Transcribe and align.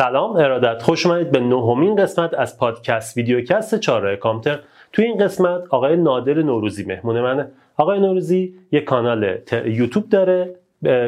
سلام 0.00 0.36
ارادت. 0.36 0.82
خوش 0.82 1.06
اومدید 1.06 1.30
به 1.30 1.40
نهمین 1.40 1.96
قسمت 1.96 2.34
از 2.34 2.58
پادکست 2.58 3.16
ویدیوکست 3.16 3.80
چهارراه 3.80 4.16
کامپیوتر. 4.16 4.62
توی 4.92 5.04
این 5.04 5.18
قسمت 5.18 5.62
آقای 5.70 5.96
نادر 5.96 6.34
نوروزی 6.34 6.84
مهمون 6.84 7.20
منه. 7.20 7.50
آقای 7.76 8.00
نوروزی 8.00 8.54
یک 8.72 8.84
کانال 8.84 9.38
یوتیوب 9.64 10.08
داره. 10.08 10.54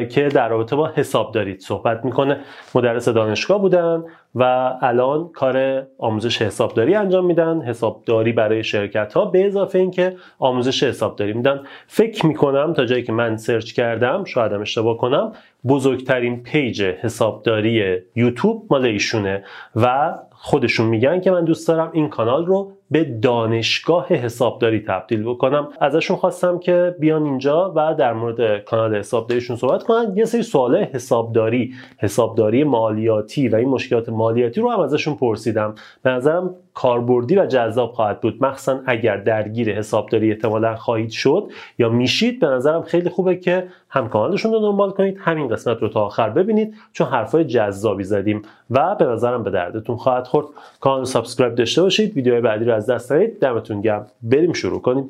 که 0.09 0.29
در 0.33 0.49
رابطه 0.49 0.75
با 0.75 0.87
حسابداری 0.95 1.59
صحبت 1.59 2.05
می‌کنه. 2.05 2.39
مدرس 2.75 3.09
دانشگاه 3.09 3.61
بودن 3.61 4.03
و 4.35 4.73
الان 4.81 5.29
کار 5.33 5.83
آموزش 5.97 6.41
حسابداری 6.41 6.95
انجام 6.95 7.25
میدن. 7.25 7.61
حسابداری 7.61 8.31
برای 8.31 8.63
شرکت 8.63 9.13
ها 9.13 9.25
به 9.25 9.45
اضافه 9.45 9.79
اینکه 9.79 10.15
آموزش 10.39 10.83
حسابداری 10.83 11.33
میدن. 11.33 11.63
فکر 11.87 12.25
می‌کنم 12.25 12.73
تا 12.73 12.85
جایی 12.85 13.03
که 13.03 13.11
من 13.11 13.37
سرچ 13.37 13.73
کردم 13.73 14.23
شاید 14.23 14.53
اشتباه 14.53 14.97
کنم 14.97 15.31
بزرگترین 15.67 16.43
پیج 16.43 16.81
حسابداری 16.81 17.97
یوتیوب 18.15 18.65
مال 18.69 18.85
ایشونه 18.85 19.43
و 19.75 20.13
خودشون 20.31 20.87
میگن 20.87 21.21
که 21.21 21.31
من 21.31 21.45
دوست 21.45 21.67
دارم 21.67 21.89
این 21.93 22.09
کانال 22.09 22.45
رو 22.45 22.71
به 22.91 23.03
دانشگاه 23.03 24.07
حسابداری 24.07 24.79
تبدیل 24.79 25.23
بکنم. 25.23 25.67
ازشون 25.79 26.17
خواستم 26.17 26.59
که 26.59 26.95
بیان 26.99 27.23
اینجا 27.23 27.73
و 27.75 27.95
در 27.97 28.13
مورد 28.13 28.63
کانال 28.63 28.95
حسابداریشون 28.95 29.55
صحبت 29.55 29.83
کنن. 29.83 30.13
یه 30.15 30.25
سری 30.25 30.43
سوال 30.43 30.75
حسابداری 30.75 31.73
حسابداری 31.97 32.63
مالیاتی 32.63 33.47
و 33.47 33.55
این 33.55 33.69
مشکلات 33.69 34.09
مالیاتی 34.09 34.61
رو 34.61 34.71
هم 34.71 34.79
ازشون 34.79 35.15
پرسیدم. 35.15 35.75
به 36.03 36.09
نظرم 36.09 36.55
کاربردی 36.73 37.37
و 37.37 37.45
جذاب 37.45 37.91
خواهد 37.91 38.21
بود. 38.21 38.43
مخصوصا 38.43 38.79
اگر 38.85 39.17
درگیر 39.17 39.73
حسابداری 39.73 40.31
احتمالا 40.31 40.75
خواهید 40.75 41.09
شد 41.09 41.49
یا 41.79 41.89
میشید 41.89 42.39
به 42.39 42.47
نظرم 42.47 42.81
خیلی 42.81 43.09
خوبه 43.09 43.35
که 43.35 43.67
هم 43.89 44.09
کانالشون 44.09 44.51
رو 44.51 44.59
دنبال 44.59 44.91
کنید. 44.91 45.17
همین 45.19 45.47
قسمت 45.47 45.77
رو 45.81 45.89
تا 45.89 46.05
آخر 46.05 46.29
ببینید 46.29 46.73
چون 46.93 47.07
حرفای 47.07 47.45
جذابی 47.45 48.03
زدیم 48.03 48.41
و 48.69 48.95
به 48.95 49.05
نظرم 49.05 49.43
به 49.43 49.49
دردتون 49.49 49.95
خواهد 49.95 50.27
خورد. 50.27 50.47
کانال 50.79 50.99
رو 50.99 51.05
subscribe 51.05 51.55
داشته 51.55 51.81
باشید. 51.81 52.15
ویدیوهای 52.15 52.41
بعدی 52.41 52.65
رو 52.65 52.72
از 52.73 52.89
دست 52.89 53.11
ندید 53.11 53.39
دمتون 53.39 53.81
گرم. 53.81 54.07
بریم 54.21 54.53
شروع 54.53 54.81
کنیم. 54.81 55.09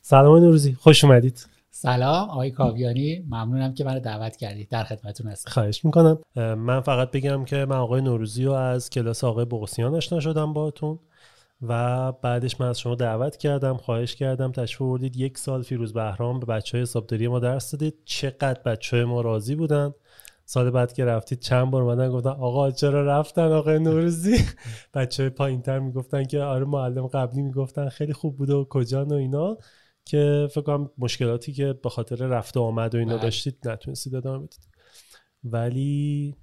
سلام 0.00 0.38
نوروزی 0.38 0.72
خوش 0.72 1.04
اومدید. 1.04 1.46
سلام 1.70 2.30
آقای 2.30 2.50
کاویانی 2.50 3.24
ممنونم 3.30 3.74
که 3.74 3.84
منو 3.84 4.00
دعوت 4.00 4.36
کردید. 4.36 4.68
در 4.68 4.84
خدمتتون 4.84 5.26
هستم. 5.26 5.50
خواهش 5.50 5.84
می‌کنم. 5.84 6.18
من 6.36 6.80
فقط 6.80 7.10
بگم 7.10 7.44
که 7.44 7.56
من 7.56 7.76
آقای 7.76 8.00
نوروزی 8.00 8.44
رو 8.44 8.52
از 8.52 8.90
کلاس 8.90 9.24
آقای 9.24 9.44
بغسیان 9.44 9.94
آشنا 9.94 10.20
شدم 10.20 10.52
باهاتون 10.52 10.98
و 11.68 12.12
بعدش 12.12 12.60
من 12.60 12.68
از 12.68 12.80
شما 12.80 12.94
دعوت 12.94 13.36
کردم 13.36 13.76
خواهش 13.76 14.14
کردم. 14.14 14.52
تشریف 14.52 14.82
آوردید. 14.82 15.16
یک 15.16 15.38
سال 15.38 15.62
فیروز 15.62 15.92
بهرام 15.92 16.40
به 16.40 16.46
بچه 16.46 16.78
های 16.78 16.82
حسابداری 16.82 17.28
ما 17.28 17.38
درس 17.38 17.70
دادید. 17.70 17.94
چقدر 18.04 18.60
بچه 18.64 18.96
های 18.96 19.04
ما 19.04 19.20
راضی 19.20 19.54
بودن. 19.54 19.94
سال 20.52 20.70
بعد 20.70 20.92
که 20.92 21.04
رفتید 21.04 21.40
چند 21.40 21.70
بار 21.70 21.82
اومدن 21.82 22.10
گفتن 22.10 22.28
آقا 22.28 22.70
چرا 22.70 23.06
رفتن 23.06 23.52
آقای 23.52 23.78
نوروزی 23.78 24.36
بچه 24.94 25.28
پایین 25.28 25.62
تر 25.62 25.78
می‌گفتن 25.78 26.24
که 26.24 26.40
آره 26.40 26.64
معلم 26.64 27.06
قبلی 27.06 27.42
می‌گفتن 27.42 27.88
خیلی 27.88 28.12
خوب 28.12 28.36
بوده 28.36 28.54
و 28.54 28.64
کجا 28.64 29.04
و 29.04 29.12
اینا 29.12 29.56
که 30.04 30.48
فکر 30.50 30.60
کنم 30.60 30.90
مشکلاتی 30.98 31.52
که 31.52 31.72
به 31.82 31.88
خاطر 31.88 32.16
رفت 32.16 32.56
و 32.56 32.60
آمد 32.60 32.94
و 32.94 32.98
اینا 32.98 33.14
بله. 33.14 33.22
داشتید 33.22 33.68
نتونستید 33.68 34.14
ادامه 34.14 34.46
بدید 34.46 34.68
ولی 35.44 36.34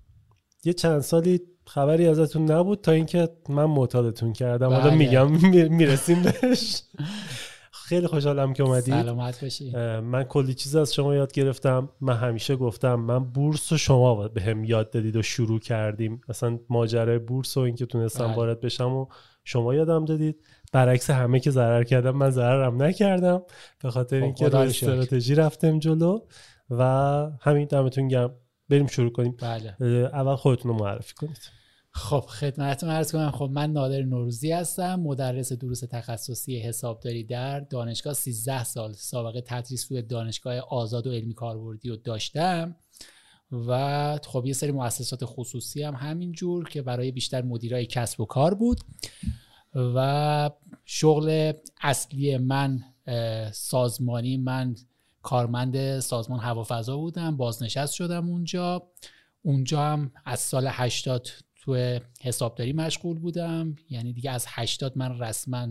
یه 0.64 0.74
چند 0.74 1.00
سالی 1.00 1.42
خبری 1.66 2.08
ازتون 2.08 2.52
نبود 2.52 2.82
تا 2.82 2.92
اینکه 2.92 3.30
من 3.50 3.66
معتادتون 3.66 4.34
کردم 4.34 4.70
حالا 4.70 4.90
بله. 4.90 4.96
میگم 4.96 5.32
می‌رسیم 5.72 6.24
بهش 6.24 6.82
خیلی 7.90 8.08
خوشحالم 8.08 8.54
که 8.54 8.64
اومدید. 8.64 8.94
سلامت 8.94 9.42
باشی. 9.42 9.72
من 10.00 10.24
کلی 10.24 10.54
چیز 10.54 10.76
از 10.76 10.94
شما 10.94 11.16
یاد 11.16 11.32
گرفتم. 11.32 11.90
من 12.02 12.14
همیشه 12.14 12.56
گفتم 12.56 12.96
من 12.96 13.20
بورس 13.20 13.72
و 13.72 13.78
شما 13.78 14.28
به 14.28 14.42
هم 14.42 14.64
یاد 14.64 14.90
دادید 14.90 15.16
و 15.16 15.22
شروع 15.22 15.60
کردیم. 15.60 16.22
اصلا 16.30 16.60
ماجرای 16.70 17.20
بورس 17.20 17.58
و 17.58 17.60
اینکه 17.60 17.86
تونستم 17.86 18.28
بله. 18.28 18.36
وارد 18.36 18.60
بشم 18.60 18.94
و 18.94 19.08
شما 19.44 19.76
یادم 19.76 20.06
دادید. 20.06 20.46
برعکس 20.72 21.10
همه 21.10 21.40
که 21.40 21.52
ضرر 21.52 21.84
کردم 21.84 22.12
من 22.12 22.30
ضررم 22.30 22.84
نکردم. 22.84 23.42
به 23.84 23.92
خاطر 23.92 24.20
خب، 24.20 24.24
اینکه 24.24 24.58
استراتژی 24.58 25.36
رفتم 25.36 25.80
جلو 25.80 26.20
و 26.70 26.84
همین 27.42 27.66
دمتون 27.66 28.08
گرم. 28.08 28.36
بریم 28.70 28.88
شروع 28.88 29.12
کنیم. 29.12 29.38
بله. 29.42 29.76
اول 30.14 30.36
خودتون 30.36 30.72
رو 30.72 30.78
معرفی 30.78 31.14
کنید. 31.14 31.59
خب 31.92 32.20
خدمتتون 32.20 32.90
عرض 32.90 33.12
کنم 33.12 33.32
خب 33.32 33.50
من 33.54 33.72
نادر 33.72 34.02
نوروزی 34.02 34.52
هستم 34.52 35.00
مدرس 35.00 35.54
دروس 35.54 35.80
تخصصی 35.80 36.60
حسابداری 36.60 37.24
در 37.24 37.60
دانشگاه 37.60 38.14
13 38.14 38.64
سال 38.64 38.94
سابقه 38.94 39.42
تدریس 39.42 39.88
توی 39.88 40.02
دانشگاه 40.02 40.60
آزاد 40.60 41.08
و 41.08 41.12
علمی 41.12 41.34
کاربردی 41.34 41.90
رو 41.90 41.96
داشتم 41.96 42.76
و 43.52 44.20
خب 44.26 44.46
یه 44.46 44.54
سری 44.54 44.72
مؤسسات 44.72 45.20
خصوصی 45.24 45.84
هم 45.84 45.96
همینجور 45.96 46.70
که 46.70 46.82
برای 46.82 47.12
بیشتر 47.12 47.42
مدیرای 47.42 47.86
کسب 47.86 48.22
و 48.22 48.26
کار 48.26 48.54
بود 48.54 48.80
و 49.76 50.50
شغل 50.86 51.54
اصلی 51.82 52.38
من 52.38 52.84
سازمانی 53.52 54.38
من 54.38 54.76
کارمند 55.22 56.00
سازمان 56.00 56.40
هوافضا 56.40 56.98
بودم 56.98 57.38
بازنشست 57.38 57.94
شدم 57.94 58.30
اونجا. 58.30 58.88
اونجا 59.42 59.82
هم 59.82 60.12
از 60.26 60.40
سال 60.40 60.68
80 60.72 61.28
تو 61.70 62.00
حسابداری 62.22 62.74
مشغول 62.74 63.20
بودم. 63.20 63.76
یعنی 63.90 64.14
دیگه 64.14 64.32
از 64.32 64.46
80 64.48 64.98
من 64.98 65.20
رسما 65.20 65.68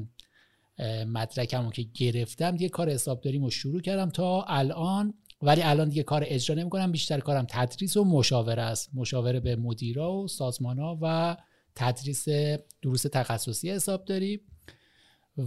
مدرکم 1.06 1.70
که 1.70 1.82
گرفتم 1.82 2.50
دیگه 2.50 2.68
کار 2.68 2.90
حسابداری 2.90 3.38
رو 3.38 3.50
شروع 3.50 3.80
کردم 3.80 4.10
تا 4.10 4.42
الان. 4.42 5.14
ولی 5.42 5.62
الان 5.62 5.88
دیگه 5.88 6.02
کار 6.02 6.24
اجرا 6.26 6.56
نمی 6.56 6.70
کنم 6.70 6.92
بیشتر 6.92 7.20
کارم 7.20 7.46
تدریس 7.48 7.96
و 7.96 8.04
مشاوره 8.04 8.62
است. 8.62 8.90
مشاوره 8.94 9.40
به 9.40 9.56
مدیرا 9.56 10.12
و 10.12 10.28
سازمان 10.28 10.78
ها 10.78 10.98
و 11.02 11.36
تدریس 11.74 12.28
دروس 12.82 13.02
تخصصی 13.02 13.70
حسابداری. 13.70 14.40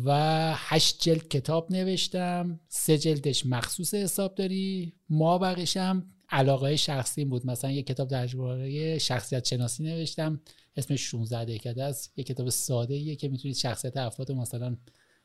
و 0.06 0.54
هشت 0.56 1.02
جلد 1.02 1.28
کتاب 1.28 1.72
نوشتم 1.72 2.60
سه 2.68 2.98
جلدش 2.98 3.46
مخصوص 3.46 3.94
حسابداری. 3.94 4.94
ما 5.10 5.38
بقیشم 5.38 6.06
علاقه 6.32 6.76
شخصی 6.76 7.26
بود. 7.26 7.46
مثلا 7.46 7.72
یه 7.72 7.84
کتاب 7.84 8.08
درباره 8.08 8.98
شخصیت 8.98 9.46
شناسی 9.46 9.84
نوشتم. 9.84 10.42
اسمش 10.78 11.02
16 11.02 11.46
دهکده 11.46 11.84
است. 11.84 12.14
یه 12.18 12.24
کتاب 12.24 12.50
ساده 12.50 12.94
ایه 12.94 13.16
که 13.16 13.30
می‌تونید 13.30 13.58
شخصیت 13.58 13.98
افراد 13.98 14.32
مثلا 14.32 14.78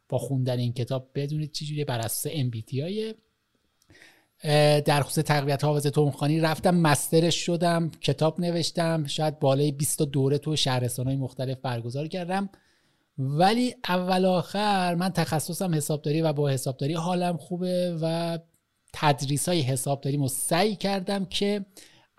با 0.09 0.19
خوندن 0.19 0.59
این 0.59 0.73
کتاب 0.73 1.11
بدونید 1.15 1.53
چجوری 1.53 1.85
بر 1.85 1.99
اساس 1.99 2.33
ام 2.35 2.51
در 4.81 5.03
خصوص 5.03 5.25
تقویت 5.25 5.65
حافظه 5.65 5.91
تونخانی 5.91 6.41
رفتم 6.41 6.75
مسترش 6.75 7.47
شدم 7.47 7.91
کتاب 8.01 8.41
نوشتم. 8.41 9.07
شاید 9.07 9.39
بالای 9.39 9.73
20 9.73 10.03
دوره 10.03 10.39
تو 10.39 10.57
شهرستان 10.57 11.07
های 11.07 11.17
مختلف 11.17 11.59
برگزار 11.63 12.09
کردم. 12.09 12.49
ولی 13.19 13.75
اول 13.89 14.25
آخر 14.25 14.95
من 14.95 15.09
تخصصم 15.09 15.75
حسابداری 15.75 16.21
و 16.23 16.33
با 16.33 16.49
حسابداری 16.49 16.95
حالم 16.95 17.37
خوبه 17.37 17.99
و 18.03 18.39
تدریس 18.99 19.49
های 19.49 19.61
حسابداری 19.61 20.17
رو 20.17 20.29
سعی 20.29 20.77
کردم 20.77 21.25
که 21.25 21.67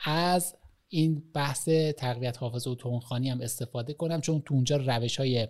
از 0.06 0.56
این 0.90 1.24
بحث 1.34 1.70
تقویت 1.98 2.38
حافظه 2.38 2.70
و 2.70 2.76
تونخانی 2.76 3.30
هم 3.30 3.42
استفاده 3.42 3.94
کنم 3.94 4.22
چون 4.22 4.42
تو 4.42 4.54
اونجا 4.54 4.78
روش 4.78 5.18
های 5.18 5.48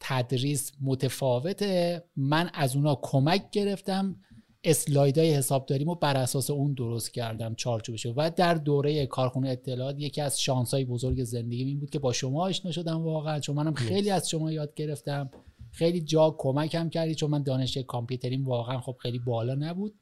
تدریس 0.00 0.72
متفاوته. 0.80 2.04
من 2.16 2.50
از 2.54 2.76
اونا 2.76 2.98
کمک 3.02 3.50
گرفتم 3.50 4.16
اسلایدهای 4.64 5.34
حسابداریمو 5.34 5.94
بر 5.94 6.16
اساس 6.16 6.50
اون 6.50 6.74
درست 6.74 7.14
کردم 7.14 7.54
چارچوبشو. 7.54 8.14
و 8.16 8.30
در 8.36 8.54
دوره 8.54 9.06
کارخونه 9.06 9.48
اطلاعات 9.48 9.96
یکی 9.98 10.20
از 10.20 10.40
شانسای 10.40 10.84
بزرگ 10.84 11.24
زندگی 11.24 11.64
این 11.64 11.80
بود 11.80 11.90
که 11.90 11.98
با 11.98 12.12
شما 12.12 12.44
آشنا 12.44 12.72
شدم 12.72 13.02
واقعا. 13.02 13.40
چون 13.40 13.56
منم 13.56 13.74
خیلی 13.74 14.10
از 14.10 14.30
شما 14.30 14.52
یاد 14.52 14.74
گرفتم. 14.74 15.30
خیلی 15.70 16.00
جا 16.00 16.34
کمکم 16.38 16.88
کردی 16.88 17.14
چون 17.14 17.30
من 17.30 17.42
دانش 17.42 17.78
کامپیوتریم 17.78 18.44
واقعا 18.44 18.80
خب 18.80 18.96
خیلی 19.02 19.18
بالا 19.18 19.54
نبود. 19.54 19.94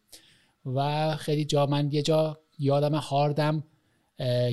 و 0.67 1.11
خیلی 1.17 1.45
جا 1.45 1.67
من 1.67 1.93
یه 1.93 2.03
جا 2.03 2.41
یادم 2.59 2.95
هاردم 2.95 3.65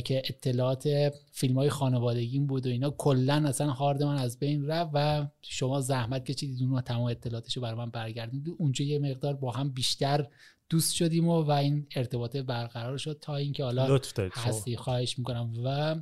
که 0.05 0.21
اطلاعات 0.25 1.13
فیلم 1.31 1.55
های 1.55 1.69
خانوادگیم 1.69 2.47
بود 2.47 2.65
و 2.65 2.69
اینا. 2.69 2.89
کلا 2.89 3.43
اصلا 3.47 3.69
هارد 3.69 4.03
من 4.03 4.17
از 4.17 4.39
بین 4.39 4.67
رفت 4.67 4.91
و 4.93 5.27
شما 5.41 5.81
زحمت 5.81 6.25
کشیدید 6.25 6.63
اون 6.63 6.81
تمام 6.81 7.03
اطلاعاتش 7.03 7.57
رو 7.57 7.63
برای 7.63 7.77
من 7.77 7.89
برگردید 7.89 8.55
اونجا 8.57 8.85
یه 8.85 8.99
مقدار 8.99 9.33
با 9.33 9.51
هم 9.51 9.69
بیشتر 9.69 10.27
دوست 10.69 10.95
شدیم 10.95 11.27
و, 11.27 11.41
و 11.41 11.51
این 11.51 11.87
ارتباط 11.95 12.37
برقرار 12.37 12.97
شد 12.97 13.17
تا 13.21 13.35
اینکه 13.35 13.63
حالا 13.63 13.99
هستی 14.33 14.77
خواهش 14.77 15.17
می‌کنم. 15.17 15.53
و 15.65 15.95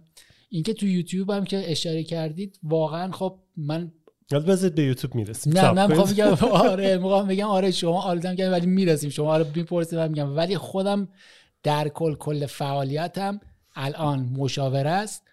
اینکه 0.50 0.73
تو 0.73 0.88
یوتیوب 0.88 1.29
هم 1.29 1.45
که 1.45 1.71
اشاره 1.71 2.03
کردید 2.03 2.59
واقعا 2.63 3.11
خب 3.11 3.39
من 3.57 3.91
بذارید 4.29 4.75
به 4.75 4.83
یوتیوب 4.83 5.15
می‌رسیم. 5.15 5.53
نه 5.53 5.71
من 5.71 5.87
می‌خوام 5.87 6.09
بگم 6.09 6.47
آره 6.71 6.97
می‌خوام 6.97 7.27
بگم 7.27 7.47
آره 7.47 7.71
شما 7.71 8.01
آلدم 8.01 8.35
کردیم 8.35 8.51
ولی 8.53 8.65
می‌رسیم. 8.65 9.09
شما 9.09 9.33
آره 9.33 9.45
می‌پرسید 9.55 9.99
میگم. 9.99 10.35
ولی 10.37 10.57
خودم 10.57 11.09
در 11.63 11.87
کل 11.87 12.15
کل 12.15 12.45
فعالیتم 12.45 13.39
الان 13.75 14.19
مشاوره 14.19 14.89
است. 14.89 15.23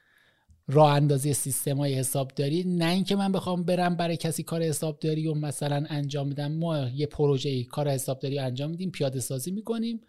راه 0.69 0.91
اندازی 0.93 1.35
سیستم 1.35 1.77
های 1.77 1.95
حسابداری. 1.95 2.65
نه 2.65 2.91
اینکه 2.91 3.17
من 3.17 3.33
بخوام 3.33 3.65
برم 3.65 3.97
برای 3.97 4.17
کسی 4.17 4.43
کار 4.43 4.63
حسابداری 4.63 5.27
و 5.27 5.35
مثلا 5.35 5.87
انجام 5.89 6.31
بدم. 6.31 6.53
ما 6.53 6.89
یه 6.89 7.07
پروژه 7.07 7.65
کار 7.65 7.89
حسابداری 7.89 8.39
انجام 8.39 8.71
میدیم 8.71 8.91
پیاده 8.91 9.21
سازی 9.21 9.51
می‌کنیم. 9.51 10.01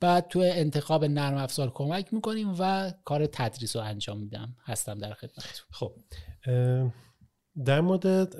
بعد 0.00 0.28
تو 0.28 0.38
انتخاب 0.38 1.04
نرم 1.04 1.36
افزار 1.36 1.70
کمک 1.74 2.14
می‌کنیم 2.14 2.54
و 2.58 2.92
کار 3.04 3.26
تدریس 3.26 3.76
رو 3.76 3.82
انجام 3.82 4.18
میدم. 4.20 4.56
هستم 4.64 4.98
در 4.98 5.12
خدمت 5.12 5.62
خب 5.70 5.92
در 7.64 7.80
مورد 7.80 8.36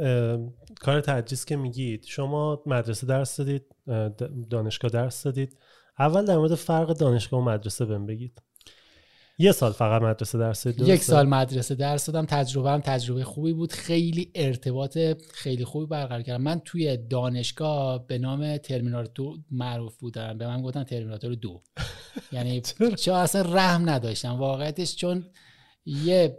کار 0.80 1.00
تدریس 1.00 1.44
که 1.44 1.56
میگید 1.56 2.04
شما 2.04 2.62
مدرسه 2.66 3.06
درس 3.06 3.36
دادید 3.36 3.62
دانشگاه 4.50 4.90
درس 4.90 5.22
دادید. 5.22 5.58
اول 5.98 6.24
در 6.24 6.36
مورد 6.36 6.54
فرق 6.54 6.88
دانشگاه 6.96 7.40
و 7.40 7.44
مدرسه 7.44 7.84
بهم 7.84 8.06
بگید. 8.06 8.42
یه 9.38 9.52
سال 9.52 9.72
فقط 9.72 10.02
مدرسه 10.02 10.38
درس 10.38 10.66
یک 10.66 11.02
سال 11.02 11.26
مدرسه 11.26 11.74
درس 11.74 12.06
دادم. 12.06 12.26
تجربه 12.26 12.70
هم 12.70 12.80
تجربه 12.80 13.24
خوبی 13.24 13.52
بود. 13.52 13.72
خیلی 13.72 14.32
ارتباط 14.34 14.98
خیلی 15.34 15.64
خوبی 15.64 15.86
برقرار 15.86 16.22
کردم. 16.22 16.42
من 16.42 16.60
توی 16.64 16.96
دانشگاه 16.96 18.06
به 18.06 18.18
نام 18.18 18.56
ترمیناتور 18.56 19.10
دو 19.14 19.36
معروف 19.50 19.96
بودم. 19.96 20.38
به 20.38 20.46
من 20.46 20.62
گفتن 20.62 20.84
ترمیناتور 20.84 21.34
دو. 21.34 21.62
یعنی 22.32 22.60
چه 23.02 23.12
اصلا 23.12 23.42
رحم 23.54 23.90
نداشتم. 23.90 24.38
واقعیتش 24.38 24.96
چون 24.96 25.26
یه 25.86 26.38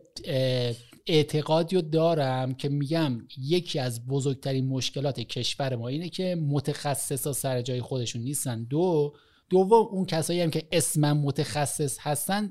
اعتقادی 1.09 1.75
رو 1.75 1.81
دارم 1.81 2.53
که 2.53 2.69
میگم 2.69 3.27
یکی 3.38 3.79
از 3.79 4.06
بزرگترین 4.07 4.67
مشکلات 4.67 5.19
کشور 5.19 5.75
ما 5.75 5.88
اینه 5.88 6.09
که 6.09 6.35
متخصصا 6.35 7.33
سر 7.33 7.61
جای 7.61 7.81
خودشون 7.81 8.21
نیستن. 8.21 8.63
دو 8.63 9.13
دوم 9.50 9.88
اون 9.91 10.06
کسایی 10.06 10.41
هم 10.41 10.50
که 10.50 10.63
اسمم 10.71 11.17
متخصص 11.17 11.97
هستن 12.01 12.50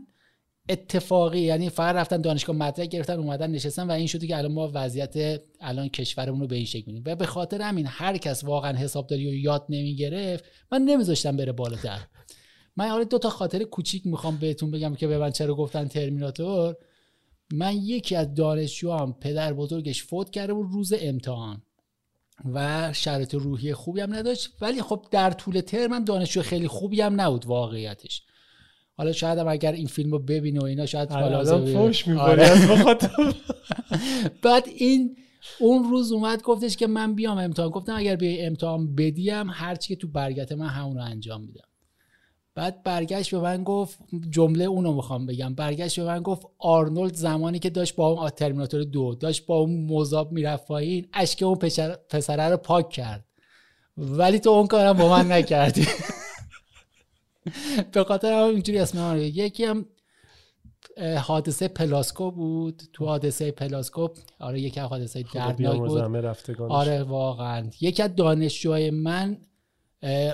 اتفاقی 0.68 1.40
یعنی 1.40 1.70
فقط 1.70 1.94
رفتن 1.94 2.20
دانشگاه 2.20 2.56
مدرک 2.56 2.88
گرفتن 2.88 3.18
اومدن 3.18 3.50
نشستن 3.50 3.86
و 3.86 3.90
این 3.90 4.06
شده 4.06 4.26
که 4.26 4.36
الان 4.36 4.52
ما 4.52 4.70
وضعیت 4.74 5.42
الان 5.60 5.88
کشورمون 5.88 6.40
رو 6.40 6.46
به 6.46 6.56
این 6.56 6.64
شکل 6.64 7.02
و 7.06 7.16
به 7.16 7.26
خاطر 7.26 7.62
همین 7.62 7.86
هر 7.88 8.16
کس 8.16 8.44
واقعا 8.44 8.72
حسابداری 8.72 9.26
رو 9.26 9.34
یاد 9.34 9.66
نمی‌گرفت 9.68 10.44
من 10.72 10.82
نمیذاشتم 10.82 11.36
بره 11.36 11.52
بالاتر. 11.52 12.00
من 12.76 12.88
حالا 12.88 13.04
دو 13.04 13.18
تا 13.18 13.30
خاطر 13.30 13.64
کوچیک 13.64 14.06
می‌خوام 14.06 14.36
بهتون 14.36 14.70
بگم 14.70 14.94
که 14.94 15.06
به 15.06 15.18
من 15.18 15.30
چرا 15.30 15.54
گفتن 15.54 15.88
ترمیناتور. 15.88 16.76
من 17.52 17.76
یکی 17.76 18.16
از 18.16 18.34
دانشجوام 18.34 19.12
پدر 19.12 19.52
بزرگش 19.52 20.04
فوت 20.04 20.30
کرده 20.30 20.54
بود 20.54 20.66
روز 20.70 20.92
امتحان 21.00 21.62
و 22.44 22.92
شرط 22.92 23.34
روحی 23.34 23.74
خوبی 23.74 24.00
هم 24.00 24.14
نداشت. 24.14 24.50
ولی 24.60 24.82
خب 24.82 25.06
در 25.10 25.30
طول 25.30 25.60
ترم 25.60 26.04
دانشجو 26.04 26.42
خیلی 26.42 26.68
خوبی 26.68 27.00
هم 27.00 27.20
نبود 27.20 27.46
واقعیتش. 27.46 28.22
حالا 28.96 29.12
شاید 29.12 29.38
هم 29.38 29.48
اگر 29.48 29.72
این 29.72 29.86
فیلم 29.86 30.12
رو 30.12 30.18
ببینه 30.18 30.60
و 30.60 30.64
اینا 30.64 30.86
شاید 30.86 31.12
آره. 32.18 32.54
بعد 34.42 34.68
این 34.76 35.16
اون 35.60 35.90
روز 35.90 36.12
اومد 36.12 36.42
گفتش 36.42 36.76
که 36.76 36.86
من 36.86 37.14
بیام 37.14 37.38
امتحان. 37.38 37.70
گفتم 37.70 37.96
اگر 37.96 38.16
بیای 38.16 38.46
امتحان 38.46 38.94
بدیم 38.94 39.50
هرچی 39.50 39.88
که 39.88 39.96
تو 40.00 40.08
برگت 40.08 40.52
من 40.52 40.66
همون 40.66 40.96
رو 40.96 41.02
انجام 41.02 41.40
میدم. 41.40 41.67
بعد 42.58 42.82
برگشت 42.82 43.30
به 43.30 43.40
من 43.40 43.64
گفت 43.64 43.98
جمله 44.30 44.64
اونو 44.64 44.92
می‌خوام 44.92 45.26
بگم. 45.26 45.54
برگشت 45.54 46.00
به 46.00 46.06
من 46.06 46.22
گفت 46.22 46.46
آرنولد 46.58 47.14
زمانی 47.14 47.58
که 47.58 47.70
داشت 47.70 47.96
با 47.96 48.08
اون 48.08 48.30
ترمیناتور 48.30 48.84
دو 48.84 49.14
داشت 49.14 49.46
با 49.46 49.56
اون 49.56 49.86
مذاب 49.90 50.32
می‌رفت 50.32 50.66
پایین 50.66 51.08
اشک 51.12 51.42
اون 51.42 51.56
پسره 52.10 52.48
رو 52.48 52.56
پاک 52.56 52.90
کرد. 52.90 53.24
ولی 53.96 54.38
تو 54.38 54.50
اون 54.50 54.66
کارم 54.66 54.92
با 54.92 55.08
من 55.08 55.32
نکردی. 55.32 55.86
به 57.92 58.04
خاطر 58.04 58.32
هم 58.32 58.48
اینجوری 58.48 58.78
اسم 58.78 58.98
من 58.98 59.20
یکی 59.20 59.64
هم 59.64 59.86
حادثه 61.18 61.68
پلاسکو 61.68 62.30
بود. 62.30 62.82
تو 62.92 63.06
حادثه 63.06 63.50
پلاسکو 63.50 64.08
آره 64.40 64.60
یکی 64.60 64.80
از 64.80 64.88
حادثه 64.88 65.24
دردناک 65.34 65.72
بود. 65.88 65.98
آره 66.72 67.02
واقعا. 67.02 67.70
یکی 67.80 68.02
از 68.02 68.16
دانشجوهای 68.16 68.90
من 68.90 69.38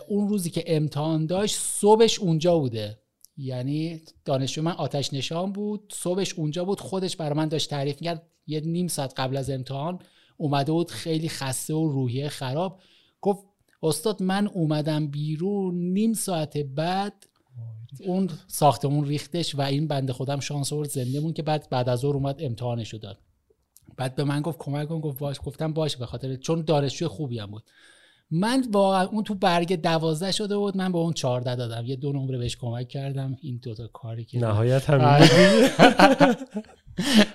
اون 0.08 0.28
روزی 0.28 0.50
که 0.50 0.64
امتحان 0.66 1.26
داشت 1.26 1.56
صبحش 1.56 2.18
اونجا 2.18 2.58
بوده. 2.58 2.98
یعنی 3.36 4.02
دانشجو 4.24 4.62
من 4.62 4.72
آتش 4.72 5.14
نشان 5.14 5.52
بود. 5.52 5.92
صبحش 5.96 6.34
اونجا 6.34 6.64
بود. 6.64 6.80
خودش 6.80 7.16
برای 7.16 7.36
من 7.38 7.48
داشت 7.48 7.70
تعریف 7.70 8.02
کرد 8.02 8.26
یه 8.46 8.60
نیم 8.60 8.88
ساعت 8.88 9.20
قبل 9.20 9.36
از 9.36 9.50
امتحان 9.50 9.98
اومده 10.36 10.72
بود 10.72 10.90
خیلی 10.90 11.28
خسته 11.28 11.74
و 11.74 11.88
روحیه 11.88 12.28
خراب. 12.28 12.80
گفت 13.20 13.44
استاد 13.82 14.22
من 14.22 14.46
اومدم 14.46 15.06
بیرون 15.06 15.74
نیم 15.74 16.12
ساعت 16.12 16.58
بعد 16.58 17.26
اون 18.06 18.30
ساختمون 18.46 19.06
ریختش 19.06 19.54
و 19.54 19.60
این 19.60 19.88
بنده 19.88 20.12
خودم 20.12 20.40
شانس 20.40 20.72
آورد 20.72 20.88
زنده 20.88 21.20
مون 21.20 21.32
که 21.32 21.42
بعد 21.42 21.68
بعد 21.70 21.88
از 21.88 22.04
اون 22.04 22.14
اومد 22.14 22.36
امتحانشو 22.42 22.98
داد. 22.98 23.18
بعد 23.96 24.14
به 24.14 24.24
من 24.24 24.42
گفت 24.42 24.58
کمک 24.58 24.88
کن. 24.88 25.00
گفت 25.00 25.18
باش. 25.18 25.40
گفتم 25.44 25.72
باش. 25.72 25.96
به 25.96 26.06
خاطر 26.06 26.36
چون 26.36 26.62
دانشجو 26.62 27.08
خوبی 27.08 27.38
هم 27.38 27.50
بود. 27.50 27.64
من 28.30 28.64
واقعا 28.72 29.06
اون 29.06 29.24
تو 29.24 29.34
برگ 29.34 29.80
دوازده 29.80 30.32
شده 30.32 30.56
بود 30.56 30.76
من 30.76 30.92
به 30.92 30.98
اون 30.98 31.12
چهارده 31.12 31.54
دادم. 31.54 31.86
یه 31.86 31.96
دو 31.96 32.12
نمره 32.12 32.38
بهش 32.38 32.56
کمک 32.56 32.88
کردم. 32.88 33.36
این 33.40 33.60
دو 33.62 33.74
تا 33.74 33.86
کاری 33.86 34.24
که 34.24 34.38
نهایت 34.38 34.90
همین. 34.90 35.04
آره. 35.04 35.66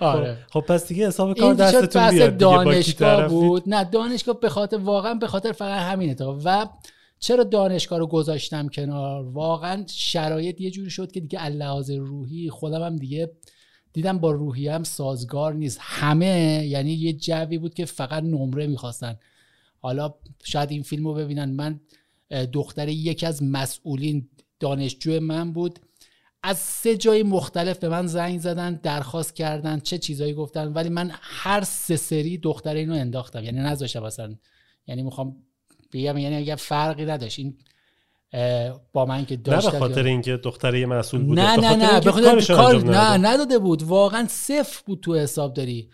آره. 0.00 0.38
خب 0.50 0.60
پس 0.60 0.88
دیگه 0.88 1.06
حساب 1.06 1.38
کار 1.38 1.54
دستتون 1.54 2.10
بیاد 2.10 2.36
دانشگاه 2.36 3.28
بود. 3.28 3.62
نه 3.66 3.84
دانشگاه 3.84 4.40
به 4.40 4.48
خاطر 4.48 4.76
واقعا 4.76 5.14
به 5.14 5.26
خاطر 5.26 5.52
فقط 5.52 5.82
همینه 5.82 6.14
تا 6.14 6.38
و 6.44 6.68
چرا 7.18 7.44
دانشگاه 7.44 7.98
رو 7.98 8.06
گذاشتم 8.06 8.68
کنار؟ 8.68 9.28
واقعا 9.28 9.84
شرایط 9.88 10.60
یه 10.60 10.70
جوری 10.70 10.90
شد 10.90 11.12
که 11.12 11.20
دیگه 11.20 11.48
لحاظ 11.48 11.90
روحی 11.90 12.50
خودم 12.50 12.82
هم 12.82 12.96
دیگه 12.96 13.30
دیدم 13.92 14.18
با 14.18 14.30
روحی 14.30 14.68
هم 14.68 14.84
سازگار 14.84 15.54
نیست. 15.54 15.78
همه 15.80 16.66
یعنی 16.66 16.92
یه 16.92 17.12
جوی 17.12 17.58
بود 17.58 17.74
که 17.74 17.84
فقط 17.84 18.22
نمره 18.22 18.66
می‌خواستن. 18.66 19.16
حالا 19.80 20.14
شاید 20.44 20.70
این 20.70 20.82
فیلم 20.82 21.06
رو 21.06 21.14
ببینن. 21.14 21.50
من 21.50 21.80
دختر 22.52 22.88
یکی 22.88 23.26
از 23.26 23.42
مسئولین 23.42 24.28
دانشجو 24.60 25.20
من 25.20 25.52
بود. 25.52 25.78
از 26.42 26.58
سه 26.58 26.96
جای 26.96 27.22
مختلف 27.22 27.78
به 27.78 27.88
من 27.88 28.06
زنگ 28.06 28.40
زدن 28.40 28.80
درخواست 28.82 29.36
کردن 29.36 29.80
چه 29.80 29.98
چیزایی 29.98 30.34
گفتن. 30.34 30.72
ولی 30.72 30.88
من 30.88 31.10
هر 31.20 31.64
سه 31.64 31.96
سری 31.96 32.38
دختر 32.38 32.74
اینو 32.74 32.94
انداختم. 32.94 33.44
یعنی 33.44 33.58
نذاشتم 33.58 34.02
اصلا. 34.02 34.34
یعنی 34.86 35.02
می‌خوام 35.02 35.36
بگم 35.92 36.18
یعنی 36.18 36.36
اگر 36.36 36.56
فرقی 36.56 37.04
نداشت. 37.04 37.38
این 37.38 37.58
با 38.92 39.06
من 39.06 39.26
که 39.26 39.36
داشت 39.36 39.66
نه 39.66 39.72
به 39.72 39.78
خاطر 39.78 40.04
اینکه 40.04 40.36
دختر 40.36 40.74
یه 40.74 40.86
مسئول 40.86 41.22
بوده. 41.22 41.42
نه 41.42 41.56
نه 41.56 41.76
نه 41.76 42.00
به 42.00 42.12
خاطر 42.12 42.54
کار 42.54 42.84
نه 42.84 43.16
نداده. 43.16 43.58
بود. 43.58 43.82
واقعا 43.82 44.26
صفر 44.28 44.82
بود 44.86 45.00
تو 45.00 45.14
حساب 45.14 45.54
داری 45.54 45.90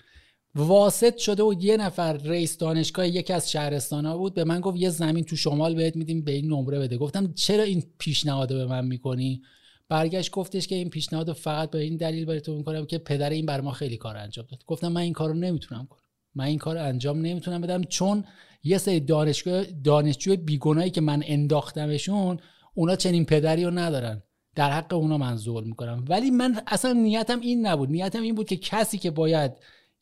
واسط 0.56 1.16
شده 1.16 1.42
و 1.42 1.54
یه 1.60 1.76
نفر 1.76 2.12
رئیس 2.12 2.58
دانشگاه 2.58 3.08
یکی 3.08 3.32
از 3.32 3.50
شهرستان 3.50 4.06
ها 4.06 4.18
بود 4.18 4.34
به 4.34 4.44
من 4.44 4.60
گفت 4.60 4.76
یه 4.76 4.90
زمین 4.90 5.24
تو 5.24 5.36
شمال 5.36 5.74
بهت 5.74 5.96
میدیم 5.96 6.22
به 6.22 6.32
این 6.32 6.46
نمره 6.52 6.78
بده. 6.78 6.96
گفتم 6.96 7.32
چرا 7.32 7.62
این 7.62 7.84
پیشنهاد 7.98 8.48
به 8.48 8.66
من 8.66 8.84
می‌کنی؟ 8.84 9.42
برگشت 9.88 10.30
گفتش 10.30 10.66
که 10.66 10.74
این 10.74 10.90
پیشنهاد 10.90 11.32
فقط 11.32 11.70
به 11.70 11.78
این 11.78 11.96
دلیل 11.96 12.24
برای 12.24 12.40
تو 12.40 12.56
می‌کنم 12.56 12.86
که 12.86 12.98
پدر 12.98 13.30
این 13.30 13.46
بر 13.46 13.60
ما 13.60 13.72
خیلی 13.72 13.96
کار 13.96 14.16
انجام 14.16 14.46
داد. 14.50 14.64
گفتم 14.66 14.88
من 14.88 15.00
این 15.00 15.12
کارو 15.12 15.34
نمی‌تونم 15.34 15.86
کنم. 15.86 16.00
من 16.34 16.44
این 16.44 16.58
کار 16.58 16.78
انجام 16.78 17.20
نمی‌تونم 17.20 17.60
بدم 17.60 17.82
چون 17.82 18.24
یه 18.64 18.78
سری 18.78 19.00
دانشگاه 19.00 19.64
دانشجو 19.84 20.36
بیگناهی 20.36 20.90
که 20.90 21.00
من 21.00 21.22
انداختمشون 21.26 22.38
اونا 22.74 22.96
چنین 22.96 23.24
پدری 23.24 23.64
رو 23.64 23.70
ندارن. 23.70 24.22
در 24.54 24.70
حق 24.70 24.94
اونا 24.94 25.18
من 25.18 25.36
ظلم 25.36 25.66
می‌کنم. 25.66 26.04
ولی 26.08 26.30
من 26.30 26.60
اصلا 26.66 26.92
نیتم 26.92 27.40
این 27.40 27.66
نبود. 27.66 27.90
نیتم 27.90 28.22
این 28.22 28.34
بود 28.34 28.48
که 28.48 28.56
کسی 28.56 28.98
که 28.98 29.10
باید 29.10 29.52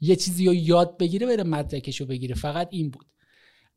یه 0.05 0.17
چیزی 0.17 0.47
رو 0.47 0.55
یاد 0.55 0.99
بگیره 0.99 1.27
بره 1.27 1.43
مدرکش 1.43 2.01
رو 2.01 2.07
بگیره. 2.07 2.35
فقط 2.35 2.69
این 2.71 2.91
بود. 2.91 3.07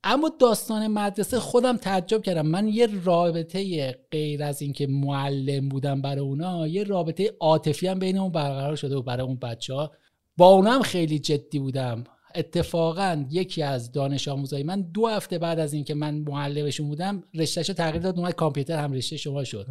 اما 0.03 0.31
داستان 0.39 0.87
مدرسه 0.87 1.39
خودم 1.39 1.77
تعجب 1.77 2.21
کردم. 2.21 2.47
من 2.47 2.67
یه 2.67 2.87
رابطه 3.03 3.91
غیر 4.11 4.43
از 4.43 4.61
اینکه 4.61 4.87
معلم 4.87 5.69
بودم 5.69 6.01
برای 6.01 6.19
اونا 6.19 6.67
یه 6.67 6.83
رابطه 6.83 7.33
عاطفی 7.39 7.87
هم 7.87 7.99
بین 7.99 8.17
اون 8.17 8.31
برقرار 8.31 8.75
شده 8.75 8.95
و 8.95 9.01
برای 9.01 9.27
اون 9.27 9.35
بچه 9.35 9.73
ها. 9.73 9.91
با 10.37 10.47
اونا 10.47 10.71
هم 10.71 10.81
خیلی 10.81 11.19
جدی 11.19 11.59
بودم. 11.59 12.03
اتفاقا 12.35 13.25
یکی 13.31 13.63
از 13.63 13.91
دانش 13.91 14.27
آموزای 14.27 14.63
من 14.63 14.81
دو 14.81 15.07
هفته 15.07 15.37
بعد 15.37 15.59
از 15.59 15.73
اینکه 15.73 15.93
من 15.93 16.15
معلمشون 16.15 16.87
بودم 16.87 17.23
رشتهشو 17.33 17.73
تغییر 17.73 18.03
داد 18.03 18.19
اومد 18.19 18.35
کامپیوتر 18.35 18.83
هم 18.83 18.93
رشته 18.93 19.17
شما 19.17 19.43
شد. 19.43 19.67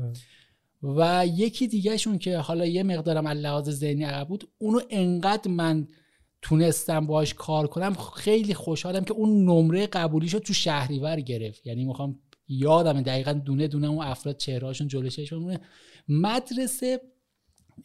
و 0.83 1.27
یکی 1.27 1.67
دیگهشون 1.67 2.19
که 2.19 2.39
حالا 2.39 2.67
یه 2.67 2.83
مقدارم 2.83 3.29
لحاظ 3.29 3.71
ذهنی 3.71 4.05
عقب 4.05 4.29
بود 4.29 4.49
اونو 4.59 4.81
انقدر 4.91 5.51
من 5.51 5.87
تونستم 6.49 7.07
باش 7.07 7.35
کار 7.35 7.67
کنم 7.67 7.95
خیلی 8.15 8.55
خوشحالم 8.55 9.05
که 9.05 9.13
اون 9.13 9.45
نمره 9.45 9.87
قبولیشو 9.87 10.39
تو 10.39 10.53
شهریور 10.53 11.21
گرفت. 11.21 11.67
یعنی 11.67 11.85
می‌خوام 11.85 12.19
یادم 12.49 13.03
دقیقا 13.03 13.33
دونه 13.33 13.69
دونه 13.69 13.87
اون 13.87 14.05
افراد 14.05 14.37
چهرهاشون 14.37 14.89
جلوی 14.89 15.11
چشمونه 15.11 15.61
مدرسه 16.09 17.01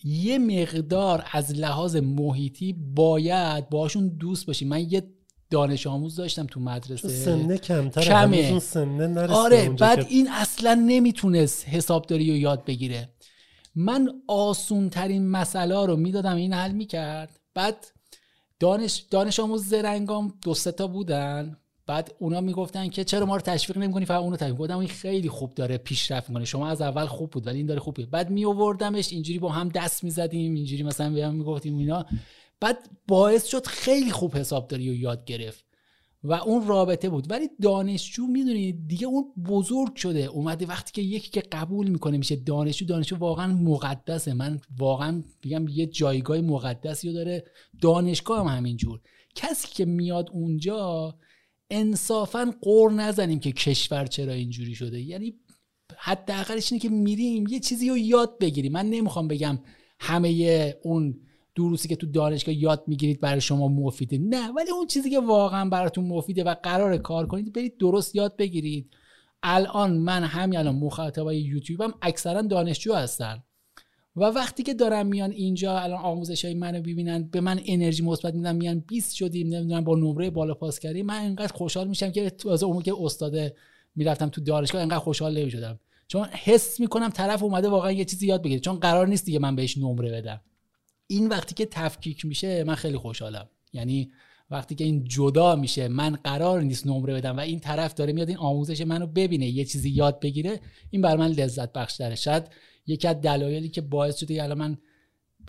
یه 0.03 0.37
مقدار 0.39 1.25
از 1.31 1.51
لحاظ 1.51 1.95
محیطی 1.95 2.73
باید 2.73 3.69
باشون 3.69 4.07
دوست 4.07 4.45
باشی. 4.45 4.65
من 4.65 4.91
یه 4.91 5.03
دانش 5.49 5.87
آموز 5.87 6.15
داشتم 6.15 6.45
تو 6.45 6.59
مدرسه. 6.59 7.09
سنه 7.09 7.57
کمتر 7.57 8.01
کمه. 8.01 8.59
سنه 8.59 9.27
آره 9.27 9.69
بعد 9.69 10.05
این 10.09 10.27
اصلا 10.31 10.73
نمی‌تونست 10.73 11.67
حسابداری 11.67 12.29
رو 12.31 12.37
یاد 12.37 12.65
بگیره. 12.65 13.09
من 13.75 14.09
آسون 14.27 14.89
ترین 14.89 15.27
مسئله 15.27 15.85
رو 15.85 15.95
می‌دادم 15.95 16.35
این 16.35 16.53
حل 16.53 16.71
می‌کرد. 16.71 17.39
بعد 17.53 17.87
دانش 18.61 19.05
دانش 19.11 19.39
آموز 19.39 19.65
زرنگام 19.65 20.33
دو 20.43 20.53
سه 20.53 20.71
تا 20.71 20.87
بودن. 20.87 21.57
بعد 21.87 22.15
اونا 22.19 22.41
می‌گفتن 22.41 22.89
که 22.89 23.03
چرا 23.03 23.25
ما 23.25 23.35
رو 23.35 23.41
تشویق 23.41 23.77
نمی‌کنی؟ 23.77 24.05
فقط 24.05 24.21
اونو 24.21 24.35
تشویق 24.35 24.57
گفتم 24.57 24.77
این 24.77 24.87
خیلی 24.87 25.29
خوب 25.29 25.53
داره 25.55 25.77
پیشرفت 25.77 26.29
می‌کنه. 26.29 26.45
شما 26.45 26.69
از 26.69 26.81
اول 26.81 27.05
خوب 27.05 27.29
بود 27.31 27.47
ولی 27.47 27.57
این 27.57 27.65
داره 27.65 27.79
خوبه 27.79 28.05
بعد 28.05 28.29
می 28.29 28.45
آوردمش 28.45 29.11
اینجوری 29.11 29.39
با 29.39 29.49
هم 29.49 29.69
دست 29.69 30.03
می‌زدیم 30.03 30.53
اینجوری 30.53 30.83
مثلا 30.83 31.13
بهم 31.13 31.35
می‌گفتیم 31.35 31.77
اینا. 31.77 32.05
بعد 32.59 32.89
باعث 33.07 33.47
شد 33.47 33.65
خیلی 33.65 34.11
خوب 34.11 34.37
حسابداری 34.37 34.89
رو 34.89 34.95
یاد 34.95 35.25
گرفت. 35.25 35.65
و 36.23 36.33
اون 36.33 36.67
رابطه 36.67 37.09
بود. 37.09 37.31
ولی 37.31 37.49
دانشجو 37.61 38.27
می‌دونید 38.27 38.87
دیگه 38.87 39.07
اون 39.07 39.23
بزرگ 39.47 39.95
شده. 39.95 40.25
اومده 40.25 40.65
وقتی 40.65 40.91
که 40.91 41.01
یکی 41.01 41.29
که 41.29 41.41
قبول 41.51 41.89
می‌کنه 41.89 42.17
میشه 42.17 42.35
دانشجو 42.35 42.85
دانشجو 42.85 43.15
واقعا 43.15 43.53
مقدسه. 43.53 44.33
من 44.33 44.59
واقعا 44.77 45.23
میگم 45.43 45.67
یه 45.67 45.85
جایگاه 45.85 46.41
مقدسی 46.41 47.07
رو 47.07 47.13
داره. 47.13 47.43
دانشگاه 47.81 48.39
هم 48.39 48.57
همینجور. 48.57 48.99
کسی 49.35 49.67
که 49.73 49.85
میاد 49.85 50.29
اونجا 50.33 51.15
انصافا 51.69 52.53
قور 52.61 52.91
نزنیم 52.91 53.39
که 53.39 53.51
کشور 53.51 54.05
چرا 54.05 54.33
اینجوری 54.33 54.75
شده. 54.75 55.01
یعنی 55.01 55.33
حداقلش 55.97 56.71
اینه 56.71 56.81
که 56.81 56.89
میریم 56.89 57.47
یه 57.47 57.59
چیزی 57.59 57.89
رو 57.89 57.97
یاد 57.97 58.39
بگیریم. 58.39 58.71
من 58.71 58.85
نمی‌خوام 58.85 59.27
بگم 59.27 59.59
همه 59.99 60.75
اون 60.83 61.19
دروسی 61.55 61.87
که 61.87 61.95
تو 61.95 62.07
دانشگاه 62.07 62.55
یاد 62.55 62.83
می‌گیرید 62.87 63.21
برای 63.21 63.41
شما 63.41 63.67
مفیده. 63.67 64.17
نه 64.17 64.51
ولی 64.51 64.71
اون 64.71 64.87
چیزی 64.87 65.09
که 65.09 65.19
واقعا 65.19 65.69
براتون 65.69 66.05
مفیده 66.05 66.43
و 66.43 66.55
قرار 66.63 66.97
کار 66.97 67.27
کنید 67.27 67.53
برید 67.53 67.77
درست 67.77 68.15
یاد 68.15 68.37
بگیرید. 68.37 68.91
الان 69.43 69.97
من 69.97 70.23
همین 70.23 70.59
الان 70.59 70.75
مخاطبای 70.75 71.41
یوتیوبم 71.41 71.93
اکثرا 72.01 72.41
دانشجو 72.41 72.93
هستن. 72.93 73.43
و 74.15 74.23
وقتی 74.23 74.63
که 74.63 74.73
دارم 74.73 75.07
میان 75.07 75.31
اینجا 75.31 75.79
الان 75.79 75.99
آموزش 75.99 76.45
های 76.45 76.53
منو 76.53 76.79
ببینن 76.79 77.23
به 77.23 77.41
من 77.41 77.59
انرژی 77.65 78.03
مثبت 78.03 78.35
میدن 78.35 78.55
میان 78.55 78.79
20 78.79 79.15
شدیم 79.15 79.47
نمی‌دونم 79.47 79.83
با 79.83 79.95
نمره 79.95 80.29
بالا 80.29 80.53
پاس 80.53 80.79
کردیم 80.79 81.05
من 81.05 81.25
انقدر 81.25 81.53
خوشحال 81.53 81.87
میشم 81.87 82.11
که 82.11 82.31
از 82.51 82.63
اون 82.63 82.81
که 82.81 82.93
استاد 83.01 83.35
می‌رفتم 83.95 84.29
تو 84.29 84.41
دانشگاه 84.41 84.81
انقدر 84.81 84.99
خوشحال 84.99 85.37
نمی‌شدم. 85.37 85.79
چون 86.07 86.25
حس 86.25 86.79
می‌کنم 86.79 87.09
طرف 87.09 87.43
اومده 87.43 87.69
واقعا 87.69 87.91
یه 87.91 88.05
چیزی 88.05 88.27
یاد 88.27 88.43
بگیره 88.43 88.59
چون 88.59 88.75
قرار 88.75 89.07
نیست 89.07 89.25
دیگه 89.25 89.39
من 89.39 89.55
بهش 89.55 89.77
نمره 89.77 90.11
بدم. 90.11 90.41
این 91.11 91.27
وقتی 91.27 91.55
که 91.55 91.65
تفکیک 91.65 92.25
میشه 92.25 92.63
من 92.63 92.75
خیلی 92.75 92.97
خوشحالم. 92.97 93.49
یعنی 93.73 94.11
وقتی 94.51 94.75
که 94.75 94.83
این 94.83 95.03
جدا 95.03 95.55
میشه 95.55 95.87
من 95.87 96.15
قرار 96.15 96.61
نیست 96.61 96.87
نمره 96.87 97.13
بدم 97.13 97.37
و 97.37 97.39
این 97.39 97.59
طرف 97.59 97.93
داره 97.93 98.13
میاد 98.13 98.27
این 98.27 98.37
آموزش 98.37 98.81
منو 98.81 99.07
ببینه 99.07 99.47
یه 99.47 99.65
چیزی 99.65 99.89
یاد 99.89 100.19
بگیره 100.19 100.59
این 100.89 101.01
بر 101.01 101.17
من 101.17 101.31
لذت 101.31 101.73
بخش 101.73 101.95
داره 101.95 102.15
شاید 102.15 102.43
یکی 102.87 103.07
از 103.07 103.21
دلایلی 103.21 103.69
که 103.69 103.81
باعث 103.81 104.17
شده 104.19 104.43
الان 104.43 104.57
من 104.57 104.77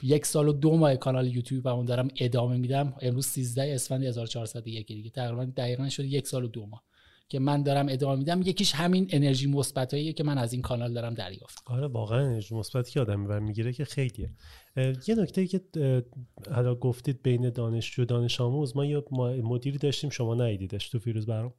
یک 0.02 0.26
سال 0.26 0.48
و 0.48 0.52
دو 0.52 0.76
ماه 0.76 0.96
کانال 0.96 1.26
یوتیوب 1.26 1.66
اون 1.66 1.84
دارم 1.84 2.08
ادامه 2.20 2.56
میدم 2.56 2.94
امروز 3.00 3.26
13 3.26 3.74
اسفند 3.74 4.04
1401 4.04 4.86
دیگه. 4.86 5.10
تقریبا 5.10 5.44
دقیقا 5.44 5.88
شده 5.88 6.06
یک 6.06 6.26
سال 6.26 6.44
و 6.44 6.48
دو 6.48 6.66
ماه. 6.66 6.82
که 7.28 7.38
من 7.38 7.62
دارم 7.62 7.86
ادامه 7.88 8.16
میدم 8.16 8.42
یکیش 8.42 8.74
همین 8.74 9.08
انرژی 9.10 9.46
مثبتاییه 9.46 10.12
که 10.12 10.24
من 10.24 10.38
از 10.38 10.52
این 10.52 10.62
کانال 10.62 10.92
دارم 10.94 11.14
دریافت 11.14 11.62
آره 11.66 11.86
واقعا 11.86 12.20
انرژی 12.20 12.54
مثبتی 12.54 12.92
که 12.92 13.00
آدم 13.00 13.42
می‌گیره 13.42 13.72
که 13.72 13.84
خیلیه. 13.84 14.30
یه 14.76 15.14
نکته 15.14 15.40
ای 15.40 15.46
که 15.46 15.60
حالا 16.54 16.74
گفتید 16.74 17.22
بین 17.22 17.50
دانشجو 17.50 18.04
دانش 18.04 18.40
آموز 18.40 18.76
ما 18.76 18.84
یه 18.84 19.02
مدیری 19.42 19.78
داشتیم 19.78 20.10
شما 20.10 20.34
ندیدیدش 20.34 20.88
تو 20.88 20.98
فیروز 20.98 21.26
برام. 21.26 21.54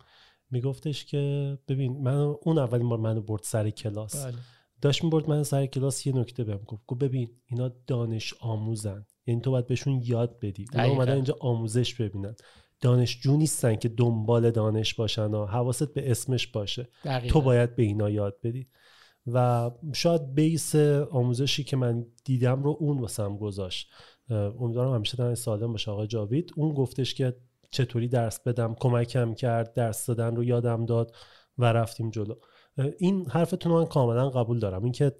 میگفتش 0.51 1.05
که 1.05 1.57
ببین 1.67 1.97
من 2.03 2.15
اون 2.17 2.57
اولین 2.57 2.89
بار 2.89 2.99
منو 2.99 3.21
برد 3.21 3.43
سر 3.43 3.69
کلاس. 3.69 4.25
بله. 4.25 4.33
داشت 4.81 5.03
می‌برد 5.03 5.29
من 5.29 5.43
سر 5.43 5.65
کلاس 5.65 6.07
یه 6.07 6.15
نکته 6.15 6.43
بهم 6.43 6.57
گفت. 6.57 6.83
گفت 6.87 7.03
ببین 7.03 7.29
اینا 7.45 7.71
دانش 7.87 8.33
آموزن. 8.39 9.05
یعنی 9.27 9.41
تو 9.41 9.51
باید 9.51 9.67
بهشون 9.67 10.01
یاد 10.05 10.39
بدی. 10.39 10.65
اونا 10.73 10.87
اومدن 10.87 11.13
اینجا 11.13 11.37
آموزش 11.39 11.93
ببینن. 11.93 12.35
دانشجو 12.81 13.37
نیستن 13.37 13.75
که 13.75 13.89
دنبال 13.89 14.51
دانش 14.51 14.93
باشن 14.93 15.33
و 15.33 15.45
حواست 15.45 15.93
به 15.93 16.11
اسمش 16.11 16.47
باشه. 16.47 16.89
تو 17.27 17.41
باید 17.41 17.75
به 17.75 17.83
اینا 17.83 18.09
یاد 18.09 18.37
بدی. 18.43 18.67
و 19.27 19.71
شاید 19.93 20.33
بیس 20.33 20.75
آموزشی 21.11 21.63
که 21.63 21.77
من 21.77 22.05
دیدم 22.25 22.63
رو 22.63 22.77
اون 22.79 22.99
واسم 22.99 23.37
گذاشت. 23.37 23.89
امیدوارم 24.29 24.93
همیشه 24.95 25.17
در 25.17 25.35
سالم 25.35 25.71
باشه 25.71 25.91
آقای 25.91 26.07
جاوید. 26.07 26.51
اون 26.55 26.73
گفتش 26.73 27.13
که 27.13 27.35
چطوری 27.71 28.07
درس 28.07 28.39
بدم 28.39 28.75
کمکم 28.79 29.33
کرد 29.33 29.73
درس 29.73 30.05
دادن 30.05 30.35
رو 30.35 30.43
یادم 30.43 30.85
داد 30.85 31.15
و 31.57 31.65
رفتیم 31.65 32.09
جلو. 32.09 32.35
این 32.97 33.29
حرفتون 33.29 33.71
من 33.71 33.85
کاملا 33.85 34.29
قبول 34.29 34.59
دارم. 34.59 34.83
اینکه 34.83 35.15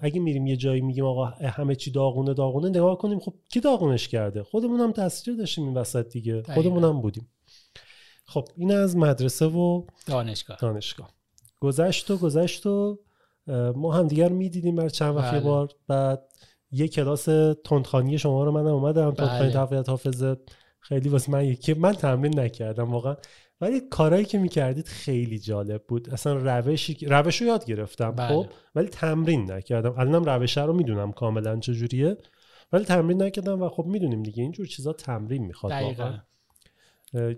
اگه 0.00 0.20
میریم 0.20 0.46
یه 0.46 0.56
جایی 0.56 0.80
میگیم 0.80 1.04
آقا 1.04 1.24
همه 1.24 1.74
چی 1.74 1.90
داغونه 1.90 2.34
داغونه 2.34 2.68
نگاه 2.68 2.98
کنیم 2.98 3.18
خب 3.18 3.34
کی 3.48 3.60
داغونش 3.60 4.08
کرده؟ 4.08 4.42
خودمون 4.42 4.80
هم 4.80 4.92
تاثیر 4.92 5.34
داشتیم 5.34 5.64
این 5.64 5.74
وسط 5.74 6.08
دیگه. 6.08 6.42
خودمون 6.42 6.84
هم 6.84 7.00
بودیم. 7.00 7.30
خب 8.24 8.48
این 8.56 8.72
از 8.74 8.96
مدرسه 8.96 9.46
و 9.46 9.86
دانشگاه. 10.06 10.58
دانشگاه. 10.60 11.10
گذشت 11.60 12.10
و 12.10 12.16
گذشت 12.16 12.66
و 12.66 12.98
ما 13.76 13.92
هم 13.92 14.08
دیگر 14.08 14.28
می‌دیدیم 14.28 14.76
بر 14.76 14.88
چند 14.88 15.16
وقت 15.16 15.32
بله. 15.32 15.40
بار. 15.40 15.68
بعد 15.86 16.22
یه 16.70 16.88
کلاس 16.88 17.24
تندخانی 17.64 18.18
شما 18.18 18.44
رو 18.44 18.52
منم 18.52 18.66
اومدم. 18.66 19.10
تندخانی 19.10 19.40
بله. 19.40 19.52
تقویت 19.52 19.88
حافظه 19.88 20.36
خیلی 20.80 21.08
واسه 21.08 21.32
من 21.32 21.44
یکی 21.44 21.74
من 21.74 21.92
تمرین 21.92 22.40
نکردم 22.40 22.92
واقعا. 22.92 23.16
ولی 23.60 23.80
کارهایی 23.80 24.24
که 24.24 24.38
می‌کردید 24.38 24.86
خیلی 24.86 25.38
جالب 25.38 25.84
بود. 25.88 26.10
اصلا 26.10 26.32
روشی 26.32 27.06
روش 27.06 27.40
رو 27.42 27.46
یاد 27.46 27.64
گرفتم 27.64 28.10
بله. 28.10 28.28
خب؟ 28.28 28.46
ولی 28.74 28.88
تمرین 28.88 29.52
نکردم. 29.52 29.94
الانم 29.98 30.24
روش 30.24 30.58
رو 30.58 30.72
می‌دونم 30.72 31.12
کاملا 31.12 31.60
چجوریه. 31.60 32.16
ولی 32.72 32.84
تمرین 32.84 33.22
نکردم 33.22 33.62
و 33.62 33.68
خب 33.68 33.84
می‌دونیم 33.84 34.22
دیگه 34.22 34.42
اینجور 34.42 34.66
چیزا 34.66 34.92
تمرین 34.92 35.46
می‌خواد 35.46 35.72
واقعا. 35.72 36.18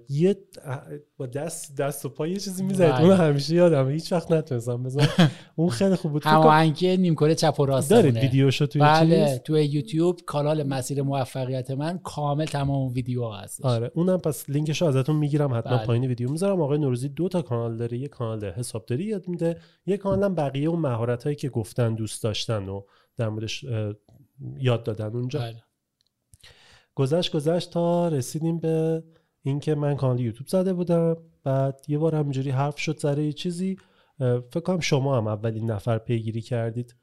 یه 0.08 0.36
با 1.16 1.26
دست 1.26 1.76
دست 1.76 2.06
و 2.06 2.08
پا 2.08 2.26
یه 2.26 2.36
چیزی 2.36 2.62
می‌زد 2.62 2.92
بله. 2.92 3.04
اون 3.04 3.12
همیشه 3.12 3.54
یادم 3.54 3.88
هیچ 3.88 4.12
وقت 4.12 4.32
نتونستم. 4.32 4.82
بزنم 4.82 5.30
اون 5.56 5.68
خیلی 5.68 5.94
خوب 5.94 6.12
بود. 6.12 6.24
هماهنگی 6.24 6.96
نیمکره 6.96 7.34
چپ 7.34 7.60
و 7.60 7.66
راست 7.66 7.90
دارید 7.90 8.16
ویدیوشو 8.16 8.66
توی 8.66 8.82
بله 8.82 9.38
توی 9.38 9.64
یوتیوب 9.64 10.20
کانال 10.26 10.62
مسیر 10.62 11.02
موفقیت 11.02 11.70
من 11.70 11.98
کامل 11.98 12.44
تمام 12.44 12.92
ویدیو 12.92 13.28
هست 13.28 13.64
آره 13.64 13.90
اونم 13.94 14.18
پس 14.18 14.50
لینکشو 14.50 14.86
ازتون 14.86 15.16
می‌گیرم. 15.16 15.54
حتما 15.54 15.76
بله. 15.76 15.86
پایین 15.86 16.04
ویدیو 16.04 16.30
می‌ذارم. 16.30 16.60
آقای 16.60 16.78
نوروزی 16.78 17.08
دو 17.08 17.28
تا 17.28 17.42
کانال 17.42 17.76
داره. 17.76 17.98
یه 17.98 18.08
کانال 18.08 18.44
حسابداری 18.44 19.04
یاد 19.04 19.28
میده. 19.28 19.56
یه 19.86 19.96
کانال 19.96 20.24
هم 20.24 20.34
بقیه 20.34 20.68
اون 20.68 20.78
مهارت 20.78 21.24
هایی 21.24 21.36
که 21.36 21.48
گفتن 21.48 21.94
دوست 21.94 22.22
داشتن 22.22 22.68
و 22.68 22.82
در 23.16 23.28
موردش 23.28 23.64
یاد 24.58 24.82
دادن 24.82 25.06
اونجا. 25.06 25.40
بله. 25.40 25.62
گذشت 26.94 27.32
گذشت 27.32 27.70
تا 27.70 28.08
رسیدیم 28.08 28.58
به 28.58 29.02
اینکه 29.42 29.74
من 29.74 29.96
کانال 29.96 30.20
یوتیوب 30.20 30.48
زده 30.48 30.72
بودم 30.72 31.16
بعد 31.44 31.84
یه 31.88 31.98
بار 31.98 32.14
همینجوری 32.14 32.50
حرف 32.50 32.78
شد 32.78 32.98
سر 32.98 33.18
یه 33.18 33.32
چیزی 33.32 33.76
فکر 34.18 34.60
کنم 34.60 34.80
شما 34.80 35.16
هم 35.16 35.26
اولین 35.26 35.70
نفر 35.70 35.98
پیگیری 35.98 36.40
کردید 36.40 36.94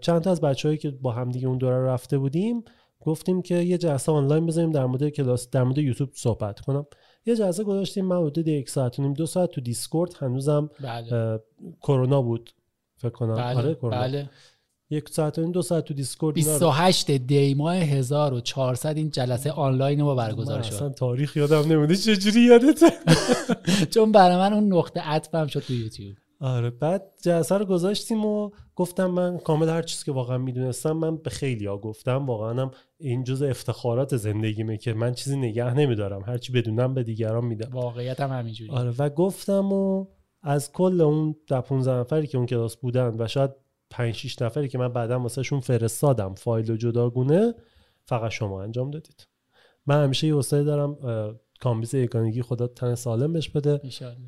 چند 0.00 0.22
تا 0.22 0.30
از 0.30 0.40
بچههایی 0.40 0.78
که 0.78 0.90
با 0.90 1.12
هم 1.12 1.30
دیگه 1.30 1.48
اون 1.48 1.58
دوره 1.58 1.84
رفته 1.84 2.18
بودیم 2.18 2.64
گفتیم 3.00 3.42
که 3.42 3.54
یه 3.54 3.78
جلسه 3.78 4.12
آنلاین 4.12 4.46
بزنیم 4.46 4.70
در 4.70 4.86
مورد 4.86 5.08
کلاس 5.08 5.50
در 5.50 5.62
مورد 5.62 5.78
یوتیوب 5.78 6.10
صحبت 6.14 6.60
کنم 6.60 6.86
یه 7.26 7.36
جلسه 7.36 7.64
گذاشتیم 7.64 8.04
من 8.04 8.26
حدود 8.26 8.48
یک 8.48 8.70
ساعت 8.70 8.98
و 8.98 9.02
نیم 9.02 9.12
دو 9.12 9.26
ساعت 9.26 9.50
تو 9.50 9.60
دیسکورد 9.60 10.14
هنوزم 10.20 10.70
بله. 10.80 11.40
کرونا 11.82 12.22
بود 12.22 12.50
فکر 12.96 13.10
کنم 13.10 13.34
بله. 13.34 13.56
آره 13.56 13.74
کرونا. 13.74 14.00
بله. 14.00 14.30
یک 14.90 15.08
ساعت 15.08 15.38
و 15.38 15.52
دو 15.52 15.62
ساعت 15.62 15.84
تو 15.84 15.94
دیسکورد 15.94 16.34
28 16.34 17.10
دی 17.10 17.54
ماه 17.54 17.76
1400 17.76 18.96
این 18.96 19.10
جلسه 19.10 19.52
آنلاین 19.52 20.02
ما 20.02 20.14
برگزار 20.14 20.62
شد. 20.62 20.74
اصلا 20.74 20.88
تاریخ 20.88 21.36
یادم 21.36 21.72
نمیده 21.72 21.96
چجوری 21.96 22.40
یادته 22.40 22.86
چون 23.94 24.12
برای 24.12 24.36
من 24.36 24.52
اون 24.52 24.72
نقطه 24.72 25.00
عطفم 25.00 25.46
شد 25.46 25.60
تو 25.60 25.72
یوتیوب. 25.72 26.16
آره 26.40 26.70
بعد 26.70 27.02
جلسه 27.22 27.58
رو 27.58 27.64
گذاشتیم 27.64 28.24
و 28.24 28.50
گفتم 28.76 29.06
من 29.06 29.38
کامل 29.38 29.68
هر 29.68 29.82
چیزی 29.82 30.04
که 30.04 30.12
واقعا 30.12 30.38
می‌دونستم 30.38 30.92
من 30.92 31.16
به 31.16 31.30
خیلی 31.30 31.66
ها 31.66 31.78
گفتم 31.78 32.26
واقعا 32.26 32.62
هم 32.62 32.70
این 32.98 33.24
جز 33.24 33.42
افتخارات 33.42 34.16
زندگیمه 34.16 34.76
که 34.76 34.92
من 34.92 35.12
چیزی 35.14 35.36
نگه 35.36 35.74
نمیدارم 35.74 36.22
هر 36.26 36.38
چی 36.38 36.52
بدونم 36.52 36.94
به 36.94 37.02
دیگران 37.02 37.44
میدم. 37.44 37.70
واقعیت 37.72 38.20
هم 38.20 38.38
همینجوری 38.38 38.70
آره 38.70 38.94
و 38.98 39.08
گفتم 39.08 39.72
و 39.72 40.06
از 40.42 40.72
کل 40.72 41.00
اون 41.00 41.36
15 41.48 41.92
نفری 41.92 42.26
که 42.26 42.38
اون 42.38 42.46
کلاس 42.46 42.76
بودن 42.76 43.16
و 43.18 43.26
شاید 43.26 43.50
5 43.90 44.14
6 44.14 44.42
نفری 44.42 44.68
که 44.68 44.78
من 44.78 44.88
بعدا 44.88 45.20
واسهشون 45.20 45.60
فرستادم 45.60 46.34
فایل 46.34 46.70
و 46.70 46.76
جداگونه 46.76 47.54
فقط 48.04 48.30
شما 48.30 48.62
انجام 48.62 48.90
دادید. 48.90 49.28
من 49.86 50.04
همیشه 50.04 50.26
یه 50.26 50.34
حوصله 50.34 50.64
دارم 50.64 50.96
کامبیز 51.60 51.94
یگانگی 51.94 52.42
خدا 52.42 52.66
تن 52.66 52.94
سالم 52.94 53.32
بهش 53.32 53.48
بده. 53.48 53.80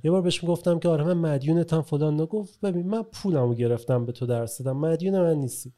یه 0.05 0.11
بار 0.11 0.23
بهش 0.23 0.45
گفتم 0.45 0.79
که 0.79 0.89
آره 0.89 1.05
من 1.05 1.17
مدیونتم 1.17 1.83
فلان. 1.83 2.21
نگفت 2.21 2.61
ببین 2.61 2.87
من 2.87 3.03
پولمو 3.03 3.55
گرفتم 3.55 4.07
به 4.07 4.13
تو 4.13 4.27
درس 4.27 4.63
دادم. 4.63 4.79
مدیون 4.79 5.21
من 5.21 5.35
نیستی. 5.35 5.73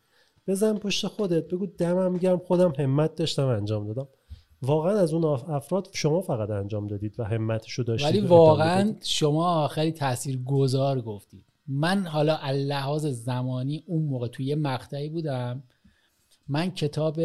بزن 0.47 0.79
پشت 0.79 1.07
خودت 1.07 1.49
بگو 1.49 1.67
دمم 1.67 2.13
میگم 2.13 2.41
خودم 2.47 2.73
همت 2.79 3.15
داشتم 3.15 3.47
انجام 3.47 3.87
دادم. 3.87 4.09
واقعا 4.63 4.99
از 4.99 5.15
اون 5.15 5.25
افراد 5.25 5.89
شما 5.93 6.21
فقط 6.21 6.51
انجام 6.51 6.87
دادید 6.87 7.21
و 7.21 7.25
همتشو 7.25 7.83
داشتید 7.83 8.17
ولی 8.17 8.27
واقعا 8.27 8.95
شما 9.03 9.69
خیلی 9.69 9.93
تاثیر 9.93 10.39
گذار 10.45 11.01
گفتید 11.01 11.52
من 11.67 12.07
حالا 12.07 12.39
لحاظ 12.53 13.07
زمانی 13.07 13.85
اون 13.87 14.03
موقع 14.03 14.29
توی 14.29 14.47
یه 14.47 14.57
مقطعی 14.57 15.09
بودم 15.09 15.63
من 16.49 16.71
کتاب 16.71 17.21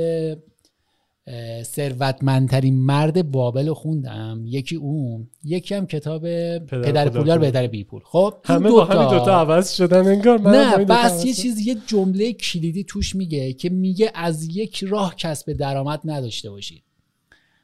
ثروتمندترین 1.63 2.79
مرد 2.79 3.31
بابل 3.31 3.67
رو 3.67 3.73
خوندم 3.73 4.41
یکی 4.45 4.75
اون 4.75 5.29
یکی 5.43 5.75
هم 5.75 5.87
کتاب 5.87 6.21
پدر, 6.57 6.81
پدر 6.81 7.09
پولدار 7.09 7.39
بهتر 7.39 7.67
بی 7.67 7.83
پول 7.83 8.01
خب 8.05 8.33
همه 8.45 8.69
با 8.69 8.85
همین 8.85 9.09
دوتا 9.09 9.39
عوض 9.39 9.71
شدن 9.71 10.07
انگار 10.07 10.41
نه 10.41 10.85
بس 10.85 11.25
یه 11.25 11.33
چیز 11.33 11.59
یه 11.59 11.77
جمله 11.87 12.33
کلیدی 12.33 12.83
توش 12.83 13.15
میگه 13.15 13.53
که 13.53 13.69
میگه 13.69 14.11
از 14.15 14.55
یک 14.55 14.83
راه 14.83 15.15
کسب 15.15 15.53
درآمد 15.53 16.01
نداشته 16.05 16.49
باشید 16.49 16.83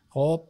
خب 0.10 0.44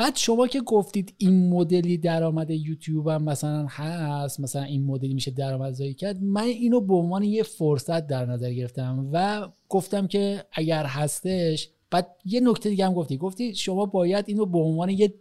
بعد 0.00 0.16
شما 0.16 0.46
که 0.46 0.60
گفتید 0.60 1.14
این 1.18 1.48
مدلی 1.48 1.98
درآمد 1.98 2.50
یوتیوب 2.50 3.08
هم 3.08 3.22
مثلا 3.22 3.66
هست 3.70 4.40
مثلا 4.40 4.62
این 4.62 4.84
مدلی 4.84 5.14
میشه 5.14 5.30
درآمدزایی 5.30 5.94
کرد 5.94 6.22
من 6.22 6.42
اینو 6.42 6.80
به 6.80 6.94
عنوان 6.94 7.22
یه 7.22 7.42
فرصت 7.42 8.06
در 8.06 8.26
نظر 8.26 8.52
گرفتم 8.52 9.08
و 9.12 9.48
گفتم 9.68 10.06
که 10.06 10.44
اگر 10.52 10.84
هستش 10.84 11.68
بعد 11.90 12.16
یه 12.24 12.40
نکته 12.40 12.70
دیگه 12.70 12.86
هم 12.86 12.94
گفتی 12.94 13.16
گفتی 13.16 13.54
شما 13.54 13.86
باید 13.86 14.24
اینو 14.28 14.46
به 14.46 14.58
عنوان 14.58 14.88
یه 14.90 15.14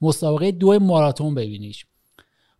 مسابقه 0.00 0.52
دو 0.52 0.78
ماراتون 0.78 1.34
ببینیش. 1.34 1.86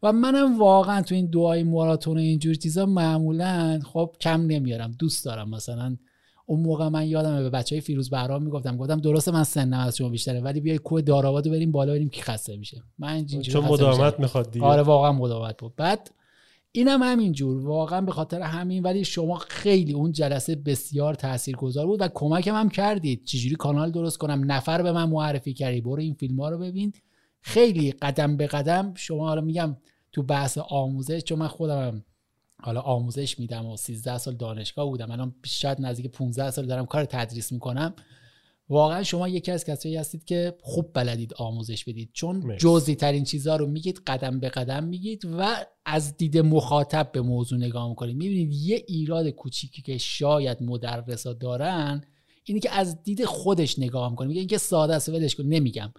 و 0.03 0.13
منم 0.13 0.59
واقعا 0.59 1.03
تو 1.03 1.15
این 1.15 1.27
دوهای 1.27 1.63
ماراتون 1.63 2.17
و 2.17 2.21
اینجور 2.21 2.55
چیزا 2.55 2.87
معمولا 2.87 3.81
خب 3.85 4.17
کم 4.21 4.41
نمیارم 4.41 4.97
دوست 4.99 5.25
دارم 5.25 5.51
مثلا 5.51 5.97
اون 6.53 6.61
موقع 6.61 6.89
من 6.89 7.07
یادمه 7.07 7.43
به 7.43 7.51
بچه 7.51 7.75
های 7.75 7.81
فیروز 7.81 8.11
بهرام 8.11 8.43
می‌گفتم 8.43 8.77
گفتم 8.77 9.01
درسته 9.01 9.31
من 9.31 9.45
سنم 9.45 9.81
از 9.81 9.97
شما 9.97 10.09
بیشتره 10.09 10.41
ولی 10.41 10.61
بیای 10.61 10.79
کوه 10.79 11.01
دارآباد 11.01 11.51
بریم 11.51 11.73
بالا 11.73 11.93
بریم 11.93 12.09
کی 12.09 12.23
خسته 12.23 12.57
میشه. 12.57 12.83
من 12.99 13.27
چون 13.27 13.65
مداومت 13.65 14.21
می‌خواد 14.21 14.51
دیگه. 14.51 14.67
آره 14.67 14.83
واقعا 14.83 15.13
مداومت 15.13 15.59
بود. 15.59 15.77
بعد 15.77 16.11
اینم 16.73 17.03
همینجور. 17.03 17.67
واقعا 17.67 18.01
به 18.01 18.13
خاطر 18.13 18.41
همین 18.41 18.83
ولی 18.83 19.05
شما 19.05 19.37
خیلی 19.37 19.93
اون 19.93 20.13
جلسه 20.13 20.55
بسیار 20.55 21.15
تاثیرگذار 21.15 21.87
بود 21.87 22.01
و 22.01 22.09
کمکم 22.09 22.55
هم 22.55 22.69
کردید. 22.69 23.25
چجوری 23.25 23.55
کانال 23.55 23.91
درست 23.91 24.19
کنم؟ 24.19 24.53
نفر 24.53 24.83
به 24.83 24.93
من 24.93 25.09
معرفی 25.09 25.55
کردی. 25.55 25.81
برو 25.81 26.01
این 26.01 26.15
فیلم 26.15 26.41
ها 26.41 26.49
رو 26.49 26.59
ببین. 26.59 26.93
خیلی 27.41 27.93
قدم 27.93 28.37
به 28.37 28.47
قدم 28.47 28.93
شما 28.97 29.29
حالا 29.29 29.41
میگم 29.41 29.77
تو 30.13 30.23
بحث 30.23 30.59
آموزش 30.59 31.23
چون 31.23 31.39
من 31.39 31.49
خودم 31.49 32.05
حالا 32.63 32.81
آموزش 32.81 33.39
میدم 33.39 33.67
و 33.67 33.77
13 33.77 34.19
سال 34.19 34.35
دانشگاه 34.35 34.87
بودم 34.87 35.11
الان 35.11 35.35
شاید 35.45 35.81
نزدیک 35.81 36.07
15 36.07 36.51
سال 36.51 36.67
دارم 36.67 36.87
کار 36.87 37.05
تدریس 37.05 37.53
می‌کنم. 37.53 37.95
واقعا 38.69 39.03
شما 39.03 39.29
یکی 39.29 39.51
از 39.53 39.65
کسایی 39.65 39.97
هستید 39.97 40.25
که 40.25 40.55
خوب 40.61 40.91
بلدید 40.95 41.35
آموزش 41.35 41.85
بدید. 41.85 42.11
چون 42.13 42.57
جزئی 42.59 42.95
ترین 42.95 43.25
چیزها 43.25 43.57
رو 43.57 43.67
میگید 43.67 44.03
قدم 44.07 44.41
به 44.41 44.49
قدم 44.49 44.85
میگید 44.85 45.25
و 45.39 45.57
از 45.85 46.17
دید 46.17 46.39
مخاطب 46.39 47.13
به 47.13 47.21
موضوع 47.21 47.59
نگاه 47.59 47.89
می‌کنید. 47.89 48.17
می‌بینید 48.17 48.53
یه 48.53 48.85
ایراد 48.89 49.29
کوچیکی 49.29 49.83
که 49.83 49.99
شاید 49.99 50.63
مدرسا 50.63 51.33
دارن 51.33 52.05
اینی 52.45 52.61
که 52.61 52.71
از 52.71 53.03
دید 53.03 53.25
خودش 53.25 53.79
نگاه 53.79 54.11
می‌کنه. 54.11 54.29
میگه 54.29 54.41
اینکه 54.41 54.59
ساده 54.59 54.95
است 54.95 55.09
ولش 55.09 55.35
کن. 55.35 55.45
نمیگم. 55.45 55.93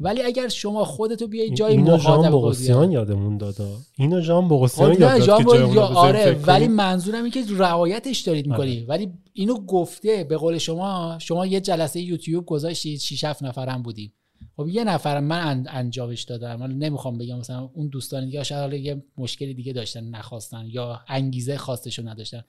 ولی 0.00 0.22
اگر 0.22 0.48
شما 0.48 0.84
خودتو 0.84 1.26
بیای 1.26 1.50
جای 1.50 1.76
مخاطب 1.76 2.30
بغسیان 2.30 2.92
یادمون 2.92 3.38
دادا. 3.38 3.76
اینو 3.98 4.20
جان 4.20 4.48
بغسیان 4.48 4.94
خب 4.94 5.00
یاد 5.00 5.26
داد 5.26 5.38
که 5.38 5.44
جای 5.44 5.78
آره 5.78 6.40
ولی 6.46 6.68
منظورم 6.68 7.24
اینه 7.24 7.30
که 7.30 7.44
رعایتش 7.56 8.20
دارید 8.20 8.46
می‌کنی. 8.46 8.76
آره. 8.76 8.86
ولی 8.86 9.12
اینو 9.32 9.54
گفته 9.54 10.24
به 10.24 10.36
قول 10.36 10.58
شما 10.58 11.16
شما 11.20 11.46
یه 11.46 11.60
جلسه 11.60 12.00
یوتیوب 12.00 12.46
گذاشتید 12.46 13.00
6 13.00 13.24
7 13.24 13.42
نفرم 13.42 13.82
بودیم. 13.82 14.12
خب 14.56 14.68
یه 14.68 14.84
نفر 14.84 15.20
من 15.20 15.66
انجامش 15.68 16.22
دادم. 16.22 16.56
من 16.56 16.72
نمی‌خوام 16.72 17.18
بگم 17.18 17.38
مثلا 17.38 17.70
اون 17.74 17.88
دوستان 17.88 18.24
دیگه 18.24 18.42
شاید 18.42 18.72
یه 18.72 19.02
مشکلی 19.18 19.54
دیگه 19.54 19.72
داشتن 19.72 20.04
نخواستن 20.04 20.64
یا 20.66 21.00
انگیزه 21.08 21.56
خواستشو 21.56 22.08
نداشتن. 22.08 22.44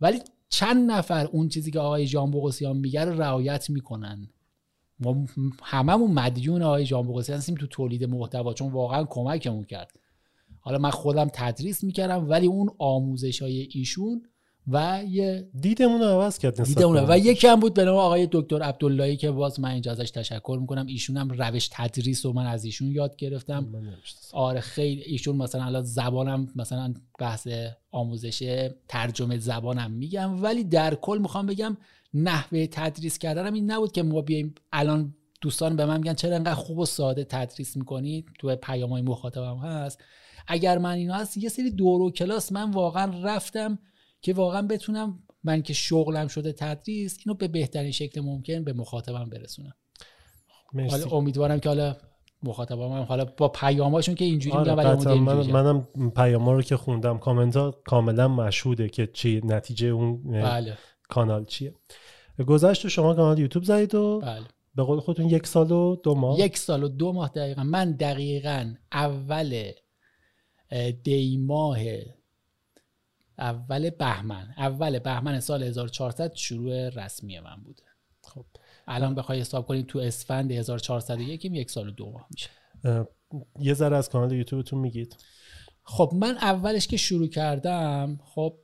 ولی 0.00 0.18
چند 0.48 0.90
نفر 0.90 1.26
اون 1.26 1.48
چیزی 1.48 1.70
که 1.70 1.78
آقای 1.78 2.06
جان 2.06 2.30
بغسیان 2.30 2.76
میگه 2.76 3.04
رو 3.04 3.20
رعایت 3.20 3.70
می‌کنن. 3.70 4.28
ما 5.00 5.26
هممون 5.62 6.10
مدیون 6.10 6.62
آقای 6.62 6.84
جان 6.84 7.06
هستیم 7.28 7.54
تو 7.54 7.66
تولید 7.66 8.04
محتوا 8.04 8.54
چون 8.54 8.72
واقعا 8.72 9.04
کمکمون 9.04 9.64
کرد. 9.64 9.92
حالا 10.60 10.78
من 10.78 10.90
خودم 10.90 11.30
تدریس 11.32 11.84
می‌کردم 11.84 12.30
ولی 12.30 12.46
اون 12.46 12.70
آموزش 12.78 13.42
های 13.42 13.68
ایشون 13.70 14.22
و 14.70 15.04
یه 15.08 15.48
دیدمون 15.60 16.00
رو 16.00 16.06
عوض 16.06 16.38
کرد 16.38 16.64
دیدمون 16.64 17.04
و 17.08 17.18
یکی 17.18 17.46
هم 17.46 17.60
بود 17.60 17.74
به 17.74 17.84
نام 17.84 17.96
آقای 17.96 18.28
دکتر 18.32 18.62
عبداللهی 18.62 19.16
که 19.16 19.30
باز 19.30 19.60
من 19.60 19.70
اینجا 19.70 19.92
ازش 19.92 20.10
تشکر 20.10 20.58
می‌کنم. 20.60 20.86
ایشون 20.86 21.16
هم 21.16 21.30
روش 21.30 21.68
تدریس 21.72 22.24
و 22.24 22.32
من 22.32 22.46
از 22.46 22.64
ایشون 22.64 22.88
یاد 22.88 23.16
گرفتم. 23.16 23.66
آره 24.32 24.60
خیلی 24.60 25.02
ایشون 25.02 25.36
مثلا 25.36 25.64
الان 25.64 25.82
زبانم 25.82 26.48
مثلا 26.56 26.94
بحث 27.18 27.48
آموزش 27.90 28.70
ترجمه 28.88 29.38
زبانم 29.38 29.90
میگم. 29.90 30.42
ولی 30.42 30.64
در 30.64 30.94
کل 30.94 31.18
می‌خوام 31.22 31.46
بگم 31.46 31.76
نحوه 32.22 32.66
تدریس 32.66 33.18
کردنم 33.18 33.54
این 33.54 33.70
نبود 33.70 33.92
که 33.92 34.02
ما 34.02 34.22
بیایم 34.22 34.54
الان 34.72 35.14
دوستان 35.40 35.76
به 35.76 35.86
من 35.86 35.96
میگن 35.96 36.14
چرا 36.14 36.36
انقدر 36.36 36.54
خوب 36.54 36.78
و 36.78 36.86
ساده 36.86 37.24
تدریس 37.24 37.76
می‌کنی؟ 37.76 38.24
تو 38.38 38.56
پیام 38.56 38.90
های 38.90 39.02
مخاطبم 39.02 39.58
هست. 39.58 39.98
اگر 40.46 40.78
من 40.78 40.92
اینو 40.92 41.12
هست 41.12 41.36
یه 41.36 41.48
سری 41.48 41.70
دورو 41.70 42.10
کلاس 42.10 42.52
من 42.52 42.70
واقعا 42.70 43.22
رفتم 43.24 43.78
که 44.22 44.32
واقعا 44.32 44.62
بتونم 44.62 45.18
من 45.44 45.62
که 45.62 45.72
شغلم 45.72 46.28
شده 46.28 46.52
تدریس 46.52 47.18
اینو 47.26 47.34
به 47.34 47.48
بهترین 47.48 47.90
شکل 47.90 48.20
ممکن 48.20 48.64
به 48.64 48.72
مخاطبم 48.72 49.30
برسونم. 49.30 49.72
حالا 50.90 51.06
امیدوارم 51.10 51.60
که 51.60 51.68
حالا 51.68 51.96
مخاطبم 52.42 52.92
هم 52.92 53.02
حالا 53.02 53.24
با 53.24 53.48
پیاماشون 53.48 54.14
که 54.14 54.24
اینجوری 54.24 54.56
آره 54.56 54.72
ولی 54.72 55.18
من 55.18 55.36
منم 55.36 55.86
پیاما 56.16 56.52
رو 56.52 56.62
که 56.62 56.76
خوندم 56.76 57.18
کامنت 57.18 57.56
ها 57.56 57.70
کاملا 57.84 58.28
مشهوده 58.28 58.88
که 58.88 59.06
چی 59.06 59.40
نتیجه 59.44 59.86
اون 59.86 60.22
بله. 60.22 60.78
کانال 61.08 61.44
چیه؟ 61.44 61.74
گذشت 62.46 62.88
شما 62.88 63.14
کانال 63.14 63.38
یوتیوب 63.38 63.64
زدید 63.64 63.94
و 63.94 64.20
بله. 64.20 64.46
به 64.74 64.82
قول 64.82 65.00
خودتون 65.00 65.28
یک 65.28 65.46
سال 65.46 65.72
و 65.72 65.96
دو 65.96 66.14
ماه. 66.14 66.40
یک 66.40 66.58
سال 66.58 66.82
و 66.82 66.88
دو 66.88 67.12
ماه 67.12 67.28
دقیقا. 67.28 67.62
من 67.62 67.92
دقیقا 67.92 68.74
اول 68.92 69.72
دی 71.02 71.36
ماه 71.36 71.78
اول 73.38 73.90
بهمن. 73.90 74.54
اول 74.56 74.98
بهمن 74.98 75.40
سال 75.40 75.62
1400 75.62 76.34
شروع 76.34 76.88
رسمی 76.88 77.40
من 77.40 77.56
بوده. 77.64 77.82
خب. 78.22 78.44
الان 78.86 79.14
بخوای 79.14 79.40
حساب 79.40 79.66
کنید 79.66 79.86
تو 79.86 79.98
اسفند 79.98 80.52
1401 80.52 81.44
یک 81.44 81.70
سال 81.70 81.88
و 81.88 81.90
دو 81.90 82.10
ماه 82.10 82.26
میشه. 82.30 82.50
یه 83.60 83.74
ذره 83.74 83.96
از 83.96 84.08
کانال 84.08 84.32
یوتیوبتون 84.32 84.78
میگید. 84.78 85.16
خب 85.82 86.12
من 86.14 86.36
اولش 86.36 86.86
که 86.86 86.96
شروع 86.96 87.28
کردم 87.28 88.20
خب 88.24 88.58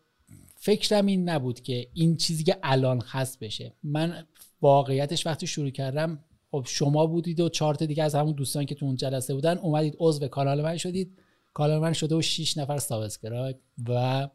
فکرم 0.64 1.06
این 1.06 1.28
نبود 1.28 1.60
که 1.60 1.88
این 1.92 2.16
چیزی 2.16 2.44
که 2.44 2.58
الان 2.62 3.02
هست 3.06 3.38
بشه. 3.38 3.74
من 3.82 4.26
واقعیتش 4.62 5.26
وقتی 5.26 5.46
شروع 5.46 5.70
کردم 5.70 6.24
خب 6.50 6.64
شما 6.68 7.06
بودید 7.06 7.40
و 7.40 7.48
چهار 7.48 7.74
دیگه 7.74 8.02
از 8.02 8.14
همون 8.14 8.32
دوستان 8.32 8.66
که 8.66 8.74
تو 8.74 8.86
اون 8.86 8.96
جلسه 8.96 9.34
بودن 9.34 9.58
اومدید 9.58 9.96
عضو 9.98 10.28
کانال 10.28 10.62
من 10.62 10.76
شدید. 10.76 11.18
کانال 11.54 11.78
من 11.78 11.92
شده 11.92 12.14
و 12.14 12.22
6 12.22 12.58
نفر 12.58 12.78
subscribe 12.78 13.56
و 13.88 14.28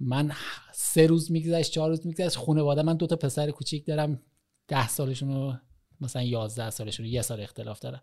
من 0.00 0.32
سه 0.72 1.06
روز 1.06 1.32
میگذشت 1.32 1.72
چهار 1.72 1.90
روز 1.90 2.06
میگذشت. 2.06 2.36
خانواده 2.36 2.82
من 2.82 2.96
دو 2.96 3.06
تا 3.06 3.16
پسر 3.16 3.50
کوچیک 3.50 3.86
دارم. 3.86 4.22
ده 4.68 4.88
سالشون 4.88 5.34
رو 5.34 5.54
مثلا 6.00 6.22
11 6.22 6.70
سالشون 6.70 7.06
یه 7.06 7.22
سال 7.22 7.40
اختلاف 7.40 7.78
دارن. 7.78 8.00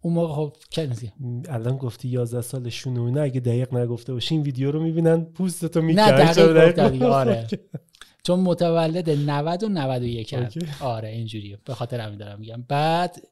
اون 0.00 0.14
موقع 0.14 0.34
خب 0.34 0.52
الان 1.48 1.76
گفتی 1.76 2.08
11 2.08 2.40
سالشون 2.40 2.96
و 2.96 3.10
نه 3.10 3.20
اگه 3.20 3.40
دقیق 3.40 3.74
نگفته 3.74 4.12
باشی 4.12 4.34
این 4.34 4.44
ویدیو 4.44 4.70
رو 4.70 4.82
می‌بینن 4.82 5.24
پوستتو 5.24 5.82
می‌کنن 5.82 6.04
نه 6.04 6.72
دقیق 6.72 7.02
آره. 7.02 7.46
چون 8.22 8.40
متولد 8.40 9.10
90 9.10 9.62
و 9.62 9.68
91 9.68 10.34
آره 10.80 11.08
اینجوریه. 11.08 11.58
به 11.64 11.74
خاطر 11.74 12.00
همین 12.00 12.18
دارم 12.18 12.40
میگم. 12.40 12.64
بعد 12.68 13.22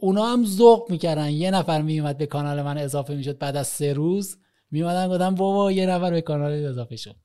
اونا 0.00 0.26
هم 0.26 0.44
ذوق 0.44 0.90
می‌کردن. 0.90 1.30
یه 1.30 1.50
نفر 1.50 1.82
میومد 1.82 2.18
به 2.18 2.26
کانال 2.26 2.62
من 2.62 2.78
اضافه 2.78 3.14
می‌شد. 3.14 3.38
بعد 3.38 3.56
از 3.56 3.66
سه 3.66 3.92
روز 3.92 4.36
میومدن 4.70 5.08
گفتم 5.08 5.34
بابا 5.34 5.72
یه 5.72 5.86
نفر 5.86 6.10
به 6.10 6.20
کانال 6.20 6.52
اضافه 6.52 6.96
شد. 6.96 7.16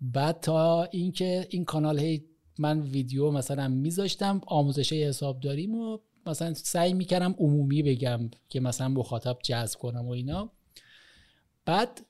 بعد 0.00 0.40
تا 0.40 0.84
اینکه 0.84 1.46
این 1.50 1.64
کانال 1.64 1.98
هی 1.98 2.24
من 2.58 2.80
ویدیو 2.80 3.30
مثلا 3.30 3.68
میذاشتم 3.68 4.40
آموزش 4.46 4.92
حسابداریم 4.92 5.74
و 5.74 5.98
مثلا 6.28 6.54
سعی 6.54 6.94
می‌کردم 6.94 7.34
عمومی 7.38 7.82
بگم 7.82 8.30
که 8.48 8.60
مثلا 8.60 8.88
مخاطب 8.88 9.38
جذب 9.42 9.78
کنم 9.78 10.06
و 10.06 10.10
اینا. 10.10 10.52
بعد 11.64 12.00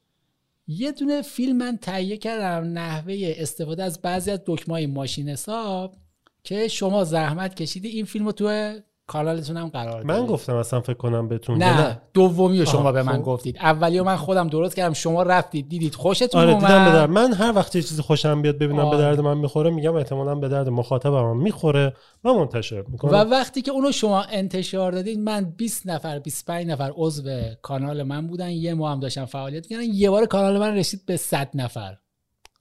یه 0.68 0.92
دونه 0.92 1.22
فیلم 1.22 1.56
من 1.56 1.76
تهیه 1.76 2.16
کردم 2.16 2.72
نحوه 2.72 3.34
استفاده 3.36 3.84
از 3.84 4.02
بعضی 4.02 4.30
از 4.30 4.40
دکمه 4.46 4.86
ماشین 4.86 5.28
حساب 5.28 5.96
که 6.44 6.68
شما 6.68 7.04
زحمت 7.04 7.54
کشیدی. 7.54 7.88
این 7.88 8.04
فیلم 8.04 8.26
رو 8.26 8.32
تو 8.32 8.80
کانالتون 9.06 9.56
هم 9.56 9.68
قرار 9.68 10.02
دارید. 10.02 10.06
من 10.06 10.26
گفتم 10.26 10.56
اصلا 10.56 10.80
فکر 10.80 10.96
کنم 10.96 11.28
بهتون 11.28 11.62
نه 11.62 12.00
دومی 12.14 12.58
رو 12.58 12.64
شما 12.64 12.92
به 12.92 13.02
من 13.02 13.16
خب. 13.16 13.22
گفتید. 13.22 13.56
اولی 13.58 14.00
من 14.00 14.16
خودم 14.16 14.48
درست 14.48 14.76
کردم 14.76 14.92
شما 14.92 15.22
رفتید 15.22 15.68
دیدید 15.68 15.94
خوشتون 15.94 16.40
آره 16.40 16.54
دیدم 16.54 17.10
من 17.10 17.32
هر 17.32 17.52
وقت 17.56 17.76
یه 17.76 17.82
چیزی 17.82 18.02
خوشم 18.02 18.42
بیاد 18.42 18.58
ببینم 18.58 18.78
آره. 18.78 18.96
به 18.96 19.02
درد 19.02 19.20
من 19.20 19.38
می‌خوره 19.38 19.70
میگم 19.70 19.94
احتمالا 19.94 20.34
به 20.34 20.48
درد 20.48 20.68
مخاطبم 20.68 21.36
می‌خوره. 21.36 21.92
و 22.24 22.32
منتشر 22.32 22.84
می‌کنم. 22.88 23.10
و 23.10 23.16
وقتی 23.16 23.62
که 23.62 23.70
اونو 23.70 23.92
شما 23.92 24.22
انتشار 24.22 24.92
دادید 24.92 25.18
من 25.18 25.54
20 25.56 25.86
نفر 25.86 26.18
25 26.18 26.66
نفر 26.66 26.92
عضو 26.96 27.30
کانال 27.62 28.02
من 28.02 28.26
بودن. 28.26 28.50
یه 28.50 28.74
ماه 28.74 28.92
هم 28.92 29.00
داشتم 29.00 29.24
فعالیت 29.24 29.66
کردن 29.66 29.82
یه 29.82 30.10
بار 30.10 30.26
کانال 30.26 30.58
من 30.58 30.76
رسید 30.76 31.06
به 31.06 31.16
100 31.16 31.50
نفر. 31.54 31.96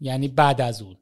یعنی 0.02 0.28
بعد 0.28 0.62
از 0.62 0.82
اون. 0.82 0.96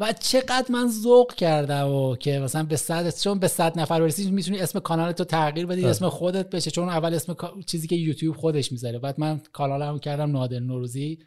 و 0.00 0.12
چقدر 0.12 0.66
من 0.70 0.88
ذوق 0.88 1.34
کردم 1.34 1.88
و 1.88 2.16
که 2.16 2.38
مثلا 2.38 2.62
به 2.62 2.76
صد 2.76 3.18
چون 3.18 3.38
به 3.38 3.48
صد 3.48 3.78
نفر 3.78 4.00
برسی 4.00 4.30
می‌تونی 4.30 4.60
اسم 4.60 4.78
کانال 4.78 5.12
تو 5.12 5.24
تغییر 5.24 5.66
بدی 5.66 5.84
اسم 5.84 6.08
خودت 6.08 6.50
بشه. 6.50 6.70
چون 6.70 6.88
اول 6.88 7.14
اسم 7.14 7.36
چیزی 7.66 7.88
که 7.88 7.96
یوتیوب 7.96 8.36
خودش 8.36 8.72
می‌ذاره. 8.72 8.98
بعد 8.98 9.20
من 9.20 9.40
کانالمو 9.52 9.98
کردم 9.98 10.30
نادر 10.30 10.58
نوروزی. 10.58 11.18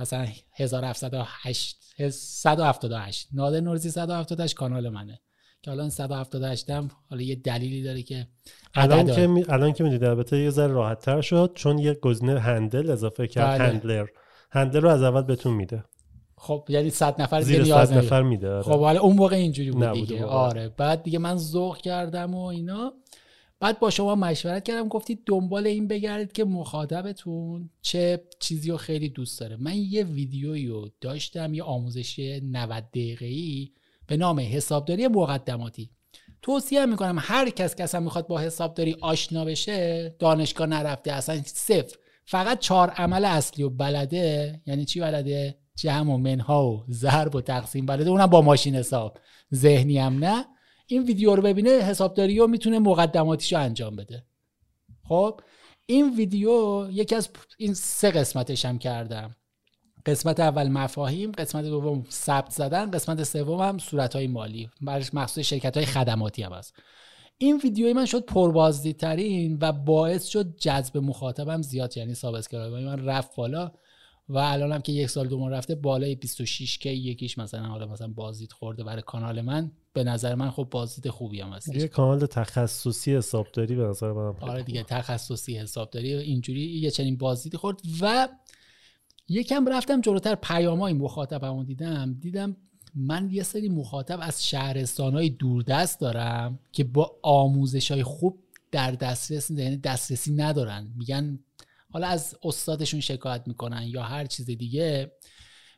مثلا 0.00 0.26
1708 0.56 1.76
178 2.10 3.28
نادر 3.32 3.60
نوروزی 3.60 3.90
178 3.90 4.54
کانال 4.54 4.88
منه. 4.88 5.20
که 5.62 5.70
الان 5.70 5.90
178 5.90 6.70
هم 6.70 6.90
حالا 7.10 7.22
یه 7.22 7.34
دلیلی 7.34 7.82
داره 7.82 8.02
که 8.02 8.26
الان 8.74 9.06
که 9.06 9.26
می... 9.26 9.44
الان 9.48 9.72
که 9.72 9.84
می‌دید 9.84 10.04
البته 10.04 10.38
یه 10.38 10.50
ذره 10.50 10.72
راحت 10.72 11.00
تر 11.00 11.20
شد 11.20 11.52
چون 11.54 11.78
یه 11.78 11.94
گزینه 11.94 12.40
هندل 12.40 12.90
اضافه 12.90 13.26
کرد 13.26 13.58
بله. 13.58 13.68
هندلر. 13.68 14.06
هندلر 14.50 14.80
رو 14.80 14.88
از 14.88 15.02
اول 15.02 15.22
بهتون 15.22 15.54
میده. 15.54 15.84
خب 16.42 16.66
یعنی 16.68 16.90
100 16.90 17.22
نفر 17.22 17.40
زیر 17.40 17.64
100 17.64 17.98
نفر 17.98 18.22
میده 18.22 18.50
آره. 18.50 18.62
خب 18.62 18.80
حالا 18.80 19.00
اون 19.00 19.16
موقع 19.16 19.36
اینجوری 19.36 19.70
بود 19.70 19.92
دیگه. 19.92 20.24
آره. 20.24 20.68
بعد 20.68 21.02
دیگه 21.02 21.18
من 21.18 21.36
ذوق 21.36 21.76
کردم 21.76 22.34
و 22.34 22.44
اینا. 22.44 22.92
بعد 23.60 23.78
با 23.80 23.90
شما 23.90 24.14
مشورت 24.14 24.64
کردم. 24.64 24.88
گفتید 24.88 25.22
دنبال 25.26 25.66
این 25.66 25.88
بگردید 25.88 26.32
که 26.32 26.44
مخاطبتون 26.44 27.70
چه 27.82 28.22
چیزی 28.38 28.70
رو 28.70 28.76
خیلی 28.76 29.08
دوست 29.08 29.40
داره. 29.40 29.56
من 29.56 29.76
یه 29.76 30.04
ویدیویی 30.04 30.66
رو 30.66 30.88
داشتم 31.00 31.54
یه 31.54 31.62
آموزشی 31.62 32.40
90 32.40 32.84
دقیقه‌ای 32.84 33.70
به 34.06 34.16
نام 34.16 34.40
حسابداری 34.40 35.08
مقدماتی. 35.08 35.90
توصیه 36.42 36.86
می‌کنم 36.86 37.16
هر 37.20 37.50
کس 37.50 37.74
که 37.74 37.84
اصلا 37.84 38.00
می‌خواد 38.00 38.26
با 38.26 38.38
حسابداری 38.38 38.96
آشنا 39.00 39.44
بشه 39.44 40.08
دانشگاه 40.18 40.66
نرفته 40.66 41.12
اصلا 41.12 41.40
صفر. 41.44 41.96
فقط 42.24 42.58
چهار 42.58 42.90
عمل 42.90 43.24
اصلی 43.24 43.64
و 43.64 43.70
بلده 43.70 44.60
یعنی 44.66 44.84
چی 44.84 45.00
بلده؟ 45.00 45.56
جمع 45.76 46.14
و 46.14 46.16
منها 46.16 46.66
و 46.66 46.84
ضرب 46.90 47.34
و 47.34 47.40
تقسیم. 47.40 47.86
بلده 47.86 48.10
اونم 48.10 48.26
با 48.26 48.42
ماشین 48.42 48.76
حساب. 48.76 49.18
ذهنی 49.54 49.98
هم 49.98 50.24
نه. 50.24 50.46
این 50.86 51.02
ویدیو 51.02 51.36
رو 51.36 51.42
ببینه 51.42 51.70
حسابداری 51.70 52.38
رو 52.38 52.46
می‌تونه 52.46 52.78
مقدماتیشو 52.78 53.58
انجام 53.58 53.96
بده. 53.96 54.24
خب 55.08 55.40
این 55.86 56.16
ویدیو 56.16 56.88
یکی 56.90 57.14
از 57.14 57.28
این 57.58 57.74
سه 57.74 58.10
قسمتش 58.10 58.64
هم 58.64 58.78
کردم. 58.78 59.36
قسمت 60.06 60.40
اول 60.40 60.68
مفاهیم 60.68 61.32
قسمت 61.32 61.64
دوم 61.64 62.06
ثبت 62.10 62.50
زدن 62.50 62.90
قسمت 62.90 63.22
سوم 63.22 63.60
هم 63.60 63.78
صورت 63.78 64.16
های 64.16 64.26
مالی. 64.26 64.70
برش 64.80 65.14
مخصوص 65.14 65.44
شرکت 65.46 65.76
های 65.76 65.86
خدماتی 65.86 66.42
هم 66.42 66.52
هست. 66.52 66.74
این 67.38 67.60
ویدیوی 67.64 67.92
من 67.92 68.04
شد 68.06 68.24
پربازدیدترین 68.24 69.58
و 69.60 69.72
باعث 69.72 70.26
شد 70.26 70.56
جذب 70.56 70.98
مخاطبم 70.98 71.62
زیاد 71.62 71.96
یعنی 71.96 72.14
subscribe 72.14 72.74
من 72.74 73.04
رفت 73.04 73.36
بالا. 73.36 73.72
و 74.30 74.38
الان 74.38 74.72
هم 74.72 74.80
که 74.80 74.92
یک 74.92 75.10
سال 75.10 75.28
دوم 75.28 75.48
رفته 75.48 75.74
بالای 75.74 76.14
26 76.14 76.78
که 76.78 76.90
یکیش 76.90 77.38
مثلا 77.38 77.66
حالا 77.66 77.86
مثلا 77.86 78.08
بازدید 78.08 78.52
خورده 78.52 78.84
برای 78.84 79.02
کانال 79.02 79.40
من 79.40 79.70
به 79.92 80.04
نظر 80.04 80.34
من 80.34 80.50
خب 80.50 80.68
بازدید 80.70 81.10
خوبی 81.10 81.40
هم 81.40 81.48
هست 81.48 81.74
یه 81.74 81.88
کانال 81.88 82.26
تخصصی 82.26 83.16
حسابداری 83.16 83.74
به 83.74 83.82
نظر 83.82 84.12
من 84.12 84.34
آره 84.40 84.62
دیگه 84.62 84.82
تخصصی 84.82 85.58
حسابداری 85.58 86.14
اینجوری 86.14 86.60
یه 86.60 86.90
چنین 86.90 87.16
بازدیدی 87.16 87.56
خورد 87.56 87.80
و 88.00 88.28
یکم 89.28 89.66
رفتم 89.68 90.00
جلوتر 90.00 90.34
پیامای 90.34 90.92
مخاطبمو 90.92 91.64
دیدم. 91.64 92.14
دیدم 92.20 92.56
من 92.94 93.28
یه 93.30 93.42
سری 93.42 93.68
مخاطب 93.68 94.18
از 94.22 94.48
شهرستان 94.48 95.14
های 95.14 95.30
دوردست 95.30 96.00
دارم 96.00 96.58
که 96.72 96.84
با 96.84 97.16
آموزش 97.22 97.90
های 97.90 98.02
خوب 98.02 98.38
در 98.70 98.90
دسترس 98.90 99.50
یعنی 99.50 99.76
دسترسی 99.76 100.34
ندارن. 100.34 100.92
میگن 100.96 101.38
حالا 101.90 102.06
از 102.06 102.36
استادشون 102.42 103.00
شکایت 103.00 103.42
می‌کنن 103.46 103.82
یا 103.82 104.02
هر 104.02 104.26
چیز 104.26 104.46
دیگه. 104.46 105.12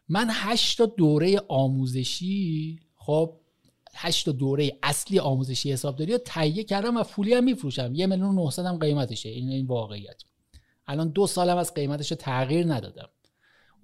من 0.09 0.27
هشت 0.31 0.83
دوره 0.83 1.41
آموزشی 1.49 2.81
خب 2.97 3.41
هشت 3.95 4.29
دوره 4.29 4.79
اصلی 4.83 5.19
آموزشی 5.19 5.73
حسابداری 5.73 6.13
رو 6.13 6.19
تهیه 6.19 6.65
کردم 6.65 6.97
و 6.97 7.03
پولی 7.03 7.35
هم 7.35 7.45
میفروشم. 7.45 7.95
یه 7.95 8.07
میلیون 8.07 8.39
و 8.39 8.51
هم 8.59 8.79
قیمتشه. 8.79 9.29
این 9.29 9.49
این 9.49 9.67
واقعیت. 9.67 10.23
الان 10.87 11.09
دو 11.09 11.27
سالم 11.27 11.57
از 11.57 11.75
قیمتش 11.75 12.09
تغییر 12.09 12.75
ندادم. 12.75 13.09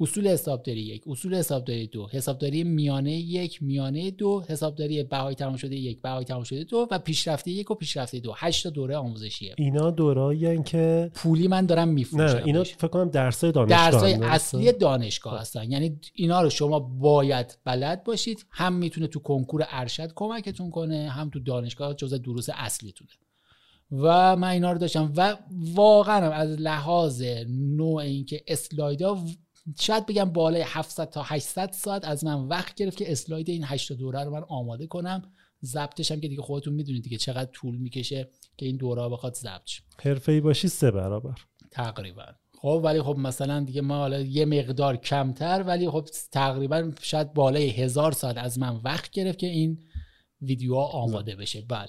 اصول 0.01 0.29
حسابداری 0.29 0.81
یک. 0.81 1.03
اصول 1.07 1.35
حسابداری 1.35 1.87
دو. 1.87 2.07
حسابداری 2.07 2.65
میانه 2.65 3.13
یک 3.13 3.63
میانه 3.63 4.11
دو. 4.11 4.45
حسابداری 4.49 5.03
بهای 5.03 5.35
تمام 5.35 5.57
شده 5.57 5.77
یک 5.77 6.03
بهای 6.03 6.25
تمام 6.25 6.43
شده 6.43 6.65
دو 6.65 6.89
و 6.91 6.99
پیشرفته 6.99 7.51
یک 7.51 7.71
و 7.71 7.75
پیشرفته 7.75 8.21
دو. 8.21 8.33
هشت 8.37 8.67
دوره 8.67 8.97
آموزشیه. 8.97 9.55
اینا 9.59 9.91
دورایی 9.91 10.63
که 10.63 11.11
پولی 11.15 11.49
من 11.49 11.67
دارم 11.67 11.89
میفروشم 11.89 12.37
نه 12.37 12.43
اینا 12.45 12.65
فکر 12.65 12.89
کنم 12.89 13.09
درسای 13.09 13.53
دانشگاه 13.53 13.91
درسای 13.91 14.15
اصلی 14.15 14.73
دانشگاه. 14.73 15.41
هستن. 15.41 15.73
یعنی 15.73 16.01
اینا 16.15 16.43
رو 16.43 16.51
شما 16.51 16.81
باید 16.81 17.59
بلد 17.65 18.05
باشید. 18.05 18.47
هم 18.51 18.73
می‌تونه 18.73 19.07
تو 19.07 19.21
کنکور 19.21 19.67
ارشد 19.71 20.13
کمکتون 20.15 20.71
کنه 20.71 21.09
هم 21.09 21.31
تو 21.31 21.41
دانشگاه 21.41 21.95
جزء 21.95 22.19
دروس 22.19 22.47
اصلیتونه. 22.55 23.11
و 23.93 24.37
من 24.37 24.49
اینا 24.49 24.73
رو 24.73 24.79
داشتم. 24.79 25.13
و 25.17 25.37
واقعا 25.75 26.33
از 26.33 26.61
لحاظ 26.61 27.23
نوع 27.49 27.97
اینکه 27.97 28.43
اسلایدا 28.47 29.19
شاید 29.81 30.07
بگم 30.07 30.24
بالای 30.24 30.64
700 30.66 31.11
تا 31.11 31.22
800 31.22 31.70
ساعت 31.72 32.04
از 32.04 32.24
من 32.24 32.48
وقت 32.48 32.74
گرفت 32.74 32.96
که 32.96 33.12
اسلاید 33.12 33.50
این 33.50 33.64
8 33.64 33.92
دوره 33.92 34.24
رو 34.24 34.31
من 34.31 34.42
آماده 34.48 34.87
کنم. 34.87 35.22
ضبطش 35.64 36.12
هم 36.12 36.20
که 36.20 36.28
دیگه 36.28 36.42
خودتون 36.42 36.74
می‌دونید 36.74 37.02
دیگه 37.02 37.16
چقدر 37.18 37.50
طول 37.50 37.76
می‌کشه 37.76 38.28
که 38.57 38.66
این 38.66 38.76
دوره 38.76 39.09
بخواد 39.09 39.35
ضبط 39.35 39.66
شه. 39.66 39.83
حرفه‌ای 40.02 40.40
باشی 40.40 40.68
سه 40.68 40.90
برابر. 40.90 41.35
تقریبا. 41.70 42.26
خب 42.59 42.81
ولی 42.85 43.02
خب 43.02 43.16
مثلا 43.18 43.61
دیگه 43.61 43.81
ما 43.81 43.96
حالا 43.96 44.20
یه 44.20 44.44
مقدار 44.44 44.96
کمتر 44.96 45.62
ولی 45.62 45.90
خب 45.90 46.09
تقریبا 46.33 46.92
شاید 47.02 47.33
بالای 47.33 47.70
هزار 47.70 48.12
ساعت 48.12 48.37
از 48.38 48.59
من 48.59 48.81
وقت 48.85 49.11
گرفت 49.11 49.38
که 49.38 49.46
این 49.46 49.78
ویدیوها 50.42 50.87
آماده 50.87 51.37
بشه. 51.37 51.61
بله. 51.61 51.88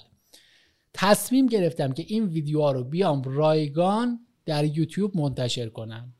تصمیم 0.94 1.46
گرفتم 1.46 1.92
که 1.92 2.04
این 2.08 2.24
ویدیوها 2.24 2.72
رو 2.72 2.84
بیام 2.84 3.22
رایگان 3.22 4.26
در 4.46 4.64
یوتیوب 4.64 5.16
منتشر 5.16 5.68
کنم. 5.68 6.14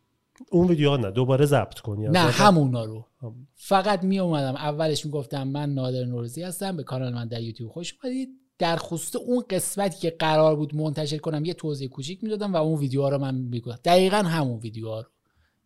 اون 0.51 0.69
ویدیو 0.69 0.97
نه 0.97 1.11
دوباره 1.11 1.47
ضبط 1.47 1.79
کنی. 1.79 2.09
نه 2.09 2.19
همونا 2.19 2.85
رو. 2.85 3.07
فقط 3.55 4.05
می 4.05 4.19
اومدم 4.19 4.55
اولش 4.55 5.07
می‌گفتم 5.07 5.49
من 5.49 5.75
نادر 5.75 6.05
نوروزی 6.05 6.43
هستم 6.43 6.77
به 6.77 6.83
کانال 6.83 7.15
من 7.15 7.29
در 7.29 7.41
یوتیوب 7.41 7.71
خوش 7.71 7.95
اومدید. 8.03 8.29
در 8.59 8.77
خصوص 8.77 9.17
اون 9.17 9.45
قسمتی 9.51 9.99
که 9.99 10.11
قرار 10.11 10.57
بود 10.57 10.75
منتشر 10.75 11.19
کنم 11.19 11.45
یه 11.45 11.55
توضیح 11.55 11.89
کوچیک 11.89 12.25
می‌دادم 12.25 12.53
و 12.53 12.57
اون 12.57 12.79
ویدیوها 12.79 13.09
رو 13.09 13.19
من 13.19 13.35
می‌گفتم. 13.35 13.81
دقیقا 13.85 14.17
همون 14.17 14.59
ویدیوها 14.59 15.01
رو. 15.01 15.09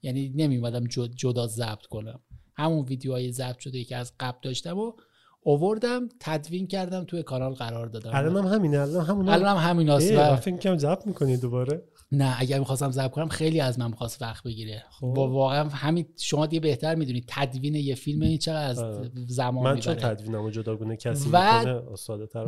یعنی 0.03 0.33
نمیومدم 0.37 0.85
جدا 1.17 1.47
ضبط 1.47 1.87
کنم. 1.87 2.21
همون 2.55 2.85
ویدیوهای 2.85 3.33
ضبط 3.33 3.59
شده 3.59 3.85
که 3.85 3.97
از 3.97 4.13
قبل 4.21 4.39
داشتم 4.43 4.79
و 4.79 4.93
اووردم 5.41 6.09
تدوین 6.21 6.67
کردم 6.67 7.05
توی 7.05 7.23
کانال 7.23 7.55
قرار 7.55 7.87
دادم. 7.87 8.11
الان 8.15 8.47
هم 8.47 8.55
همینه 8.55 8.79
الان 8.79 9.05
همون 9.05 9.29
الان 9.29 9.57
هم 9.57 9.71
همیناست 9.71 10.13
و 10.13 10.37
فکر 10.37 10.57
کنم 10.57 10.79
ضبط 10.79 11.07
می‌کنی 11.07 11.37
دوباره. 11.37 11.83
نه 12.15 12.35
اگر 12.39 12.59
می‌خواستم 12.59 12.91
ضبط 12.91 13.11
کنم 13.11 13.29
خیلی 13.29 13.61
از 13.61 13.79
من 13.79 13.91
می‌خواست 13.91 14.23
وقت 14.23 14.45
بگیره. 14.45 14.85
خب. 14.91 15.13
با 15.17 15.31
واقعا 15.31 15.69
همین 15.69 16.07
شما 16.17 16.47
دیگه 16.47 16.61
بهتر 16.61 16.95
می‌دونید 16.95 17.25
تدوین 17.29 17.75
یه 17.75 17.95
فیلم 17.95 18.23
این 18.23 18.39
چقدر 18.39 18.69
از 18.69 18.79
آره. 18.79 19.11
زمان 19.27 19.65
من 19.65 19.81
چون 19.81 19.95
تدوینمو 19.95 20.51
جداگونه 20.51 20.97
کسی 20.97 21.29
و 21.33 21.65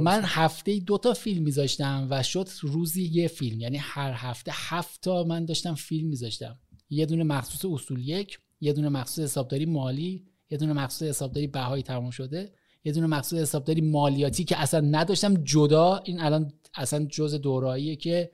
من 0.00 0.22
هفته 0.24 0.80
دو 0.80 0.98
تا 0.98 1.12
فیلم 1.12 1.42
میذاشتم 1.42 2.06
و 2.10 2.22
شد 2.22 2.48
روزی 2.62 3.02
یه 3.02 3.28
فیلم. 3.28 3.60
یعنی 3.60 3.76
هر 3.76 4.12
هفته 4.14 4.52
هفت 4.54 5.00
تا 5.02 5.24
من 5.24 5.44
داشتم 5.44 5.74
فیلم 5.74 6.08
میذاشتم. 6.08 6.58
یه 6.90 7.06
دونه 7.06 7.24
مخصوص 7.24 7.64
اصول 7.72 8.08
یک 8.08 8.38
یه 8.60 8.72
دونه 8.72 8.88
مخصوص 8.88 9.24
حسابداری 9.24 9.66
مالی 9.66 10.26
یه 10.50 10.58
دونه 10.58 10.72
مخصوص 10.72 11.08
حسابداری 11.08 11.46
بهایی 11.46 11.82
تمام 11.82 12.10
شده 12.10 12.52
یه 12.84 12.92
دونه 12.92 13.06
مخصوص 13.06 13.40
حسابداری 13.40 13.80
مالیاتی 13.80 14.44
که 14.44 14.60
اصلا 14.60 14.80
نداشتم 14.80 15.34
جدا 15.34 15.96
این 16.04 16.20
الان 16.20 16.52
اصلا 16.74 17.06
جز 17.10 17.34
دوراییه 17.34 17.96
که 17.96 18.30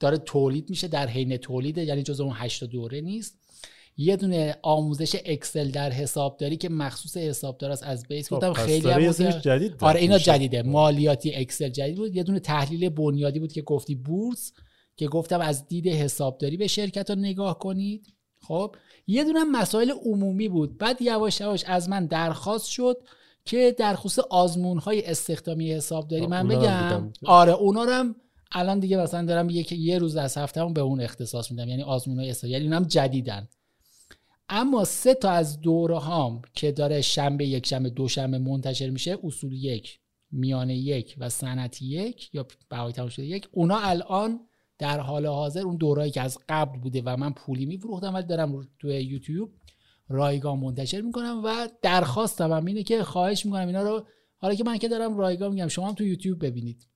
داره 0.00 0.18
تولید 0.18 0.70
میشه 0.70 0.88
در 0.88 1.06
حین 1.06 1.36
تولیده 1.36 1.84
یعنی 1.84 2.02
جز 2.02 2.20
اون 2.20 2.32
هشت 2.36 2.64
دوره 2.64 3.00
نیست. 3.00 3.38
یه 3.96 4.16
دونه 4.16 4.56
آموزش 4.62 5.16
اکسل 5.24 5.70
در 5.70 5.90
حسابداری 5.90 6.56
که 6.56 6.68
مخصوص 6.68 7.16
حسابدار 7.16 7.70
است 7.70 7.82
از 7.82 8.06
بیس. 8.08 8.32
گفتم 8.32 8.52
خب، 8.52 8.66
خیلی 8.66 8.90
هم 8.90 9.12
جدید 9.12 9.74
آره 9.80 10.00
اینا 10.00 10.18
جدیده. 10.18 10.62
مالیاتی 10.62 11.34
اکسل 11.34 11.68
جدید 11.68 11.96
بود. 11.96 12.16
یه 12.16 12.22
دونه 12.22 12.40
تحلیل 12.40 12.88
بنیادی 12.88 13.38
بود 13.38 13.52
که 13.52 13.62
گفتی 13.62 13.94
بورس 13.94 14.52
که 14.96 15.08
گفتم 15.08 15.40
از 15.40 15.68
دید 15.68 15.86
حسابداری 15.86 16.56
به 16.56 16.66
شرکت 16.66 17.10
رو 17.10 17.16
نگاه 17.16 17.58
کنید. 17.58 18.06
خب 18.42 18.76
یه 19.06 19.24
دونه 19.24 19.44
مسائل 19.44 19.90
عمومی 19.90 20.48
بود. 20.48 20.78
بعد 20.78 21.02
یواش 21.02 21.40
یواش 21.40 21.64
از 21.64 21.88
من 21.88 22.06
درخواست 22.06 22.68
شد 22.68 22.96
که 23.44 23.74
در 23.78 23.94
خصوص 23.94 24.24
آزمون 24.30 24.78
های 24.78 25.06
استخدامی 25.06 25.72
حسابداری 25.72 26.26
من 26.26 26.48
بگم. 26.48 27.12
آره 27.24 27.52
اونا 27.52 27.84
رو 27.84 27.90
هم 27.90 28.16
الان 28.52 28.80
دیگه 28.80 28.96
مثلا 28.96 29.24
دارم 29.24 29.50
یک 29.50 29.72
یه 29.72 29.98
روز 29.98 30.16
از 30.16 30.36
هفتهمون 30.36 30.72
به 30.72 30.80
اون 30.80 31.00
اختصاص 31.00 31.50
میدم 31.50 31.68
یعنی 31.68 31.82
آزمون 31.82 32.18
های 32.18 32.34
یعنی 32.44 32.64
اونم 32.64 32.84
جدیدن. 32.84 33.48
اما 34.48 34.84
سه 34.84 35.14
تا 35.14 35.30
از 35.30 35.60
دوره 35.60 35.98
هام 35.98 36.42
که 36.54 36.72
داره 36.72 37.00
شنبه 37.00 37.46
یک 37.46 37.66
شنبه 37.66 37.90
دو 37.90 38.08
شنبه 38.08 38.38
منتشر 38.38 38.90
میشه 38.90 39.18
اصول 39.24 39.52
یک 39.52 40.00
میانه 40.32 40.76
یک 40.76 41.14
و 41.18 41.28
سنتی 41.28 41.86
یک 41.86 42.34
یا 42.34 42.46
بهای 42.68 42.92
تمام 42.92 43.08
شده 43.08 43.26
یک 43.26 43.48
اونا 43.52 43.78
الان 43.78 44.40
در 44.78 45.00
حال 45.00 45.26
حاضر 45.26 45.60
اون 45.60 45.76
دورایی 45.76 46.10
که 46.10 46.20
از 46.20 46.38
قبل 46.48 46.78
بوده 46.78 47.02
و 47.04 47.16
من 47.16 47.32
پولی 47.32 47.66
میفروختم 47.66 48.14
ولی 48.14 48.26
دارم 48.26 48.68
تو 48.78 48.88
یوتیوب 48.88 49.50
رایگان 50.08 50.58
منتشر 50.58 51.00
می‌کنم 51.00 51.40
و 51.44 51.68
درخواستم 51.82 52.52
هم 52.52 52.64
اینه 52.64 52.82
که 52.82 53.04
خواهش 53.04 53.46
می‌کنم 53.46 53.66
اینا 53.66 53.82
رو 53.82 54.06
حالا 54.36 54.54
که 54.54 54.64
من 54.64 54.78
که 54.78 54.88
دارم 54.88 55.18
رایگان 55.18 55.52
میگم 55.52 55.68
شما 55.68 55.88
هم 55.88 55.94
تو 55.94 56.04
یوتیوب 56.04 56.46
ببینید. 56.46 56.89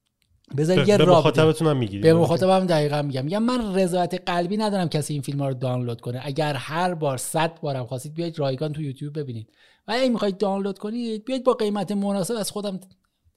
بذار 0.57 0.89
یه 0.89 0.99
به 0.99 1.05
مخاطبتون 1.05 1.69
هم 1.69 1.77
می‌گیرید 1.77 2.03
به 2.03 2.15
مخاطبم 2.15 2.67
دقیقا 2.67 3.03
میگم. 3.03 3.25
میگم 3.25 3.43
من 3.43 3.75
رضایت 3.75 4.23
قلبی 4.27 4.57
ندارم 4.57 4.89
کسی 4.89 5.13
این 5.13 5.23
فیلم 5.23 5.39
ها 5.39 5.49
رو 5.49 5.55
دانلود 5.55 6.01
کنه. 6.01 6.21
اگر 6.25 6.55
هر 6.55 6.95
بار 6.95 7.17
100 7.17 7.61
بارم 7.61 7.87
خواستید 7.87 8.15
بیاید 8.15 8.39
رایگان 8.39 8.73
تو 8.73 8.83
یوتیوب 8.83 9.19
ببینید. 9.19 9.49
و 9.89 9.93
اگه 9.93 10.09
می‌خواید 10.09 10.39
دانلود 10.39 10.79
کنید 10.79 11.25
بیاید 11.25 11.45
با 11.45 11.53
قیمت 11.53 11.93
مناسب 11.93 12.35
از 12.35 12.51
خودم 12.51 12.81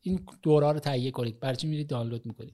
این 0.02 0.26
دوره 0.44 0.72
رو 0.72 0.80
تهیه 0.80 1.12
کنید. 1.12 1.40
برای 1.40 1.56
چی 1.56 1.68
میرید 1.68 1.88
دانلود 1.88 2.26
می‌کنید؟ 2.26 2.54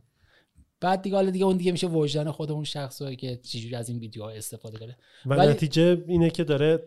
بعد 0.84 1.02
دیگه 1.02 1.16
حالا 1.16 1.30
دیگه 1.30 1.46
اون 1.46 1.58
دیگه 1.58 1.72
میشه 1.72 1.88
وجدان 1.88 2.32
خودمون 2.32 2.64
شخصی 2.64 3.16
که 3.16 3.40
چجوری 3.44 3.76
از 3.76 3.90
این 3.90 4.00
ویدیوها 4.00 4.30
استفاده 4.30 4.78
کنه. 4.78 4.98
و 5.26 5.36
ولی 5.36 5.52
نتیجه 5.52 6.04
اینه 6.08 6.30
که 6.30 6.44
داره 6.44 6.84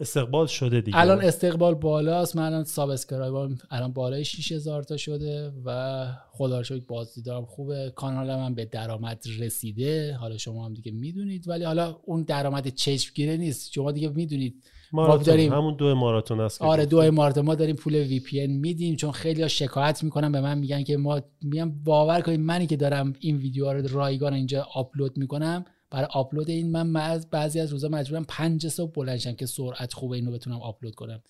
استقبال 0.00 0.46
شده 0.46 0.80
دیگه. 0.80 0.98
الان 0.98 1.20
استقبال 1.20 1.74
بالاست. 1.74 2.36
من 2.36 2.42
الان 2.42 2.64
subscriber 2.64 3.48
الان 3.70 3.92
بالای 3.92 4.24
6000 4.24 4.82
تا 4.82 4.96
شده 4.96 5.52
و 5.64 6.06
خدا 6.30 6.58
رو 6.58 6.64
شکر 6.64 6.84
بازدیدارم 6.88 7.44
خوبه. 7.44 7.92
کانال 7.96 8.36
من 8.36 8.54
به 8.54 8.64
درآمد 8.64 9.24
رسیده. 9.38 10.14
حالا 10.14 10.38
شما 10.38 10.64
هم 10.64 10.74
دیگه 10.74 10.92
می‌دونید. 10.92 11.48
ولی 11.48 11.64
حالا 11.64 11.96
اون 12.04 12.22
درآمد 12.22 12.68
چشمگیره 12.68 13.36
نیست. 13.36 13.72
شما 13.72 13.92
دیگه 13.92 14.08
می‌دونید 14.08 14.64
ماراتون 14.92 15.22
داریم 15.22 15.52
همون 15.52 15.76
دو 15.76 15.94
ماراتون 15.94 16.40
است 16.40 16.62
آره 16.62 16.86
دو 16.86 17.10
ماراتون. 17.10 17.44
ما 17.44 17.54
داریم 17.54 17.76
پول 17.76 17.94
VPN 17.94 18.46
میدیم 18.46 18.96
چون 18.96 19.12
خیلی 19.12 19.48
شکایت 19.48 20.04
می‌کنن 20.04 20.32
به 20.32 20.40
من 20.40 20.58
میگن 20.58 20.82
که 20.82 20.96
ما 20.96 21.20
میگم 21.42 21.70
باور 21.84 22.20
کنید 22.20 22.40
منی 22.40 22.66
که 22.66 22.76
دارم 22.76 23.12
این 23.20 23.36
ویدیو 23.36 23.72
رو 23.72 23.88
رایگان 23.88 24.34
اینجا 24.34 24.66
آپلود 24.74 25.18
می‌کنم. 25.18 25.64
برای 25.90 26.08
آپلود 26.12 26.50
این 26.50 26.72
من 26.72 27.20
بعضی 27.30 27.60
از 27.60 27.72
روزا 27.72 27.88
مجبورم 27.88 28.24
5 28.28 28.68
صبح 28.68 28.92
بلنشم 28.92 29.32
که 29.32 29.46
سرعت 29.46 29.92
خوب 29.92 30.12
اینو 30.12 30.30
بتونم 30.30 30.60
آپلود 30.60 30.94
کنم. 30.94 31.22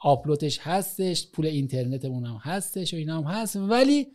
آپلودش 0.00 0.58
هستش 0.62 1.30
پول 1.30 1.46
اینترنتمون 1.46 2.24
هم 2.24 2.38
هستش 2.42 2.94
و 2.94 2.96
اینا 2.96 3.20
هم 3.20 3.24
هست. 3.24 3.56
ولی 3.56 4.06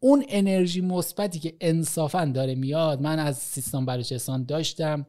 اون 0.00 0.24
انرژی 0.28 0.80
مثبتی 0.80 1.38
که 1.38 1.56
انصافا 1.60 2.24
داره 2.24 2.54
میاد 2.54 3.00
من 3.02 3.18
از 3.18 3.38
سیستان 3.38 3.86
بلوچستان 3.86 4.44
داشتم. 4.44 5.06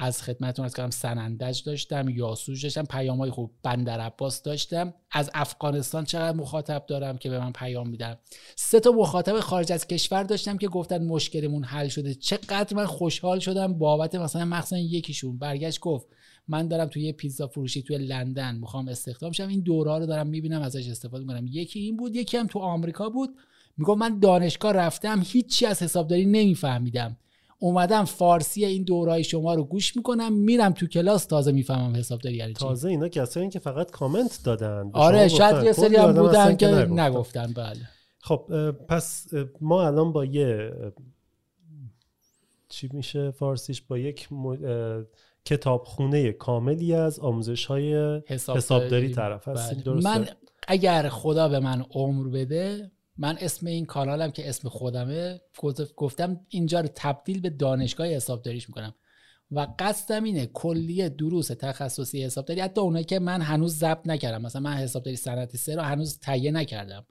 از 0.00 0.22
خدمتتون 0.22 0.64
از 0.64 0.74
کردم 0.74 0.90
سنندج 0.90 1.62
داشتم 1.62 2.08
یاسوج 2.08 2.62
داشتم 2.62 2.84
پیام 2.84 3.18
های 3.18 3.30
خوب 3.30 3.50
بندر 3.62 4.00
عباس 4.00 4.42
داشتم. 4.42 4.94
از 5.10 5.30
افغانستان 5.34 6.04
چقدر 6.04 6.36
مخاطب 6.36 6.84
دارم 6.86 7.18
که 7.18 7.30
به 7.30 7.38
من 7.38 7.52
پیام 7.52 7.88
میدن. 7.88 8.16
سه 8.56 8.80
تا 8.80 8.90
مخاطب 8.90 9.40
خارج 9.40 9.72
از 9.72 9.86
کشور 9.86 10.22
داشتم 10.22 10.58
که 10.58 10.68
گفتن 10.68 11.04
مشکلمون 11.04 11.64
حل 11.64 11.88
شده. 11.88 12.14
چقدر 12.14 12.76
من 12.76 12.86
خوشحال 12.86 13.38
شدم 13.38 13.78
بابت 13.78 14.14
مثلا 14.14 14.44
مخصوصا 14.44 14.78
یکیشون. 14.78 15.38
برگشت 15.38 15.80
گفت 15.80 16.06
من 16.48 16.68
دارم 16.68 16.88
توی 16.88 17.02
یه 17.02 17.12
پیزا 17.12 17.46
فروشی 17.46 17.82
توی 17.82 17.98
لندن 17.98 18.56
می‌خوام 18.56 18.88
استخدام 18.88 19.32
شم. 19.32 19.48
این 19.48 19.60
دوره 19.60 19.98
رو 19.98 20.06
دارم 20.06 20.26
می‌بینم 20.26 20.62
ازش 20.62 20.88
استفاده 20.88 21.24
می‌کنم. 21.24 21.46
یکی 21.46 21.80
این 21.80 21.96
بود 21.96 22.16
یکی 22.16 22.36
هم 22.36 22.46
تو 22.46 22.58
آمریکا 22.58 23.08
بود. 23.08 23.30
میگم 23.76 23.98
من 23.98 24.18
دانشگاه 24.18 24.72
رفتم 24.72 25.22
هیچی 25.24 25.66
از 25.66 25.82
حسابداری 25.82 26.26
نمیفهمیدم. 26.26 27.16
اومدم 27.58 28.04
فارسی 28.04 28.64
این 28.64 28.82
دورای 28.82 29.24
شما 29.24 29.54
رو 29.54 29.64
گوش 29.64 29.96
می‌کنم 29.96 30.32
میرم 30.32 30.72
تو 30.72 30.86
کلاس 30.86 31.26
تازه 31.26 31.52
می‌فهمم 31.52 31.96
حسابداری 31.96 32.36
یعنی 32.36 32.52
تازه 32.52 32.88
اینا 32.88 33.08
کسایی 33.08 33.48
که 33.48 33.58
فقط 33.58 33.90
کامنت 33.90 34.40
دادن. 34.44 34.90
آره 34.92 35.28
شاید 35.28 35.64
یه 35.64 35.72
سری 35.72 35.96
هم 35.96 36.12
بودن 36.12 36.56
که 36.56 36.66
نگفتن. 36.90 37.52
بله. 37.52 37.88
خب 38.20 38.70
پس 38.88 39.26
ما 39.60 39.86
الان 39.86 40.12
با 40.12 40.24
یه 40.24 40.72
چی 42.68 42.88
میشه 42.92 43.30
فارسیش؟ 43.30 43.82
با 43.82 43.98
یک 43.98 44.28
کتابخونه 45.44 46.32
کاملی 46.32 46.94
از 46.94 47.20
آموزش 47.20 47.66
های 47.66 47.94
حسابداری, 48.26 48.58
حسابداری 48.58 49.10
طرف 49.14 49.48
هستیم. 49.48 49.82
بله. 49.86 50.00
من 50.00 50.28
اگر 50.68 51.08
خدا 51.08 51.48
به 51.48 51.60
من 51.60 51.84
عمر 51.90 52.28
بده 52.28 52.90
من 53.18 53.38
اسم 53.40 53.66
این 53.66 53.86
کانالم 53.86 54.30
که 54.30 54.48
اسم 54.48 54.68
خودمه 54.68 55.40
گفتم 55.96 56.40
اینجا 56.48 56.80
رو 56.80 56.88
تبدیل 56.94 57.40
به 57.40 57.50
دانشگاه 57.50 58.06
حسابداریش 58.06 58.68
می‌کنم. 58.68 58.94
و 59.50 59.66
قصدم 59.78 60.24
اینه 60.24 60.46
کلیه 60.46 61.08
دروس 61.08 61.48
تخصصی 61.48 62.24
حسابداری 62.24 62.60
حتی 62.60 62.80
اونایی 62.80 63.04
که 63.04 63.18
من 63.18 63.40
هنوز 63.40 63.78
ضبط 63.78 64.06
نکردم. 64.06 64.42
مثلا 64.42 64.62
من 64.62 64.74
حسابداری 64.74 65.16
صنعتی 65.16 65.58
سه 65.58 65.74
رو 65.74 65.82
هنوز 65.82 66.18
تهیه 66.18 66.50
نکردم. 66.50 67.06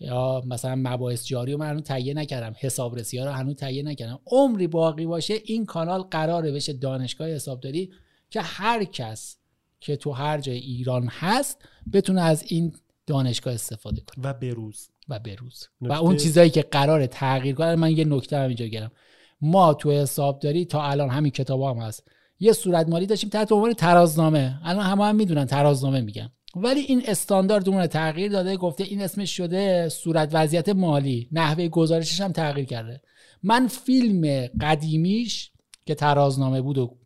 یا 0.00 0.42
مثلا 0.46 0.74
مباحث 0.76 1.26
جاری 1.26 1.52
رو 1.52 1.58
من 1.58 1.70
هنوز 1.70 1.82
تهیه 1.82 2.14
نکردم. 2.14 2.54
حسابرسی 2.58 3.18
ها 3.18 3.24
رو 3.24 3.30
هنوز 3.30 3.56
تهیه 3.56 3.82
نکردم. 3.82 4.20
عمری 4.26 4.66
باقی 4.66 5.06
باشه 5.06 5.34
این 5.44 5.66
کانال 5.66 6.02
قراره 6.02 6.52
بشه 6.52 6.72
دانشگاه 6.72 7.28
حسابداری 7.28 7.92
که 8.30 8.40
هر 8.40 8.84
کس 8.84 9.36
که 9.80 9.96
تو 9.96 10.12
هر 10.12 10.40
جای 10.40 10.58
ایران 10.58 11.08
هست 11.10 11.68
بتونه 11.92 12.20
از 12.22 12.44
این 12.46 12.74
دانشگاه 13.06 13.54
استفاده 13.54 14.00
کنه. 14.00 14.26
و 14.26 14.34
بروز. 14.34 14.88
و 15.08 15.18
بروز 15.18 15.68
و 15.80 15.92
اون 15.92 16.16
چیزایی 16.16 16.50
که 16.50 16.62
قرار 16.62 17.06
تغییر 17.06 17.54
کنه 17.54 17.76
من 17.76 17.90
یه 17.90 18.04
نکته 18.04 18.36
هم 18.38 18.46
اینجا 18.46 18.66
گرم. 18.66 18.92
ما 19.40 19.74
تو 19.74 19.90
حسابداری 19.90 20.64
تا 20.64 20.82
الان 20.82 21.10
همین 21.10 21.30
کتاب 21.30 21.62
هم 21.62 21.82
هست. 21.82 22.08
یه 22.38 22.52
صورت 22.52 22.88
مالی 22.88 23.06
داشتیم 23.06 23.30
تحت 23.30 23.52
عنوان 23.52 23.72
ترازنامه. 23.72 24.60
الان 24.64 24.86
همه 24.86 25.04
هم 25.04 25.16
می‌دونن 25.16 25.44
ترازنامه 25.44 26.00
میگن. 26.00 26.32
ولی 26.56 26.80
این 26.80 27.02
استاندارد 27.06 27.68
اون 27.68 27.86
تغییر 27.86 28.32
داده 28.32 28.56
گفته 28.56 28.84
این 28.84 29.02
اسمش 29.02 29.36
شده 29.36 29.88
صورت 29.88 30.30
وضعیت 30.32 30.68
مالی. 30.68 31.28
نحوه 31.32 31.68
گزارشش 31.68 32.20
هم 32.20 32.32
تغییر 32.32 32.66
کرده. 32.66 33.00
من 33.42 33.66
فیلم 33.66 34.46
قدیمیش 34.60 35.50
که 35.86 35.94
ترازنامه 35.94 36.60
بود 36.60 36.78
و 36.78 36.96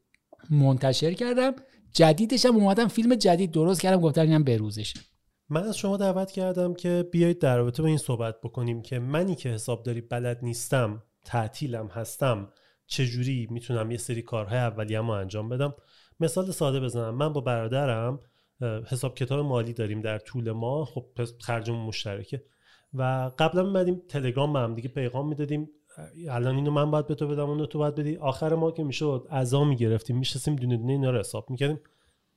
منتشر 0.50 1.12
کردم 1.12 1.52
جدیدش 1.92 2.46
هم 2.46 2.56
اومدم 2.56 2.88
فیلم 2.88 3.14
جدید 3.14 3.50
درست 3.50 3.80
کردم 3.80 4.00
گفتم 4.00 4.22
اینم 4.22 4.44
بروزش 4.44 4.94
من 5.52 5.62
از 5.64 5.78
شما 5.78 5.96
دعوت 5.96 6.30
کردم 6.30 6.74
که 6.74 7.08
بیایید 7.12 7.38
در 7.38 7.56
رابطه 7.56 7.82
با 7.82 7.88
این 7.88 7.98
صحبت 7.98 8.40
بکنیم 8.40 8.82
که 8.82 8.98
منی 8.98 9.34
که 9.34 9.48
حسابداری 9.48 10.00
بلد 10.00 10.38
نیستم 10.42 11.02
تعطیلم 11.24 11.86
هستم 11.86 12.52
چجوری 12.86 13.48
می‌تونم 13.50 13.90
یه 13.90 13.96
سری 13.96 14.22
کارهای 14.22 14.58
اولیه 14.58 15.00
ما 15.00 15.16
انجام 15.16 15.48
بدم؟ 15.48 15.74
مثال 16.20 16.50
ساده 16.50 16.80
بزنم. 16.80 17.14
من 17.14 17.32
با 17.32 17.40
برادرم 17.40 18.20
حساب 18.86 19.14
کتاب 19.14 19.46
مالی 19.46 19.72
داریم 19.72 20.00
در 20.00 20.18
طول 20.18 20.52
ما 20.52 20.84
خب 20.84 21.06
خرجمون 21.40 21.86
مشترکه. 21.86 22.42
و 22.94 23.30
قبلا 23.38 23.62
میمدیم 23.62 24.02
تلگرام 24.08 24.52
به 24.52 24.58
هم 24.58 24.74
دیگه 24.74 24.88
پیغام 24.88 25.28
می‌دادیم. 25.28 25.70
الان 26.28 26.56
اینو 26.56 26.70
من 26.70 26.90
باید 26.90 27.06
به 27.06 27.14
تو 27.14 27.28
بدم 27.28 27.50
اونو 27.50 27.66
تو 27.66 27.78
باید 27.78 27.94
بدی. 27.94 28.16
آخر 28.16 28.54
ما 28.54 28.70
که 28.70 28.84
می‌شد 28.84 29.26
اعضا 29.30 29.64
می‌گرفتیم. 29.64 30.18
میشستیم 30.18 30.56
دونه 30.56 30.76
دونه 30.76 30.92
اینا 30.92 31.10
رو 31.10 31.18
حساب 31.18 31.50
می‌کردیم. 31.50 31.80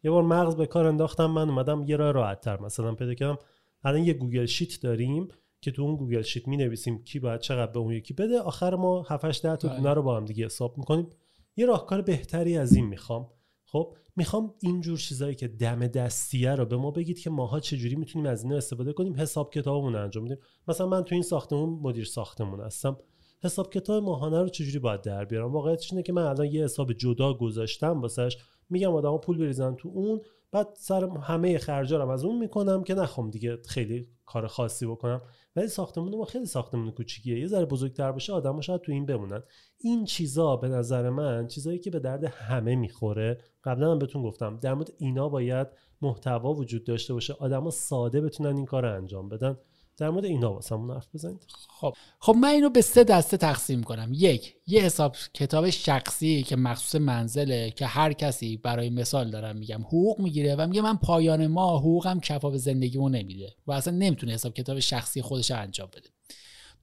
یه 0.03 0.11
بار 0.11 0.23
مغز 0.23 0.55
به 0.55 0.65
کار 0.65 0.87
انداختم 0.87 1.25
من 1.25 1.49
اومدم 1.49 1.83
یه 1.83 1.95
راه 1.95 2.11
راحت 2.11 2.41
تر 2.41 2.61
مثلا 2.61 2.95
پیدا 2.95 3.13
کردم 3.13 3.37
الان 3.83 4.03
یه 4.03 4.13
Google 4.13 4.45
Sheet 4.45 4.81
داریم 4.81 5.27
که 5.61 5.71
تو 5.71 5.81
اون 5.81 5.95
Google 5.95 6.21
Sheet 6.21 6.47
می 6.47 6.57
نویسیم 6.57 7.03
کی 7.03 7.19
باید 7.19 7.39
چقدر 7.39 7.71
به 7.71 7.79
اون 7.79 7.93
یکی 7.93 8.13
بده. 8.13 8.39
آخر 8.39 8.75
ما 8.75 9.01
7 9.01 9.25
8 9.25 9.43
10 9.43 9.55
تا 9.55 9.67
بله. 9.67 9.77
دونه 9.77 9.93
رو 9.93 10.03
با 10.03 10.17
هم 10.17 10.25
دیگه 10.25 10.45
حساب 10.45 10.77
می‌کنیم. 10.77 11.09
یه 11.55 11.65
راهکار 11.65 12.01
بهتری 12.01 12.57
از 12.57 12.75
این 12.75 12.85
می‌خوام. 12.85 13.29
خب 13.65 13.97
می‌خوام 14.15 14.53
اینجور 14.61 14.97
چیزایی 14.97 15.35
که 15.35 15.47
دم 15.47 15.87
دستیه 15.87 16.55
رو 16.55 16.65
به 16.65 16.77
ما 16.77 16.91
بگید 16.91 17.19
که 17.19 17.29
ماها 17.29 17.59
چجوری 17.59 17.95
می‌تونیم 17.95 18.27
از 18.27 18.43
اینا 18.43 18.57
استفاده 18.57 18.93
کنیم 18.93 19.15
حساب 19.15 19.53
کتابمون 19.53 19.95
انجام 19.95 20.25
بدیم. 20.25 20.37
مثلا 20.67 20.87
من 20.87 21.03
تو 21.03 21.15
این 21.15 21.23
ساختمون 21.23 21.69
مدیر 21.69 22.05
ساختمون 22.05 22.61
هستم. 22.61 22.97
حساب 23.43 23.73
کتاب 23.73 24.03
ماهانه 24.03 24.41
رو 24.41 24.49
چجوری 24.49 24.79
باید 24.79 25.01
در 25.01 25.25
بیارم؟ 25.25 25.51
واقعیتش 25.51 25.91
اینه 25.91 26.03
که 26.03 26.13
من 26.13 26.23
الان 26.23 26.47
یه 26.47 26.63
حساب 26.63 26.93
جدا 26.93 27.33
گذاشتم 27.33 28.01
واسش 28.01 28.37
میگم 28.73 28.93
آدما 28.93 29.17
پول 29.17 29.37
بریزن 29.37 29.75
تو 29.75 29.89
اون 29.93 30.21
بعد 30.51 30.67
سر 30.73 31.09
همه 31.09 31.57
خرجارم 31.57 32.09
از 32.09 32.23
اون 32.25 32.39
می‌کنم 32.39 32.83
که 32.83 32.93
نخوام 32.93 33.29
دیگه 33.29 33.57
خیلی 33.67 34.07
کار 34.25 34.47
خاصی 34.47 34.85
بکنم. 34.85 35.21
ولی 35.55 35.67
ساختمون 35.67 36.15
ما 36.15 36.25
خیلی 36.25 36.45
ساختمون 36.45 36.91
کوچیکیه. 36.91 37.39
یه 37.39 37.47
ذره 37.47 37.65
بزرگتر 37.65 38.11
باشه 38.11 38.33
آدم 38.33 38.61
شاید 38.61 38.81
تو 38.81 38.91
این 38.91 39.05
بمونن. 39.05 39.43
این 39.77 40.05
چیزا 40.05 40.55
به 40.55 40.67
نظر 40.67 41.09
من 41.09 41.47
چیزایی 41.47 41.79
که 41.79 41.91
به 41.91 41.99
درد 41.99 42.23
همه 42.23 42.75
می‌خوره 42.75 43.37
قبلا 43.63 43.91
هم 43.91 43.99
بهتون 43.99 44.23
گفتم 44.23 44.57
در 44.57 44.73
مورد 44.73 44.91
اینا 44.97 45.29
باید 45.29 45.67
محتوا 46.01 46.53
وجود 46.53 46.83
داشته 46.83 47.13
باشه. 47.13 47.33
آدما 47.33 47.69
ساده 47.69 48.21
بتونن 48.21 48.55
این 48.55 48.65
کار 48.65 48.83
رو 48.83 48.95
انجام 48.95 49.29
بدن. 49.29 49.57
در 49.97 50.09
مورد 50.09 50.25
اینا 50.25 50.53
واسمون 50.53 50.91
حرف 50.91 51.07
بزنید. 51.13 51.45
خب. 51.79 51.93
خب 52.19 52.35
من 52.35 52.49
اینو 52.49 52.69
به 52.69 52.81
سه 52.81 53.03
دسته 53.03 53.37
تقسیم 53.37 53.83
کنم. 53.83 54.09
یک 54.13 54.55
یه 54.67 54.81
حساب 54.81 55.15
کتاب 55.33 55.69
شخصی 55.69 56.43
که 56.43 56.55
مخصوص 56.55 57.01
منزله 57.01 57.71
که 57.71 57.85
هر 57.85 58.13
کسی 58.13 58.57
برای 58.57 58.89
مثال 58.89 59.29
دارم 59.31 59.57
میگم 59.57 59.81
حقوق 59.81 60.19
می‌گیره 60.19 60.55
و 60.55 60.67
میگه 60.67 60.81
من 60.81 60.97
پایان 60.97 61.47
ما 61.47 61.79
حقوقم 61.79 62.19
کفا 62.19 62.49
به 62.49 62.57
زندگیمو 62.57 63.09
نمیده 63.09 63.55
و 63.67 63.71
اصلا 63.71 63.93
نمی‌تونه 63.93 64.33
حساب 64.33 64.53
کتاب 64.53 64.79
شخصی 64.79 65.21
خودش 65.21 65.51
انجام 65.51 65.87
بده. 65.87 66.09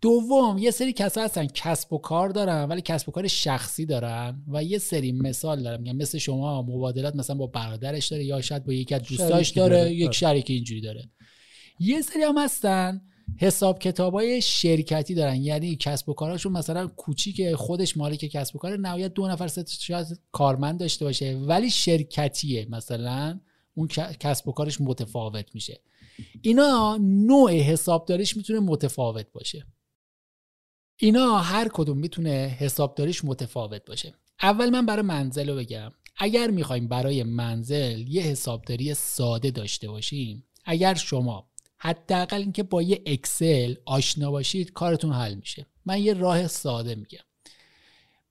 دوم 0.01 0.59
یه 0.59 0.71
سری 0.71 0.93
کسا 0.93 1.23
هستن 1.23 1.47
کسب 1.47 1.93
و 1.93 1.99
کار 1.99 2.29
دارن 2.29 2.65
ولی 2.65 2.81
کسب 2.81 3.09
و 3.09 3.13
کار 3.13 3.27
شخصی 3.27 3.87
دارن 3.87 4.43
و 4.53 4.65
یه 4.65 4.79
سری 4.79 5.13
مثال 5.13 5.63
دارم. 5.63 5.83
میگم 5.83 5.97
مثل 5.97 6.19
شما 6.19 6.63
مبادلات 6.63 7.17
مثلا 7.17 7.37
با 7.37 7.47
برادرش 7.47 8.09
داره 8.09 8.25
یا 8.25 8.41
شاید 8.41 8.65
با 8.65 8.73
یکی 8.73 8.95
از 8.95 9.03
دوستاش 9.03 9.51
داره. 9.51 9.93
یک 9.93 10.03
آره. 10.03 10.13
شریک 10.13 10.51
اینجوری 10.51 10.81
داره. 10.81 11.09
یه 11.81 12.03
سری 12.03 12.23
هم 12.23 12.39
هستن. 12.39 13.01
حساب 13.39 13.79
کتاب 13.79 14.15
های 14.15 14.43
شرکتی 14.43 15.15
دارن. 15.15 15.37
یعنی 15.37 15.77
کسب 15.77 16.09
و 16.09 16.15
کاراشون 16.15 16.53
مثلا 16.53 16.87
کوچیک 16.87 17.55
خودش 17.55 17.97
مالک 17.97 18.19
کسب 18.19 18.57
و 18.57 18.59
کار 18.59 18.77
نهایت 18.77 19.15
دو 19.15 19.29
نفر 19.29 19.49
سه 19.49 19.65
شاید 19.69 20.07
کارمند 20.33 20.81
داشته 20.81 21.05
باشه. 21.05 21.37
ولی 21.37 21.71
شرکتیه 21.71 22.67
مثلا. 22.71 23.41
اون 23.75 23.89
کسب 24.21 24.49
و 24.49 24.53
کارش 24.53 24.81
متفاوت 24.81 25.55
میشه. 25.55 25.81
اینا 26.43 26.99
نوع 27.01 27.53
حسابداریش 27.53 28.37
می‌تونه 28.37 28.61
متفاوت 28.61 29.27
باشه. 29.33 29.67
اینا 30.97 31.39
هر 31.39 31.69
کدوم 31.73 31.99
می‌تونه 31.99 32.57
حسابداریش 32.59 33.25
متفاوت 33.25 33.85
باشه. 33.85 34.15
اول 34.43 34.71
من 34.71 34.87
برای 34.87 35.03
منزل 35.03 35.49
رو 35.51 35.57
بگم. 35.57 35.93
اگر 36.17 36.51
می‌خوایم 36.51 36.89
برای 36.89 37.23
منزل 37.23 38.09
یه 38.09 38.23
حسابداری 38.23 38.95
ساده 38.95 39.51
داشته 39.51 39.89
باشیم 39.89 40.45
اگر 40.65 40.95
شما 40.95 41.50
حداقل 41.83 42.37
اینکه 42.37 42.63
با 42.63 42.83
یه 42.83 43.03
اکسل 43.07 43.75
آشنا 43.85 44.31
باشید 44.31 44.73
کارتون 44.73 45.13
حل 45.13 45.35
میشه. 45.35 45.67
من 45.87 46.03
یه 46.03 46.15
راه 46.15 46.47
ساده 46.47 46.95
میگم. 46.95 47.19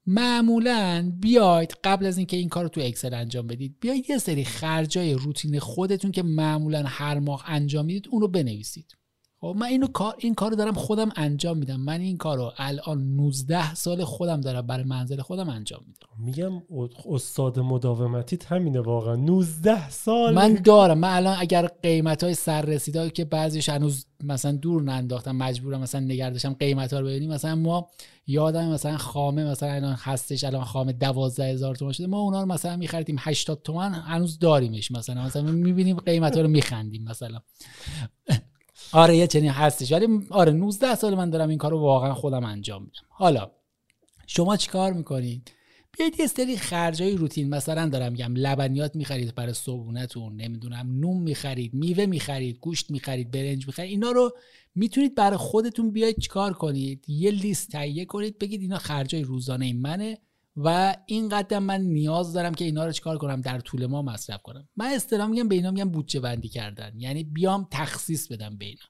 معمولا 0.07 1.11
بیاید 1.19 1.73
قبل 1.83 2.05
از 2.05 2.17
اینکه 2.17 2.37
این 2.37 2.49
کار 2.49 2.63
رو 2.63 2.69
تو 2.69 2.81
اکسل 2.81 3.13
انجام 3.13 3.47
بدید 3.47 3.75
بیاید 3.79 4.09
یه 4.09 4.17
سری 4.17 4.45
خرجای 4.45 5.13
روتین 5.13 5.59
خودتون 5.59 6.11
که 6.11 6.23
معمولا 6.23 6.83
هر 6.85 7.19
ماه 7.19 7.43
انجام 7.47 7.85
می‌دید 7.85 8.07
اون 8.09 8.21
رو 8.21 8.27
بنویسید. 8.27 8.95
خب 9.41 9.55
من 9.59 9.65
اینو 9.65 9.87
کار 9.87 10.15
این 10.17 10.35
کارو 10.35 10.55
دارم 10.55 10.73
خودم 10.73 11.09
انجام 11.15 11.57
میدم. 11.57 11.79
من 11.79 12.01
این 12.01 12.17
کارو 12.17 12.51
الان 12.57 13.15
19 13.15 13.75
سال 13.75 14.03
خودم 14.03 14.41
دارم 14.41 14.67
برای 14.67 14.83
منزل 14.83 15.21
خودم 15.21 15.49
انجام 15.49 15.81
میدم. 15.87 16.07
میگم 16.25 16.61
استاد 17.09 17.59
مداومتی 17.59 18.39
همینه 18.47 18.79
واقعا. 18.79 19.15
19 19.15 19.89
سال 19.89 20.33
من 20.33 20.53
دارم. 20.53 20.97
من 20.97 21.15
الان 21.15 21.37
اگر 21.39 21.67
قیمت 21.67 22.23
های 22.23 22.33
سر 22.33 22.77
که 23.13 23.25
بعضیش 23.25 23.69
هنوز 23.69 24.05
مثلا 24.23 24.51
دور 24.51 24.81
ننداختم 24.81 25.35
مجبورم 25.35 25.81
مثلا 25.81 26.01
نگردشم 26.01 26.53
قیمت 26.53 26.93
ها 26.93 26.99
رو 26.99 27.05
ببینیم. 27.05 27.31
مثلا 27.31 27.55
ما 27.55 27.87
یادم 28.27 28.69
مثلا 28.69 28.97
خامه 28.97 29.43
مثلا 29.45 29.71
الان 29.71 29.95
هستش 29.99 30.43
الان 30.43 30.63
خامه 30.63 30.93
12000 30.93 31.47
هزار 31.47 31.75
تومان 31.75 31.93
شده. 31.93 32.07
ما 32.07 32.19
اونا 32.19 32.41
رو 32.41 32.47
مثلا 32.47 32.77
میخریدیم 32.77 33.15
80 33.19 33.61
تومن 33.63 33.93
هنوز 33.93 34.39
داریمش 34.39 34.91
مثلا. 34.91 35.23
مثلا 35.25 35.41
می‌بینیم 35.41 35.97
قیمت 35.97 36.35
ها 36.35 36.41
رو 36.41 36.47
میخندیم 36.47 37.03
مثلا. 37.03 37.39
آره 38.91 39.17
یه 39.17 39.27
چنین 39.27 39.49
هستش. 39.49 39.91
ولی 39.91 40.07
آره 40.29 40.51
19 40.51 40.95
سال 40.95 41.15
من 41.15 41.29
دارم 41.29 41.49
این 41.49 41.57
کار 41.57 41.73
واقعا 41.73 42.13
خودم 42.13 42.43
انجام 42.43 42.81
میدم. 42.81 43.01
حالا 43.09 43.51
شما 44.27 44.57
چیکار 44.57 44.93
می‌کنید؟ 44.93 45.51
بیاید 45.97 46.19
یه 46.19 46.27
سری 46.27 46.57
خرجای 46.57 47.15
روتین 47.17 47.49
مثلا 47.49 47.89
دارم 47.89 48.11
میگم 48.11 48.33
لبنیات 48.35 48.95
می‌خرید 48.95 49.35
برای 49.35 49.53
صبحونهتون 49.53 50.35
نمی‌دونم 50.35 50.99
نون 50.99 51.17
می‌خرید 51.17 51.73
میوه 51.73 52.05
می‌خرید 52.05 52.57
گوشت 52.57 52.91
می‌خرید 52.91 53.31
برنج 53.31 53.67
می‌خرید 53.67 53.91
اینا 53.91 54.11
رو 54.11 54.31
می‌تونید 54.75 55.15
برای 55.15 55.37
خودتون 55.37 55.91
بیاید 55.91 56.19
چیکار 56.19 56.53
کنید؟ 56.53 57.05
یه 57.07 57.31
لیست 57.31 57.71
تهیه 57.71 58.05
کنید 58.05 58.39
بگید 58.39 58.61
اینا 58.61 58.77
خرجای 58.77 59.23
روزانه 59.23 59.73
منه. 59.73 60.17
و 60.63 60.95
این 61.05 61.29
قدم 61.29 61.63
من 61.63 61.81
نیاز 61.81 62.33
دارم 62.33 62.53
که 62.53 62.65
اینا 62.65 62.85
رو 62.85 62.91
چیکار 62.91 63.17
کنم؟ 63.17 63.41
در 63.41 63.59
طول 63.59 63.85
ما 63.85 64.01
مصرف 64.01 64.41
کنم. 64.41 64.69
من 64.75 64.85
اصطلاح 64.85 65.27
میگم 65.27 65.47
به 65.47 65.55
اینا 65.55 65.71
میگم 65.71 65.89
بودجه 65.89 66.19
بندی 66.19 66.49
کردن. 66.49 66.91
یعنی 66.97 67.23
بیام 67.23 67.67
تخصیص 67.71 68.27
بدم 68.27 68.57
به 68.57 68.65
اینا. 68.65 68.81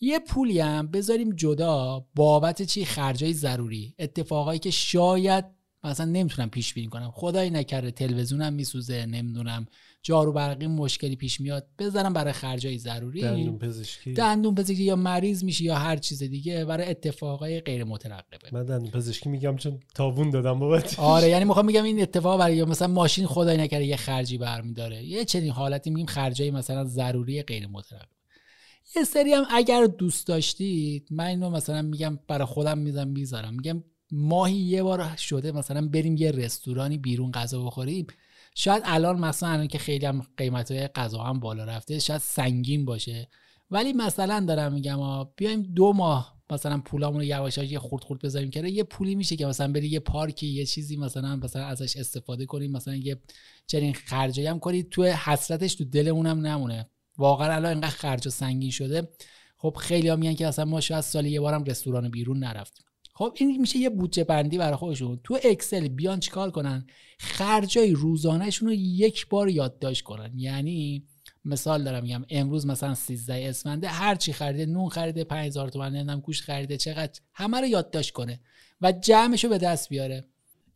یه 0.00 0.18
پولی 0.18 0.60
هم 0.60 0.86
بذاریم 0.86 1.36
جدا 1.36 2.06
بابت 2.14 2.62
چی؟ 2.62 2.84
خرجای 2.84 3.32
ضروری. 3.32 3.94
اتفاقایی 3.98 4.58
که 4.58 4.70
شاید 4.70 5.44
مثلا 5.84 6.06
نمی‌تونم 6.06 6.50
پیش 6.50 6.74
بینی 6.74 6.88
کنم. 6.88 7.10
خدای 7.14 7.50
نکرده 7.50 7.90
تلویزیونم 7.90 8.52
میسوزه 8.52 9.06
نمی‌دونم. 9.06 9.66
جارو 10.06 10.32
برقی 10.32 10.66
مشکلی 10.66 11.16
پیش 11.16 11.40
میاد 11.40 11.66
بذارم 11.78 12.12
برای 12.12 12.32
خرجای 12.32 12.78
ضروری. 12.78 13.20
دندون 13.20 13.58
پزشکی. 13.58 14.12
دندون 14.12 14.54
پزشکی 14.54 14.84
یا 14.84 14.96
مریض 14.96 15.44
میشی 15.44 15.64
یا 15.64 15.74
هر 15.74 15.96
چیز 15.96 16.22
دیگه 16.22 16.64
برای 16.64 16.86
اتفاقای 16.86 17.60
غیر 17.60 17.84
مترقبه 17.84 18.48
من 18.52 18.64
دندون 18.64 18.90
پزشکی 18.90 19.28
میگم 19.28 19.56
چون 19.56 19.80
تاوون 19.94 20.30
دادم 20.30 20.58
بابت. 20.58 20.98
آره 20.98 21.28
یعنی 21.28 21.44
می‌خوام 21.44 21.66
میگم 21.66 21.84
این 21.84 22.02
اتفاق 22.02 22.38
برای 22.38 22.64
مثلا 22.64 22.88
ماشین 22.88 23.26
خدای 23.26 23.56
نکرده 23.56 23.84
یه 23.84 23.96
خرجی 23.96 24.38
برمیداره. 24.38 25.04
یه 25.04 25.24
چنین 25.24 25.50
حالتی 25.50 25.90
میگیم 25.90 26.06
خرجای 26.06 26.50
مثلا 26.50 26.84
ضروری 26.84 27.42
غیر 27.42 27.66
مترقبه 27.66 28.08
یه 28.96 29.04
سری 29.04 29.32
هم 29.32 29.44
اگر 29.50 29.84
دوست 29.84 30.26
داشتید 30.26 31.08
من 31.10 31.24
اینو 31.24 31.50
مثلا 31.50 31.82
میگم 31.82 32.18
برای 32.28 32.46
خودم 32.46 32.78
می‌ذارم 32.78 33.08
می‌ذارم. 33.08 33.54
میگم 33.54 33.84
ماهی 34.12 34.54
یه 34.54 34.82
بار 34.82 35.16
شده 35.16 35.52
مثلا 35.52 35.88
بریم 35.88 36.16
یه 36.16 36.30
رستورانی 36.30 36.98
بیرون 36.98 37.30
غذا 37.30 37.62
بخوریم. 37.62 38.06
شاید 38.54 38.82
الان 38.86 39.18
مثلا 39.18 39.48
الان 39.48 39.68
که 39.68 39.78
خیلی 39.78 40.06
هم 40.06 40.26
قیمت 40.36 40.70
های 40.70 40.88
غذا 40.88 41.22
هم 41.22 41.40
بالا 41.40 41.64
رفته 41.64 41.98
شاید 41.98 42.20
سنگین 42.20 42.84
باشه. 42.84 43.28
ولی 43.70 43.92
مثلا 43.92 44.44
دارم 44.48 44.72
میگم 44.72 45.24
بیایم 45.36 45.62
دو 45.62 45.92
ماه 45.92 46.34
مثلا 46.50 46.78
پولامون 46.78 47.20
رو 47.20 47.24
یواش 47.24 47.58
یه 47.58 47.78
خورد 47.78 48.04
خورد 48.04 48.20
بذاریم 48.22 48.50
که 48.50 48.60
یه 48.60 48.84
پولی 48.84 49.14
میشه 49.14 49.36
که 49.36 49.46
مثلا 49.46 49.72
بری 49.72 49.88
یه 49.88 50.00
پارکی 50.00 50.46
یه 50.46 50.66
چیزی 50.66 50.96
مثلا 50.96 51.36
مثلا 51.36 51.64
ازش 51.64 51.96
استفاده 51.96 52.46
کنیم 52.46 52.72
مثلا 52.72 52.94
یه 52.94 53.20
چنین 53.66 53.94
خرجی 53.94 54.46
هم 54.46 54.58
کنید 54.58 54.88
تو 54.88 55.04
حسرتش 55.04 55.74
تو 55.74 55.84
دلمون 55.84 56.26
هم 56.26 56.46
نمونه. 56.46 56.88
واقعا 57.18 57.54
الان 57.54 57.72
اینقدر 57.72 57.90
خرج 57.90 58.26
و 58.26 58.30
سنگین 58.30 58.70
شده. 58.70 59.08
خب 59.56 59.76
خیلی 59.80 60.08
ها 60.08 60.16
میگن 60.16 60.34
که 60.34 60.46
اصلا 60.46 60.64
ما 60.64 60.80
شاید 60.80 61.00
سالی 61.00 61.30
یه 61.30 61.40
بارم 61.40 61.64
رستوران 61.64 62.08
بیرون 62.08 62.38
نرفتیم. 62.38 62.86
خب 63.16 63.32
این 63.36 63.60
میشه 63.60 63.78
یه 63.78 63.90
بودجه 63.90 64.24
بندی 64.24 64.58
برای 64.58 64.76
خودشون. 64.76 65.20
تو 65.24 65.38
اکسل 65.44 65.88
بیان 65.88 66.20
چیکار 66.20 66.50
کنن؟ 66.50 66.86
خرجای 67.18 67.92
روزانهشون 67.92 68.68
رو 68.68 68.74
یک 68.74 69.28
بار 69.28 69.48
یادداشت 69.48 70.02
کنن. 70.02 70.32
یعنی 70.36 71.06
مثال 71.44 71.84
دارم 71.84 72.02
میگم 72.02 72.24
امروز 72.30 72.66
مثلا 72.66 72.94
13 72.94 73.48
اسفنده 73.48 73.88
هر 73.88 74.14
چی 74.14 74.32
خریده 74.32 74.66
نون 74.66 74.88
خریده 74.88 75.24
5000 75.24 75.68
تومان 75.68 75.92
نمی‌دونم 75.92 76.20
گوشت 76.20 76.42
خریده 76.42 76.76
چقدر 76.76 77.20
همه 77.32 77.60
رو 77.60 77.66
یادداشت 77.66 78.10
کنه 78.10 78.40
و 78.80 78.92
جمعش 78.92 79.44
رو 79.44 79.50
به 79.50 79.58
دست 79.58 79.88
بیاره. 79.88 80.24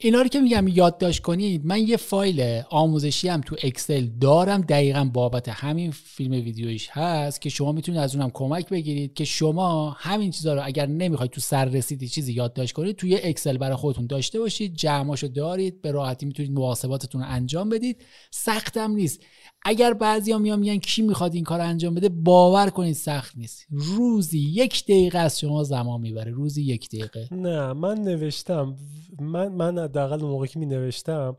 اینا 0.00 0.22
رو 0.22 0.28
که 0.28 0.40
میگم 0.40 0.68
یادداشت 0.68 1.22
کنید 1.22 1.66
من 1.66 1.88
یه 1.88 1.96
فایل 1.96 2.62
آموزشی 2.70 3.28
هم 3.28 3.40
تو 3.40 3.56
اکسل 3.62 4.06
دارم. 4.20 4.60
دقیقا 4.60 5.10
بابت 5.12 5.48
همین 5.48 5.90
فیلم 5.90 6.32
ویدیویش 6.32 6.88
هست 6.90 7.40
که 7.40 7.48
شما 7.48 7.72
می‌تونید 7.72 8.00
از 8.00 8.16
اونم 8.16 8.30
کمک 8.30 8.68
بگیرید 8.68 9.14
که 9.14 9.24
شما 9.24 9.90
همین 9.90 10.30
چیزا 10.30 10.54
رو 10.54 10.60
اگر 10.64 10.86
نمی‌خواید 10.86 11.30
تو 11.30 11.40
سر 11.40 11.64
رسیدی 11.64 12.08
چیزی 12.08 12.32
یادداشت 12.32 12.72
کنید 12.72 12.96
توی 12.96 13.16
اکسل 13.22 13.56
برای 13.56 13.76
خودتون 13.76 14.06
داشته 14.06 14.38
باشید 14.38 14.74
جمعاشو 14.74 15.26
دارید 15.26 15.82
به 15.82 15.90
راحتی 15.90 16.26
می‌تونید 16.26 16.52
محاسباتتون 16.52 17.20
رو 17.20 17.26
انجام 17.30 17.68
بدید. 17.68 18.04
سختم 18.30 18.90
نیست. 18.90 19.20
اگر 19.62 19.94
بعضیا 19.94 20.38
میان 20.38 20.58
میگن 20.58 20.78
کی 20.78 21.02
می‌خواد 21.02 21.34
این 21.34 21.44
کار 21.44 21.60
انجام 21.60 21.94
بده 21.94 22.08
باور 22.08 22.70
کنید 22.70 22.94
سخت 22.94 23.36
نیست. 23.36 23.66
روزی 23.70 24.38
یک 24.38 24.84
دقیقه 24.84 25.18
از 25.18 25.40
شما 25.40 25.62
زمان 25.64 26.00
می‌بره. 26.00 26.30
روزی 26.30 26.62
یک 26.62 26.88
دقیقه. 26.88 27.28
نه 27.30 27.72
من 27.72 27.98
نوشتم. 27.98 28.76
من 29.20 29.48
من 29.48 29.78
حداقل 29.78 30.20
اون 30.20 30.30
موقع 30.30 30.46
که 30.46 30.58
می 30.58 30.66
نوشتم 30.66 31.36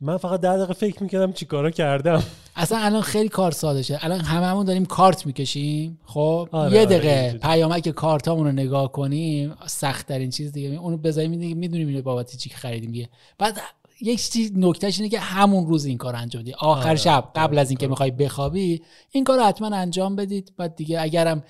من 0.00 0.16
فقط 0.16 0.40
ده 0.40 0.56
دقیقه 0.56 0.72
فکر 0.72 1.02
می‌کردم 1.02 1.32
چی 1.32 1.46
کارا 1.46 1.70
کردم. 1.70 2.22
اصلا 2.56 2.78
الان 2.78 3.02
خیلی 3.02 3.28
کار 3.28 3.50
ساده 3.50 3.82
شد 3.82 3.96
الان 4.00 4.20
هممون 4.20 4.64
داریم 4.66 4.84
کارت 4.84 5.26
می‌کشیم. 5.26 6.00
خب 6.04 6.48
آره 6.52 6.72
یه 6.72 6.78
آره، 6.80 6.86
دقیقه 6.86 7.28
آره 7.28 7.38
پیامک 7.38 7.88
کارتامون 7.88 8.46
رو 8.46 8.52
نگاه 8.52 8.92
کنیم. 8.92 9.54
سخت 9.66 10.06
ترین 10.06 10.30
چیز 10.30 10.52
دیگه. 10.52 10.68
اونو 10.68 10.96
بذاریم 10.96 11.30
می‌دونیم 11.56 11.88
اینو 11.88 12.02
بابت 12.02 12.36
چی 12.36 12.50
خریدیم 12.50 13.08
بعد 13.38 13.60
یک 14.00 14.30
چیز 14.30 14.52
نکتهش 14.56 14.98
اینه 14.98 15.08
که 15.08 15.20
همون 15.20 15.66
روز 15.66 15.84
این 15.84 15.98
کار 15.98 16.16
انجام 16.16 16.42
بدید 16.42 16.54
آخر 16.58 16.88
آره. 16.88 16.96
شب 16.96 17.30
قبل 17.34 17.58
از 17.58 17.70
اینکه 17.70 17.86
می‌خوای 17.86 18.10
بخوابی 18.10 18.82
این 19.10 19.24
کار 19.24 19.40
حتما 19.40 19.76
انجام 19.76 20.16
بدید. 20.16 20.52
بعد 20.56 20.76
دیگه 20.76 21.00
اگرم 21.00 21.42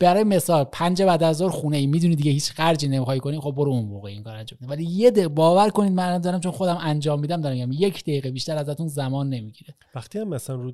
برای 0.00 0.24
مثال 0.24 0.64
پنج 0.64 1.02
بعد 1.02 1.22
از 1.22 1.36
ظهر 1.36 1.50
خونه 1.50 1.76
ای 1.76 1.86
می‌دونی 1.86 2.16
دیگه 2.16 2.30
هیچ 2.30 2.50
خرجی 2.50 2.88
نمی‌خوای 2.88 3.20
کنی 3.20 3.40
خب 3.40 3.50
برو 3.50 3.70
اون 3.70 3.84
موقع 3.84 4.08
این 4.08 4.22
کار 4.22 4.34
انجام 4.36 4.58
بده 4.62 4.70
ولی 4.70 4.84
یه 4.84 5.10
دقیقه 5.10 5.28
باور 5.28 5.70
کنید 5.70 5.92
من 5.92 6.18
دارم 6.18 6.40
چون 6.40 6.52
خودم 6.52 6.78
انجام 6.80 7.20
میدم 7.20 7.40
دارم 7.40 7.56
میگم 7.56 7.86
یک 7.86 8.02
دقیقه 8.02 8.30
بیشتر 8.30 8.56
ازتون 8.56 8.88
زمان 8.88 9.28
نمی‌گیره. 9.28 9.74
وقتی 9.94 10.18
هم 10.18 10.28
مثلا 10.28 10.56
رو 10.56 10.72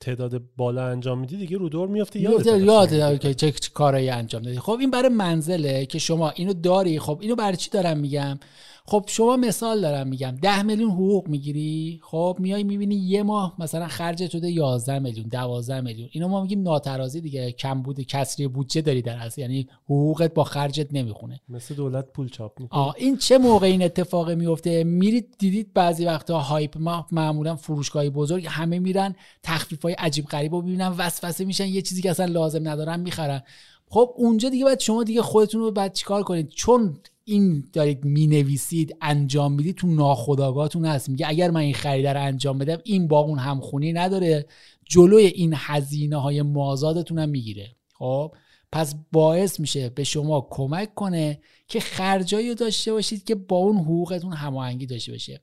تعداد 0.00 0.42
بالا 0.56 0.86
انجام 0.86 1.18
میدی 1.18 1.36
دیگه 1.36 1.56
رو 1.56 1.68
دور 1.68 1.88
میافته 1.88 2.20
یاد 2.20 2.46
یاد 2.92 3.18
که 3.18 3.34
چه 3.34 3.52
کارایی 3.74 4.10
انجام 4.10 4.42
دادی. 4.42 4.58
خب 4.58 4.76
این 4.80 4.90
برای 4.90 5.08
منزله 5.08 5.86
که 5.86 5.98
شما 5.98 6.30
اینو 6.30 6.52
داری. 6.52 6.98
خب 6.98 7.18
اینو 7.20 7.34
برای 7.34 7.56
چی 7.56 7.70
دارم 7.70 7.98
میگم؟ 7.98 8.38
خب 8.88 9.04
شما 9.06 9.36
مثال 9.36 9.80
دارم 9.80 10.08
میگم 10.08 10.36
ده 10.42 10.62
میلیون 10.62 10.90
حقوق 10.90 11.28
می‌گیری 11.28 12.00
خب 12.02 12.36
میای 12.40 12.64
می‌بینی 12.64 12.94
یه 12.94 13.22
ماه 13.22 13.54
مثلا 13.58 13.88
خرجت 13.88 14.30
شده 14.30 14.50
11 14.50 14.98
میلیون 14.98 15.28
12 15.28 15.80
میلیون. 15.80 16.08
اینو 16.12 16.28
ما 16.28 16.42
میگیم 16.42 16.62
ناترازی 16.62 17.20
دیگه 17.20 17.52
کم 17.52 17.82
بود 17.82 18.00
کسری 18.00 18.48
بودجه 18.48 18.80
داری 18.80 19.02
در 19.02 19.16
اصل. 19.16 19.40
یعنی 19.40 19.68
حقوقت 19.84 20.34
با 20.34 20.44
خرجت 20.44 20.88
نمی‌خونه. 20.92 21.40
مثل 21.48 21.74
دولت 21.74 22.12
پول 22.12 22.28
چاپ 22.28 22.60
می‌کنه 22.60 22.80
آه 22.80 22.94
این 22.98 23.16
چه 23.16 23.38
موقع 23.38 23.66
این 23.66 23.82
اتفاق 23.82 24.30
میفته؟ 24.30 24.84
میرید 24.84 25.34
دیدید 25.38 25.72
بعضی 25.74 26.04
وقتا 26.04 26.38
هایپ 26.38 26.78
ما 26.78 27.06
معمولا 27.12 27.56
فروشگاهی 27.56 28.10
بزرگ 28.10 28.46
همه 28.48 28.78
میرن 28.78 29.14
تخفیف 29.42 29.82
های 29.82 29.94
عجیب 29.94 30.24
غریب 30.24 30.54
رو 30.54 30.62
ببینن 30.62 30.88
وسوسه 30.98 31.44
میشن 31.44 31.66
یه 31.66 31.82
چیزی 31.82 32.02
که 32.02 32.10
اصلا 32.10 32.26
لازم 32.26 32.68
ندارن 32.68 33.00
می‌خرن. 33.00 33.42
خب 33.90 34.14
اونجا 34.16 34.48
دیگه 34.48 34.64
باید 34.64 34.80
شما 34.80 35.04
دیگه 35.04 35.22
خودتون 35.22 35.60
رو 35.60 35.70
بعد 35.70 35.92
چیکار 35.92 36.22
کنید؟ 36.22 36.48
چون 36.48 36.96
این 37.28 37.64
دارید 37.72 38.06
نویسید 38.06 38.96
انجام 39.00 39.52
می‌دید 39.52 39.76
تو 39.76 39.86
ناخداگاهتون 39.86 40.84
هست. 40.84 41.08
میگه 41.08 41.28
اگر 41.28 41.50
من 41.50 41.60
این 41.60 41.74
خریده 41.74 42.12
رو 42.12 42.22
انجام 42.22 42.58
بدم 42.58 42.78
این 42.84 43.08
با 43.08 43.18
اون 43.18 43.38
همخونی 43.38 43.92
نداره. 43.92 44.46
جلوی 44.84 45.26
این 45.26 45.52
هزینه 45.56 46.16
های 46.16 46.42
مازادتون 46.42 47.18
هم 47.18 47.28
می‌گیره. 47.28 47.76
خب 47.94 48.34
پس 48.72 48.94
باعث 49.12 49.60
میشه 49.60 49.88
به 49.88 50.04
شما 50.04 50.48
کمک 50.50 50.94
کنه 50.94 51.40
که 51.68 51.80
خرجایی 51.80 52.54
داشته 52.54 52.92
باشید 52.92 53.24
که 53.24 53.34
با 53.34 53.56
اون 53.56 53.76
حقوقتون 53.76 54.32
هماهنگی 54.32 54.86
داشته 54.86 55.12
باشه. 55.12 55.40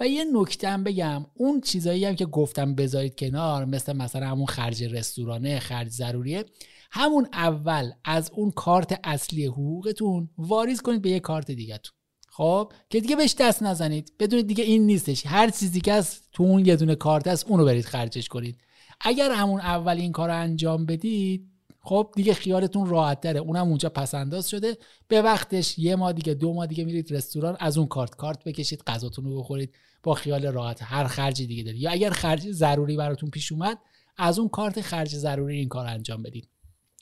و 0.00 0.06
یه 0.06 0.24
نکته 0.34 0.68
هم 0.68 0.84
بگم 0.84 1.26
اون 1.34 1.60
چیزایی 1.60 2.04
هم 2.04 2.16
که 2.16 2.26
گفتم 2.26 2.74
بذارید 2.74 3.18
کنار 3.18 3.64
مثل 3.64 3.92
مثلا 3.92 4.26
همون 4.26 4.46
خرج 4.46 4.84
رستورانه 4.84 5.58
خرج 5.58 5.88
ضروریه. 5.88 6.44
همون 6.90 7.28
اول 7.32 7.90
از 8.04 8.30
اون 8.34 8.50
کارت 8.50 9.00
اصلی 9.04 9.46
حقوقتون 9.46 10.30
واریز 10.38 10.82
کنید 10.82 11.02
به 11.02 11.10
یه 11.10 11.20
کارت 11.20 11.50
دیگهتون. 11.50 11.92
خب؟ 12.30 12.72
که 12.90 13.00
دیگه 13.00 13.16
بهش 13.16 13.34
دست 13.38 13.62
نزنید. 13.62 14.12
بدونید 14.18 14.46
دیگه 14.46 14.64
این 14.64 14.86
نیستش. 14.86 15.26
هر 15.26 15.50
چیزی 15.50 15.80
که 15.80 15.92
از 15.92 16.20
تو 16.32 16.42
اون 16.42 16.66
یه 16.66 16.76
دونه 16.76 16.94
کارت 16.94 17.26
هست 17.26 17.46
اونو 17.46 17.64
برید 17.64 17.84
خرجش 17.84 18.28
کنید. 18.28 18.58
اگر 19.00 19.32
همون 19.32 19.60
اول 19.60 19.96
این 19.96 20.12
کار 20.12 20.30
انجام 20.30 20.86
بدید 20.86 21.50
خب 21.80 22.12
دیگه 22.16 22.34
خیالتون 22.34 22.88
راحت 22.88 23.20
تره. 23.20 23.40
اونم 23.40 23.68
اونجا 23.68 23.88
پسنداز 23.88 24.48
شده. 24.48 24.78
به 25.08 25.22
وقتش 25.22 25.78
یه 25.78 25.96
ما 25.96 26.12
دیگه 26.12 26.34
دو 26.34 26.54
ماه 26.54 26.66
دیگه 26.66 26.84
میرید 26.84 27.12
رستوران 27.12 27.56
از 27.60 27.78
اون 27.78 27.86
کارت 27.86 28.14
کارت 28.16 28.44
بکشید 28.44 28.82
غذاتون 28.86 29.24
رو 29.24 29.38
بخورید. 29.38 29.74
با 30.02 30.14
خیال 30.14 30.46
راحت. 30.46 30.82
هر 30.82 31.06
خرجی 31.06 31.46
دیگه 31.46 31.62
دارید. 31.62 31.80
یا 31.80 31.90
اگر 31.90 32.10
خرج 32.10 32.50
ضروری 32.50 32.96
براتون 32.96 33.30
پیش 33.30 33.52
اومد 33.52 33.78
از 34.16 34.38
اون 34.38 34.48
کارت 34.48 34.80
خرج 34.80 35.16
ضروری 35.16 35.58
این 35.58 35.68
کار 35.68 35.86
انجام 35.86 36.22
بدید. 36.22 36.48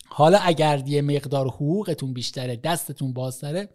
حالا 0.08 0.38
اگر 0.38 0.82
یه 0.86 1.02
مقدار 1.02 1.48
حقوقتون 1.48 2.12
بیشتره 2.12 2.56
دستتون 2.56 3.12
بازتره 3.12 3.68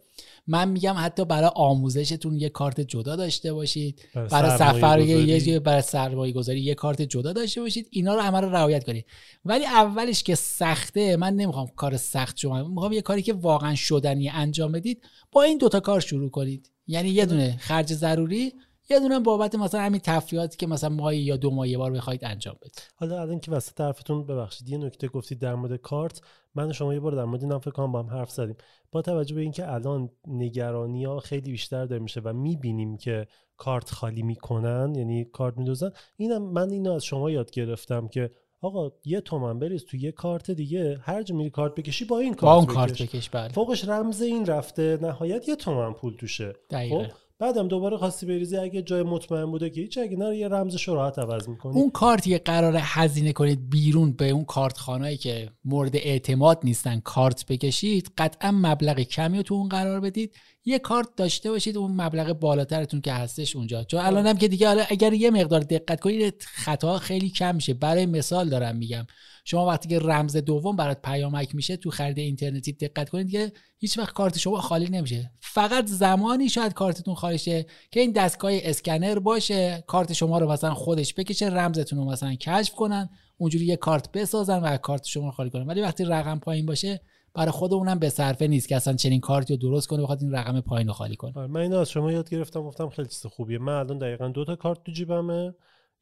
من 0.47 0.69
میگم 0.69 0.95
حتی 0.97 1.25
برای 1.25 1.49
آموزشتون 1.55 2.35
یه 2.35 2.49
کارت 2.49 2.81
جدا 2.81 3.15
داشته 3.15 3.53
باشید. 3.53 4.01
برای 4.13 4.57
سفر 4.57 4.99
یه 4.99 5.59
برای 5.59 5.81
سرمایه 5.81 6.33
گذاری 6.33 6.59
یه 6.61 6.75
کارت 6.75 7.01
جدا 7.01 7.33
داشته 7.33 7.61
باشید. 7.61 7.87
اینا 7.91 8.15
رو 8.15 8.21
همه 8.21 8.39
رو 8.39 8.49
رعایت 8.49 8.83
کنید. 8.83 9.05
ولی 9.45 9.65
اولش 9.65 10.23
که 10.23 10.35
سخته 10.35 11.17
من 11.17 11.33
نمی‌خوام 11.33 11.67
کار 11.75 11.97
سخت 11.97 12.37
شما 12.37 12.63
می‌خوام 12.63 12.91
یه 12.91 13.01
کاری 13.01 13.21
که 13.21 13.33
واقعا 13.33 13.75
شدنی 13.75 14.29
انجام 14.29 14.71
بدید 14.71 15.03
با 15.31 15.43
این 15.43 15.57
دوتا 15.57 15.79
کار 15.79 15.99
شروع 15.99 16.29
کنید. 16.29 16.71
یعنی 16.87 17.09
یه 17.09 17.25
دونه 17.25 17.57
خرج 17.59 17.93
ضروری 17.93 18.53
یه 18.89 18.99
دونه 18.99 19.19
بابت 19.19 19.55
مثلا 19.55 19.81
همین 19.81 20.01
تفریحاتی 20.03 20.57
که 20.57 20.67
مثلا 20.67 20.89
ماهی 20.89 21.17
یا 21.17 21.37
دو 21.37 21.51
ماه 21.51 21.67
یه 21.69 21.77
بار 21.77 21.91
بخواید 21.91 22.25
انجام 22.25 22.55
بدید. 22.61 22.81
حالا 22.95 23.21
الان 23.21 23.39
که 23.39 23.51
وسط 23.51 23.73
طرفتون 23.73 24.25
ببخشید 24.25 24.69
یه 24.69 24.77
نکته 24.77 25.07
گفتید 25.07 25.39
در 25.39 25.55
مورد 25.55 25.75
کارت. 25.75 26.21
من 26.55 26.69
و 26.69 26.73
شما 26.73 26.93
یه 26.93 26.99
بار 26.99 27.11
در 27.11 27.25
مورد 27.25 27.43
اینم 27.43 27.59
فکر 27.59 27.71
کنم 27.71 27.91
با 27.91 28.03
هم 28.03 28.09
حرف 28.09 28.31
زدیم. 28.31 28.55
با 28.91 29.01
توجه 29.01 29.35
به 29.35 29.41
اینکه 29.41 29.71
الان 29.73 30.09
نگرانی 30.27 31.05
ها 31.05 31.19
خیلی 31.19 31.51
بیشتر 31.51 31.85
داره 31.85 32.01
میشه 32.01 32.21
و 32.23 32.33
می‌بینیم 32.33 32.97
که 32.97 33.27
کارت 33.57 33.91
خالی 33.91 34.23
می‌کنن 34.23 34.95
یعنی 34.95 35.25
کارت 35.25 35.57
میدوزن 35.57 35.91
اینم 36.17 36.41
من 36.41 36.69
اینو 36.69 36.91
از 36.91 37.03
شما 37.03 37.31
یاد 37.31 37.51
گرفتم 37.51 38.07
که 38.07 38.31
آقا 38.61 38.91
یه 39.05 39.21
تومن 39.21 39.59
بریز 39.59 39.85
تو 39.85 39.97
یه 39.97 40.11
کارت 40.11 40.51
دیگه 40.51 40.97
هر 41.01 41.23
جا 41.23 41.35
میری 41.35 41.49
کارت 41.49 41.75
بکشی 41.75 42.05
با 42.05 42.19
این 42.19 42.33
کارت 42.33 42.53
با 42.53 42.57
اون 42.57 42.65
کارت 42.65 43.01
بکش 43.01 43.29
بله. 43.29 43.49
فوقش 43.49 43.89
رمز 43.89 44.21
این 44.21 44.45
رفته 44.45 44.99
نهایت 45.01 45.49
یه 45.49 45.55
تومن 45.55 45.93
پول 45.93 46.15
توشه. 46.15 46.53
دقیقه. 46.69 47.07
خب؟ 47.07 47.13
بعدم 47.41 47.67
دوباره 47.67 47.97
خواستی 47.97 48.25
بریزی 48.25 48.57
اگه 48.57 48.81
جای 48.81 49.03
مطمئن 49.03 49.45
بوده 49.45 49.69
که 49.69 49.81
هیچ 49.81 49.97
اگه 49.97 50.17
نه 50.17 50.37
یه 50.37 50.47
رمز 50.47 50.87
راحت 50.87 51.19
عوض 51.19 51.49
می‌کنی. 51.49 51.75
اون 51.75 51.89
کارت 51.89 52.27
یه 52.27 52.37
قرار 52.37 52.77
هزینه 52.79 53.33
کنید 53.33 53.69
بیرون 53.69 54.11
به 54.11 54.29
اون 54.29 54.45
کارت 54.45 54.77
خانهایی 54.77 55.17
که 55.17 55.49
مورد 55.65 55.95
اعتماد 55.95 56.59
نیستن 56.63 56.99
کارت 56.99 57.45
بکشید 57.45 58.11
قطعا 58.17 58.51
مبلغ 58.51 58.99
کمی 58.99 59.37
رو 59.37 59.43
تو 59.43 59.53
اون 59.53 59.69
قرار 59.69 59.99
بدید. 59.99 60.35
یه 60.65 60.79
کارت 60.79 61.07
داشته 61.15 61.51
باشید 61.51 61.77
اون 61.77 61.91
مبلغ 61.91 62.33
بالاترتون 62.33 63.01
که 63.01 63.13
هستش 63.13 63.55
اونجا. 63.55 63.83
چون 63.83 63.99
الان 63.99 64.27
هم 64.27 64.37
که 64.37 64.47
دیگه 64.47 64.85
اگر 64.89 65.13
یه 65.13 65.31
مقدار 65.31 65.59
دقت 65.59 65.99
کنید 65.99 66.43
خطا 66.47 66.99
خیلی 66.99 67.29
کم 67.29 67.55
میشه. 67.55 67.73
برای 67.73 68.05
مثال 68.05 68.49
دارم 68.49 68.75
میگم. 68.75 69.05
شما 69.45 69.65
وقتی 69.65 69.89
که 69.89 69.99
رمز 69.99 70.37
دوم 70.37 70.75
برات 70.75 71.01
پیامک 71.01 71.55
میشه 71.55 71.77
تو 71.77 71.89
خرید 71.89 72.19
اینترنتی 72.19 72.71
دقت 72.71 73.09
کنید 73.09 73.31
که 73.31 73.51
هیچ 73.77 73.97
وقت 73.97 74.13
کارت 74.13 74.37
شما 74.37 74.61
خالی 74.61 74.89
نمیشه. 74.89 75.31
فقط 75.39 75.87
زمانی 75.87 76.49
شاید 76.49 76.73
کارتتون 76.73 77.15
خالی 77.15 77.37
شه 77.37 77.65
که 77.91 77.99
این 77.99 78.11
دستگاه 78.11 78.51
اسکنر 78.55 79.19
باشه 79.19 79.83
کارت 79.87 80.13
شما 80.13 80.37
رو 80.37 80.51
مثلا 80.51 80.73
خودش 80.73 81.13
بکشه 81.13 81.47
رمزتون 81.47 81.99
رو 81.99 82.05
مثلا 82.05 82.35
کشف 82.35 82.75
کنن 82.75 83.09
اونجوری 83.37 83.65
یه 83.65 83.75
کارت 83.75 84.11
بسازن 84.11 84.59
و 84.59 84.77
کارت 84.77 85.05
شما 85.05 85.31
خالی 85.31 85.49
کنن. 85.49 85.67
ولی 85.67 85.81
وقتی 85.81 86.03
رقم 86.03 86.39
پایین 86.39 86.65
باشه 86.65 87.01
برای 87.33 87.51
خود 87.51 87.73
اونم 87.73 87.99
به 87.99 88.09
صرفه 88.09 88.47
نیست 88.47 88.67
که 88.67 88.75
اصلا 88.75 88.93
چنین 88.93 89.19
کارتی 89.19 89.53
رو 89.53 89.59
درست 89.59 89.87
کنه 89.87 90.03
بخواد 90.03 90.21
این 90.21 90.31
رقم 90.31 90.61
پایین 90.61 90.87
رو 90.87 90.93
خالی 90.93 91.15
کنه. 91.15 91.33
آره، 91.35 91.47
من 91.47 91.59
اینو 91.61 91.77
از 91.77 91.89
شما 91.89 92.11
یاد 92.11 92.29
گرفتم 92.29 92.61
گفتم 92.61 92.89
خیلی 92.89 93.07
چیز 93.07 93.25
خوبیه. 93.25 93.57
من 93.59 93.73
الان 93.73 93.97
دقیقا 93.97 94.27
دو 94.27 94.45
تا 94.45 94.55
کارت 94.55 94.83
تو 94.83 94.91
جیبمه. 94.91 95.53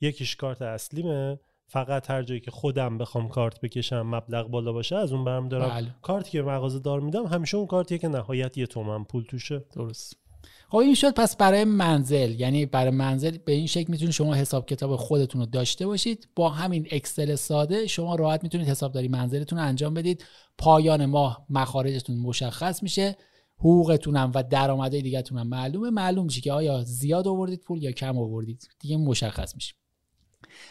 یکیش 0.02 0.36
کارت 0.36 0.62
اصلیمه. 0.62 1.40
فقط 1.68 2.10
هر 2.10 2.24
جایی 2.24 2.42
که 2.42 2.52
خودم 2.52 2.98
بخوام 2.98 3.28
کارت 3.28 3.62
بکشم 3.62 4.02
مبلغ 4.02 4.48
بالا 4.48 4.74
باشه 4.74 4.96
از 4.96 5.14
اون 5.14 5.24
برم 5.24 5.50
دارم 5.50 5.70
بله. 5.70 5.96
کارتی 6.02 6.32
که 6.32 6.42
مغازه 6.42 6.80
دار 6.80 7.00
میدم 7.00 7.26
همیشه 7.26 7.58
اون 7.58 7.68
کارتیه 7.68 7.98
که 7.98 8.08
نهایت 8.08 8.58
یه 8.58 8.66
تومن 8.66 9.04
پول 9.04 9.24
توشه. 9.24 9.66
درست. 9.76 10.29
خب 10.72 10.78
این 10.78 10.96
شد 10.96 11.14
پس 11.14 11.38
برای 11.38 11.64
منزل 11.64 12.40
یعنی 12.40 12.66
برای 12.66 12.92
منزل 12.92 13.38
به 13.38 13.52
این 13.52 13.68
شکل 13.68 13.92
می‌تونید 13.92 14.14
شما 14.14 14.36
حساب 14.36 14.66
کتاب 14.66 14.96
خودتون 14.96 15.42
رو 15.42 15.48
داشته 15.48 15.88
باشید. 15.88 16.28
با 16.36 16.50
همین 16.50 16.88
اکسل 16.92 17.36
ساده 17.36 17.88
شما 17.88 18.16
راحت 18.16 18.44
می‌تونید 18.44 18.68
حسابداری 18.68 19.08
منزلتون 19.08 19.60
رو 19.60 19.66
انجام 19.66 19.94
بدید. 19.94 20.26
پایان 20.58 21.06
ماه 21.06 21.46
مخارجتون 21.50 22.18
مشخص 22.18 22.84
میشه 22.84 23.18
حقوقتونم 23.58 24.32
و 24.36 24.44
درآمدهای 24.44 25.02
دیگهتونم 25.02 25.48
معلومه. 25.48 25.90
معلوم 25.90 26.26
میشه 26.26 26.42
که 26.42 26.54
آیا 26.54 26.84
زیاد 26.84 27.28
آوردید 27.28 27.62
پول 27.62 27.84
یا 27.84 27.92
کم 27.92 28.18
آوردید. 28.18 28.68
دیگه 28.80 28.98
مشخص 28.98 29.56
میشه. 29.56 29.74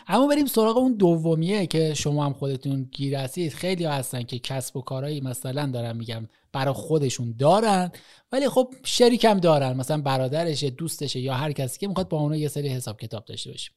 اما 0.07 0.27
بریم 0.27 0.47
سراغ 0.47 0.77
اون 0.77 0.95
دومیه 0.95 1.67
که 1.67 1.95
شما 1.95 2.27
هم 2.27 2.33
خودتون 2.33 2.89
گیر 2.93 3.17
هستید. 3.17 3.53
خیلی 3.53 3.85
هستن 3.85 4.23
که 4.23 4.39
کسب 4.39 4.77
و 4.77 4.81
کارهایی 4.81 5.21
مثلا 5.21 5.67
دارن 5.67 5.97
میگم 5.97 6.29
برای 6.53 6.75
خودشون 6.75 7.35
دارن 7.39 7.91
ولی 8.33 8.49
خب 8.49 8.75
شریک 8.85 9.25
هم 9.25 9.41
دارن. 9.41 9.77
مثلا 9.77 10.03
برادرشه 10.03 10.71
دوستشه 10.71 11.21
یا 11.21 11.35
هر 11.35 11.53
کسی 11.53 11.79
که 11.79 11.89
می‌خواد 11.89 12.09
با 12.09 12.19
اونها 12.19 12.37
یه 12.37 12.49
سری 12.49 12.69
حساب 12.69 13.01
کتاب 13.01 13.25
داشته 13.25 13.51
باشه. 13.51 13.71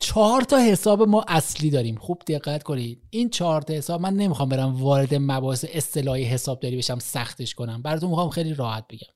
چهار 0.00 0.42
تا 0.42 0.58
حساب 0.58 1.02
ما 1.02 1.24
اصلی 1.28 1.70
داریم. 1.70 1.96
خوب 1.96 2.22
دقت 2.26 2.62
کنید. 2.62 3.02
این 3.10 3.30
چهار 3.30 3.62
تا 3.62 3.74
حساب 3.74 4.00
من 4.00 4.14
نمی‌خوام 4.14 4.48
برم 4.48 4.82
وارد 4.82 5.14
مباحث 5.14 5.64
اصطلاحی 5.72 6.24
حسابداری 6.24 6.76
بشم 6.76 6.98
سختش 6.98 7.54
کنم. 7.54 7.82
براتون 7.82 8.10
می‌خوام 8.10 8.30
خیلی 8.30 8.54
راحت 8.54 8.84
بگم. 8.88 9.12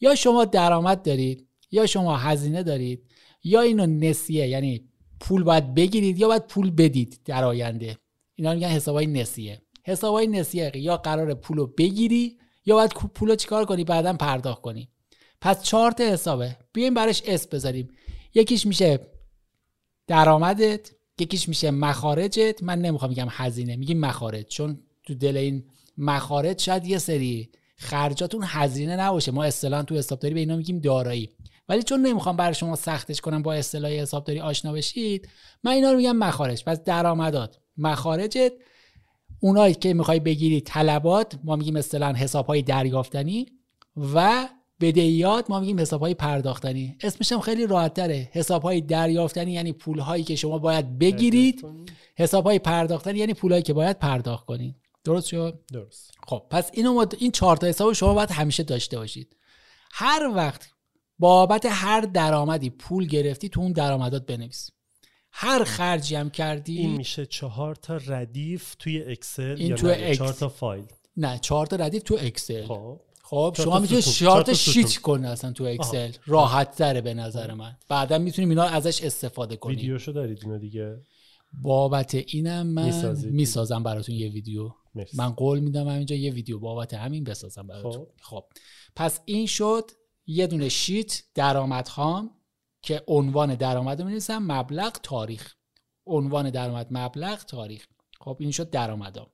یا 0.00 0.14
شما 0.14 0.44
درآمد 0.44 1.02
دارید 1.02 1.48
یا 1.70 1.86
شما 1.86 2.16
هزینه 2.16 2.62
دارید 2.62 3.02
یا 3.44 3.60
اینو 3.60 3.86
نسیه 3.86 4.48
یعنی 4.48 4.88
پول 5.20 5.42
باید 5.42 5.74
بگیرید 5.74 6.18
یا 6.18 6.28
باید 6.28 6.46
پول 6.46 6.70
بدید 6.70 7.20
در 7.24 7.44
آینده. 7.44 7.96
اینا 8.34 8.54
میگن 8.54 8.68
حسابای 8.68 9.06
نسیه. 9.06 9.62
حسابای 9.86 10.26
نسیه 10.26 10.72
یا 10.74 10.96
قرار 10.96 11.34
پول 11.34 11.56
رو 11.56 11.66
بگیری 11.66 12.38
یا 12.66 12.74
باید 12.74 12.90
پول 12.90 13.28
رو 13.28 13.36
چیکار 13.36 13.64
کنی؟ 13.64 13.84
بعدا 13.84 14.12
پرداخت 14.12 14.62
کنی. 14.62 14.88
پس 15.40 15.62
چهار 15.62 15.90
تا 15.90 16.04
حسابه. 16.04 16.56
بیایم 16.72 16.94
براش 16.94 17.22
اسم 17.26 17.48
بذاریم. 17.52 17.88
یکیش 18.34 18.66
میشه 18.66 19.00
درآمدت 20.06 20.90
یکیش 21.18 21.48
میشه 21.48 21.70
مخارجت. 21.70 22.62
من 22.62 22.78
نمی‌خوام 22.78 23.10
بگم 23.10 23.26
هزینه 23.30 23.76
میگیم 23.76 24.00
مخارج. 24.00 24.46
چون 24.46 24.82
تو 25.04 25.14
دل 25.14 25.36
این 25.36 25.64
مخارج 25.98 26.62
شاید 26.62 26.86
یه 26.86 26.98
سری 26.98 27.50
خرجاتون 27.76 28.42
هزینه 28.46 28.96
نباشه. 28.96 29.32
ما 29.32 29.44
اصطلاحا 29.44 29.82
تو 29.82 29.94
حسابداری 29.94 30.34
به 30.34 30.40
اینا 30.40 30.56
میگیم 30.56 30.78
دارایی. 30.78 31.30
ولی 31.68 31.82
چون 31.82 32.06
نمی‌خوام 32.06 32.36
برای 32.36 32.54
شما 32.54 32.76
سختش 32.76 33.20
کنم 33.20 33.42
با 33.42 33.54
اصطلاح 33.54 33.90
حسابداری 33.90 34.40
آشنا 34.40 34.72
بشید 34.72 35.28
من 35.64 35.72
اینا 35.72 35.90
رو 35.90 35.96
میگم 35.96 36.16
مخارج. 36.16 36.64
پس 36.64 36.84
درآمدات. 36.84 37.58
مخارجت 37.76 38.52
اونایی 39.40 39.74
که 39.74 39.94
می‌خوای 39.94 40.20
بگیری 40.20 40.60
طلبات 40.60 41.38
ما 41.44 41.56
میگیم 41.56 41.76
اصطلاحا 41.76 42.12
حساب 42.12 42.46
های 42.46 42.62
دریافتنی 42.62 43.46
و 44.14 44.48
بدهیات 44.80 45.50
ما 45.50 45.60
میگیم 45.60 45.80
حساب 45.80 46.00
های 46.00 46.14
پرداختنی. 46.14 46.96
اسمش 47.02 47.32
هم 47.32 47.40
خیلی 47.40 47.66
راحت 47.66 47.94
تره 47.94 48.28
حساب 48.32 48.62
های 48.62 48.80
دریافتنی 48.80 49.52
یعنی 49.52 49.72
پول 49.72 49.98
هایی 49.98 50.24
که 50.24 50.36
شما 50.36 50.58
باید 50.58 50.98
بگیرید. 50.98 51.66
حساب 52.16 52.46
های 52.46 52.58
پرداختنی 52.58 53.18
یعنی 53.18 53.34
پول 53.34 53.50
هایی 53.52 53.62
که 53.62 53.72
باید 53.72 53.98
پرداخت 53.98 54.46
کنید. 54.46 54.76
درست 55.04 55.26
شد؟ 55.26 55.60
درست. 55.72 56.10
خب 56.26 56.42
پس 56.50 56.70
اینو 56.72 57.06
این 57.18 57.30
چهار 57.30 57.56
تا 57.56 57.66
حساب 57.66 57.92
شما 57.92 58.14
باید 58.14 58.30
همیشه 58.30 58.62
داشته 58.62 58.98
باشید. 58.98 59.36
هر 59.92 60.30
وقت 60.34 60.70
بابت 61.18 61.66
هر 61.68 62.00
درآمدی 62.00 62.70
پول 62.70 63.06
گرفتی 63.06 63.48
تو 63.48 63.60
اون 63.60 63.72
درآمدات 63.72 64.26
بنویس. 64.26 64.70
هر 65.38 65.64
خرجی 65.64 66.14
هم 66.14 66.30
کردی 66.30 66.78
این 66.78 66.96
میشه 66.96 67.26
چهار 67.26 67.74
تا 67.74 67.96
ردیف 67.96 68.74
توی 68.78 69.02
اکسل 69.02 69.54
این 69.58 69.68
یا 69.68 69.76
تو 69.76 69.86
اکس... 69.86 70.18
چهار 70.18 70.32
تا 70.32 70.48
فایل. 70.48 70.84
نه 71.16 71.38
چهار 71.38 71.66
تا 71.66 71.76
ردیف 71.76 72.02
تو 72.02 72.18
اکسل 72.20 72.66
خب. 72.66 73.00
خب 73.22 73.56
شما 73.58 73.78
می‌تونید 73.78 74.04
چهار 74.04 74.42
تا 74.42 74.52
sheet 74.52 74.96
کنی 74.96 75.26
اصلا 75.26 75.52
تو 75.52 75.64
اکسل 75.64 76.12
راحت 76.26 76.74
تره 76.74 77.00
به 77.00 77.14
نظر 77.14 77.54
من. 77.54 77.76
بعدا 77.88 78.18
می‌تونیم 78.18 78.48
اینا 78.48 78.62
ازش 78.62 79.02
استفاده 79.02 79.56
کنیم. 79.56 79.76
ویدیوشو 79.76 80.12
دارید 80.12 80.38
اینو 80.42 80.58
دیگه؟ 80.58 80.96
بابت 81.62 82.14
اینم 82.14 82.66
من 82.66 83.16
می‌سازم 83.30 83.82
براتون 83.82 84.14
یه 84.14 84.28
ویدیو. 84.28 84.70
من 85.14 85.30
قول 85.30 85.60
میدم 85.60 85.86
اینجا 85.86 86.16
یه 86.16 86.32
ویدیو 86.32 86.58
بابت 86.58 86.94
همین 86.94 87.24
بسازم 87.24 87.66
براتون. 87.66 87.92
خب, 87.92 88.08
خب. 88.22 88.44
پس 88.96 89.20
این 89.24 89.46
شد 89.46 89.90
یه 90.26 90.46
دونه 90.46 90.68
sheet 90.68 91.22
درآمد 91.34 91.88
خام. 91.88 92.30
که 92.86 93.02
عنوان 93.06 93.54
درآمد 93.54 93.98
رو 94.00 94.04
می‌نویسم 94.04 94.38
مبلغ 94.38 94.92
تاریخ. 95.02 95.54
عنوان 96.06 96.50
درآمد 96.50 96.86
مبلغ 96.90 97.44
تاریخ. 97.44 97.86
خب 98.20 98.36
این 98.40 98.50
شد 98.50 98.70
درآمدا. 98.70 99.30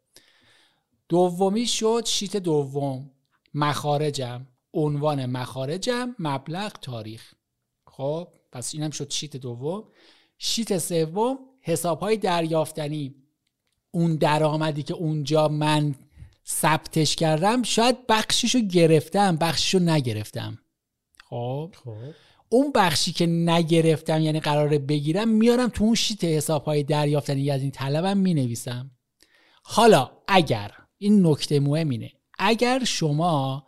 دومی 1.09 1.66
شد 1.66 2.03
شیت 2.07 2.36
دوم. 2.36 3.11
مخارجم. 3.55 4.46
عنوان 4.74 5.26
مخارجم 5.26 6.16
مبلغ 6.18 6.72
تاریخ. 6.72 7.34
خب 7.86 8.28
پس 8.53 8.74
اینم 8.74 8.90
شد 8.90 9.11
شیت 9.11 9.36
دوم. 9.36 9.84
شیت 10.38 10.78
سوم 10.78 11.38
حساب 11.61 12.00
های 12.00 12.16
دریافتنی. 12.16 13.14
اون 13.90 14.16
درآمدی 14.16 14.82
که 14.82 14.94
اونجا 14.94 15.48
من 15.48 15.94
ثبتش 16.46 17.16
کردم 17.16 17.62
شاید 17.62 18.07
بخشیشو 18.07 18.61
گرفتم 18.61 19.36
بخشیشو 19.36 19.78
نگرفتم. 19.78 20.59
خب. 21.30 21.74
خب. 21.84 22.12
اون 22.53 22.72
بخشی 22.72 23.12
که 23.12 23.26
نگرفتم 23.26 24.20
یعنی 24.20 24.40
قراره 24.40 24.78
بگیرم 24.78 25.28
میارم 25.28 25.68
تو 25.68 25.84
اون 25.84 25.94
شیت 25.94 26.24
حساب 26.24 26.64
های 26.64 26.82
دریافتنی 26.82 27.50
از 27.50 27.62
این 27.62 27.70
طلبم 27.70 28.16
می 28.16 28.34
نویسم 28.34 28.90
حالا 29.62 30.11
اگر 30.28 30.70
این 30.98 31.26
نکته 31.26 31.61
مهم 31.61 31.88
اینه 31.88 32.12
اگر 32.38 32.84
شما 32.84 33.66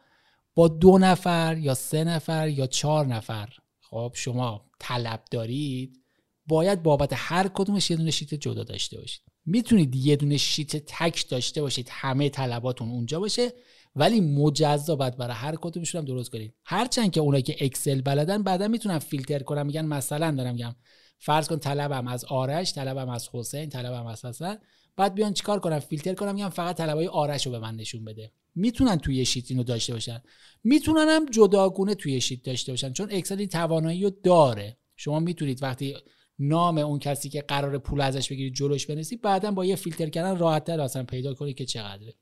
با 0.55 0.69
دو 0.69 0.99
نفر 0.99 1.59
یا 1.59 1.75
سه 1.75 2.05
نفر 2.05 2.49
یا 2.49 2.67
چهار 2.67 3.07
نفر 3.07 3.49
خب 3.81 4.13
شما 4.15 4.71
طلب 4.81 5.25
دارید 5.31 6.01
باید 6.47 6.83
بابت 6.83 7.11
هر 7.13 7.49
کدومش 7.49 7.91
یه 7.91 7.97
دونه 7.97 8.11
شیت 8.11 8.35
جدا 8.35 8.65
داشته 8.65 8.99
باشید. 8.99 9.23
می‌تونید 9.47 9.97
یه 9.97 10.17
دونه 10.17 10.37
شیت 10.37 10.77
تک 10.77 11.29
داشته 11.29 11.63
باشید 11.63 11.89
همه 11.91 12.29
طلباتون 12.29 12.89
اونجا 12.89 13.21
باشه. 13.21 13.53
ولی 13.97 14.21
مجزا 14.21 14.97
باید 14.97 15.17
برای 15.17 15.35
هر 15.35 15.57
کدومشون 15.57 15.99
هم 15.99 16.05
درست 16.05 16.31
کنید 16.31 16.55
هرچند 16.65 17.11
که 17.11 17.21
اونایی 17.21 17.43
که 17.43 17.57
اکسل 17.61 18.01
بلدن 18.01 18.43
بعدا 18.43 18.69
می‌تونن 18.69 18.99
فیلتر 18.99 19.39
کنن 19.39 19.67
میگن 19.67 19.85
مثلا 19.85 20.31
دارم 20.31 20.55
میگم 20.55 20.75
فرض 21.19 21.49
کن 21.49 21.59
طلبم 21.59 22.09
از 22.09 22.25
آرش 22.25 22.73
طلبم 22.73 23.09
از 23.09 23.29
حسین 23.33 23.69
طلبم 23.69 24.07
از 24.07 24.25
حسن. 24.25 24.59
بعد 24.97 25.15
بیان 25.15 25.33
چیکار 25.33 25.61
کنم 25.61 25.79
فیلتر 25.79 26.15
کنم 26.15 26.35
میگم 26.35 26.49
فقط 26.49 26.77
طلبای 26.77 27.07
آرش 27.07 27.47
رو 27.47 27.53
به 27.53 27.59
من 27.59 27.77
نشون 27.77 28.05
بده. 28.05 28.33
می‌تونن 28.55 28.97
توی 28.97 29.25
sheet 29.25 29.51
اینو 29.51 29.63
داشته 29.63 29.93
باشن. 29.93 30.23
می‌تونن 30.65 31.09
هم 31.09 31.27
جداگونه 31.27 31.95
توی 31.95 32.21
sheet 32.21 32.43
داشته 32.43 32.73
باشن 32.73 32.93
چون 32.93 33.09
اکسل 33.11 33.39
این 33.39 33.49
توانایی 33.49 34.03
رو 34.03 34.11
داره. 34.23 34.79
شما 34.97 35.21
می‌تونید 35.21 35.63
وقتی 35.63 35.97
نام 36.39 36.79
اون 36.79 36.99
کسی 36.99 37.29
که 37.29 37.43
قرار 37.43 37.79
پول 37.79 38.01
ازش 38.01 38.29
بگیرید 38.29 38.55
جلوش 38.55 38.87
بنویسید 38.87 39.23
بعدا 39.23 39.51
با 39.51 39.65
یه 39.65 39.77
فیلتر 39.77 40.09
کردن 40.09 40.39
راحتتر 40.39 40.81
اصلا 40.81 41.03
پیدا 41.03 41.35
کنید 41.35 41.57
که 41.57 41.65
چقدره. 41.67 42.15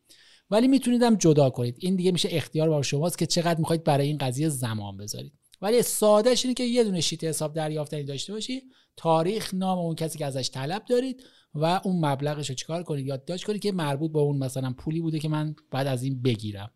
ولی 0.50 0.68
می‌تونید 0.68 1.02
هم 1.02 1.14
جدا 1.14 1.50
کنید. 1.50 1.76
این 1.80 1.96
دیگه 1.96 2.12
میشه 2.12 2.28
اختیار 2.32 2.70
بر 2.70 2.82
شماست 2.82 3.18
که 3.18 3.26
چقدر 3.26 3.58
می‌خواید 3.58 3.84
برای 3.84 4.06
این 4.06 4.18
قضیه 4.18 4.48
زمان 4.48 4.96
بذارید. 4.96 5.32
ولی 5.62 5.82
سادهش 5.82 6.44
اینه 6.44 6.54
که 6.54 6.64
یه 6.64 6.84
دونه 6.84 7.00
شیت 7.00 7.24
حساب 7.24 7.54
دریافتنی 7.54 8.04
داشته 8.04 8.32
باشید 8.32 8.62
تاریخ 8.96 9.54
نام 9.54 9.78
اون 9.78 9.94
کسی 9.94 10.18
که 10.18 10.26
ازش 10.26 10.50
طلب 10.50 10.84
دارید 10.84 11.22
و 11.54 11.80
اون 11.84 12.04
مبلغش 12.04 12.48
رو 12.48 12.54
چیکار 12.54 12.82
کنید 12.82 13.06
یادداشت 13.06 13.44
کنید 13.44 13.62
که 13.62 13.72
مربوط 13.72 14.12
به 14.12 14.18
اون 14.18 14.38
مثلا 14.38 14.72
پولی 14.78 15.00
بوده 15.00 15.18
که 15.18 15.28
من 15.28 15.54
بعد 15.70 15.86
از 15.86 16.02
این 16.02 16.22
بگیرم. 16.22 16.70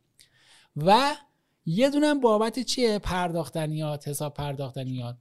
و 0.76 1.16
یه 1.66 1.90
دونه 1.90 2.14
بابت 2.14 2.58
چیه؟ 2.58 2.98
پرداختنیات 2.98 4.08
حساب 4.08 4.34
پرداختنیات. 4.34 5.16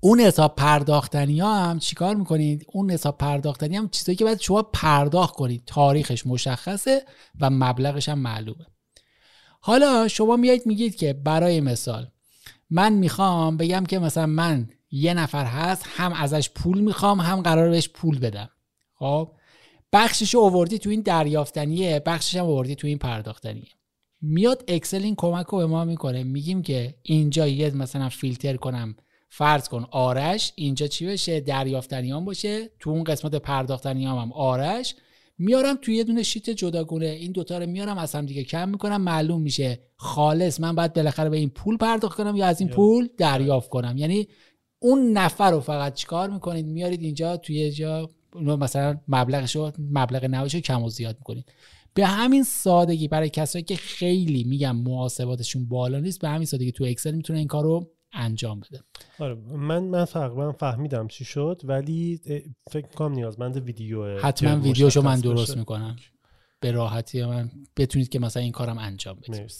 اون 0.00 0.20
حساب 0.20 0.56
پرداختنی 0.56 1.40
ها 1.40 1.64
هم 1.64 1.78
چیکار 1.78 2.14
می‌کنید؟ 2.14 2.66
اون 2.72 2.90
حساب 2.90 3.18
پرداختنی 3.18 3.76
هم 3.76 3.88
چیزایی 3.88 4.16
که 4.16 4.24
باید 4.24 4.40
شما 4.40 4.62
پرداخت 4.62 5.34
کنید. 5.34 5.62
تاریخش 5.66 6.26
مشخصه 6.26 7.02
و 7.40 7.50
مبلغش 7.50 8.08
هم 8.08 8.18
معلومه. 8.18 8.66
حالا 9.60 10.08
شما 10.08 10.36
میایید 10.36 10.66
میگید 10.66 10.96
که 10.96 11.12
برای 11.12 11.60
مثال 11.60 12.08
من 12.70 12.92
می‌خوام 12.92 13.56
بگم 13.56 13.84
که 13.84 13.98
مثلا 13.98 14.26
من 14.26 14.68
یه 14.90 15.14
نفر 15.14 15.44
هست 15.44 15.84
هم 15.96 16.12
ازش 16.12 16.50
پول 16.50 16.80
می‌خوام 16.80 17.20
هم 17.20 17.40
قرار 17.40 17.70
بهش 17.70 17.88
پول 17.88 18.18
بدم. 18.18 18.50
خب؟ 18.94 19.30
بخشش 19.92 20.34
اووردی 20.34 20.78
تو 20.78 20.90
این 20.90 21.00
دریافتنیه 21.00 22.02
بخشش 22.06 22.36
هم 22.36 22.44
اووردی 22.44 22.74
تو 22.74 22.86
این 22.86 22.98
پرداختنیه. 22.98 23.68
میاد 24.20 24.64
اکسل 24.68 25.02
این 25.02 25.14
کمک 25.16 25.46
رو 25.46 25.58
به 25.58 25.66
ما 25.66 25.84
می‌کنه. 25.84 26.24
میگیم 26.24 26.62
که 26.62 26.94
اینجا 27.02 27.46
یه 27.48 27.70
مثلا 27.70 28.08
فیلتر 28.08 28.56
کنم. 28.56 28.96
فرض 29.34 29.68
کن 29.68 29.86
آرش 29.90 30.52
اینجا 30.56 30.86
چی 30.86 31.06
بشه؟ 31.06 31.40
دریافتنیام 31.40 32.24
باشه. 32.24 32.70
تو 32.80 32.90
اون 32.90 33.04
قسمت 33.04 33.34
پرداختنیام 33.34 34.18
هم 34.18 34.32
آرش. 34.32 34.94
میارم 35.38 35.78
توی 35.82 35.94
یه 35.94 36.04
دونه 36.04 36.22
شیت 36.22 36.50
جداگونه. 36.50 37.06
این 37.06 37.32
دوتا 37.32 37.58
رو 37.58 37.66
میارم 37.66 37.98
از 37.98 38.14
هم 38.14 38.26
دیگه 38.26 38.44
کم 38.44 38.68
می‌کنم. 38.68 39.00
معلوم 39.00 39.42
میشه 39.42 39.80
خالص 39.96 40.60
من 40.60 40.74
باید 40.74 40.92
بالاخره 40.92 41.30
به 41.30 41.36
این 41.36 41.48
پول 41.48 41.76
پرداخت 41.76 42.16
کنم 42.16 42.36
یا 42.36 42.46
از 42.46 42.60
این 42.60 42.70
پول 42.70 43.08
دریافت 43.16 43.68
کنم. 43.68 43.98
یعنی 43.98 44.28
اون 44.78 45.12
نفر 45.12 45.50
رو 45.50 45.60
فقط 45.60 45.94
چیکار 45.94 46.30
می‌کنید؟ 46.30 46.66
میارید 46.66 47.02
اینجا 47.02 47.36
توی 47.36 47.70
جا 47.70 48.10
مثلا 48.34 48.98
مبلغش 49.08 49.56
رو 49.56 49.72
مبلغ 49.78 50.24
نوش 50.24 50.56
کم 50.56 50.82
و 50.82 50.88
زیاد 50.88 51.16
می‌کنید. 51.18 51.52
به 51.94 52.06
همین 52.06 52.42
سادگی 52.42 53.08
برای 53.08 53.30
کسایی 53.30 53.64
که 53.64 53.76
خیلی 53.76 54.44
میگم 54.44 54.76
محاسباتشون 54.76 55.68
بالا 55.68 55.98
نیست 55.98 56.20
به 56.20 56.28
همین 56.28 56.46
سادگی 56.46 56.72
تو 56.72 56.84
اکسل 56.84 57.14
می‌تونه 57.14 57.38
این 57.38 57.48
کارو 57.48 57.90
انجام 58.12 58.60
بده. 58.60 58.80
آره 59.18 59.34
من 59.34 59.82
من 59.82 60.04
تقریبا 60.04 60.52
فهمیدم 60.52 61.08
چی 61.08 61.24
شد 61.24 61.60
ولی 61.64 62.20
فکر 62.70 62.86
کنم 62.86 63.12
نیازمند 63.12 63.56
ویدیو 63.56 64.18
حتما 64.18 64.60
ویدیوشو 64.60 65.02
من 65.02 65.20
درست 65.20 65.56
می‌کنم. 65.56 65.96
به 66.60 66.70
راحتی 66.70 67.24
من 67.24 67.50
بتونید 67.76 68.08
که 68.08 68.18
مثلا 68.18 68.42
این 68.42 68.52
کارم 68.52 68.78
انجام 68.78 69.16
بدید. 69.16 69.50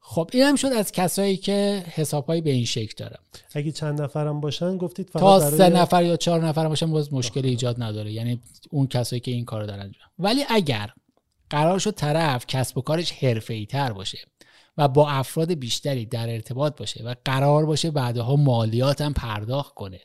خب 0.00 0.30
این 0.32 0.42
هم 0.42 0.56
شد 0.56 0.66
از 0.66 0.92
کسایی 0.92 1.36
که 1.36 1.84
حسابهایی 1.94 2.40
به 2.40 2.50
این 2.50 2.64
شکل 2.64 2.94
دارم 2.96 3.20
اگه 3.54 3.72
چند 3.72 4.02
نفرم 4.02 4.40
باشن 4.40 4.76
گفتید 4.76 5.10
فقط 5.10 5.22
تا 5.22 5.50
سه 5.50 5.68
نفر 5.68 6.04
یا 6.04 6.16
چهار 6.16 6.46
نفر 6.46 6.68
باشن 6.68 6.90
باز 6.90 7.12
مشکل 7.12 7.46
ایجاد 7.46 7.82
نداره. 7.82 8.12
یعنی 8.12 8.40
اون 8.70 8.86
کسایی 8.86 9.20
که 9.20 9.30
این 9.30 9.44
کارو 9.44 9.66
دارن 9.66 9.92
ولی 10.18 10.44
اگر 10.48 10.90
قرار 11.50 11.78
شد 11.78 11.90
طرف 11.90 12.46
کسب 12.46 12.78
و 12.78 12.80
کارش 12.80 13.12
حرفه‌ای 13.12 13.66
تر 13.66 13.92
باشه 13.92 14.18
و 14.78 14.88
با 14.88 15.10
افراد 15.10 15.52
بیشتری 15.52 16.06
در 16.06 16.32
ارتباط 16.32 16.78
باشه 16.78 17.04
و 17.04 17.14
قرار 17.24 17.66
باشه 17.66 17.90
بعدها 17.90 18.36
مالیات 18.36 19.00
هم 19.00 19.12
پرداخت 19.12 19.74
کنه. 19.74 20.00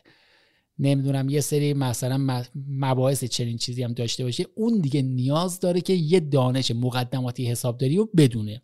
نمی‌دونم 0.79 1.29
یه 1.29 1.41
سری 1.41 1.73
مثلا 1.73 2.43
مباحث 2.69 3.23
چنین 3.23 3.57
چیزی 3.57 3.83
هم 3.83 3.93
داشته 3.93 4.23
باشه. 4.23 4.45
اون 4.55 4.79
دیگه 4.79 5.01
نیاز 5.01 5.59
داره 5.59 5.81
که 5.81 5.93
یه 5.93 6.19
دانش 6.19 6.71
مقدماتی 6.71 7.45
حسابداری 7.45 7.97
رو 7.97 8.09
بدونه. 8.17 8.61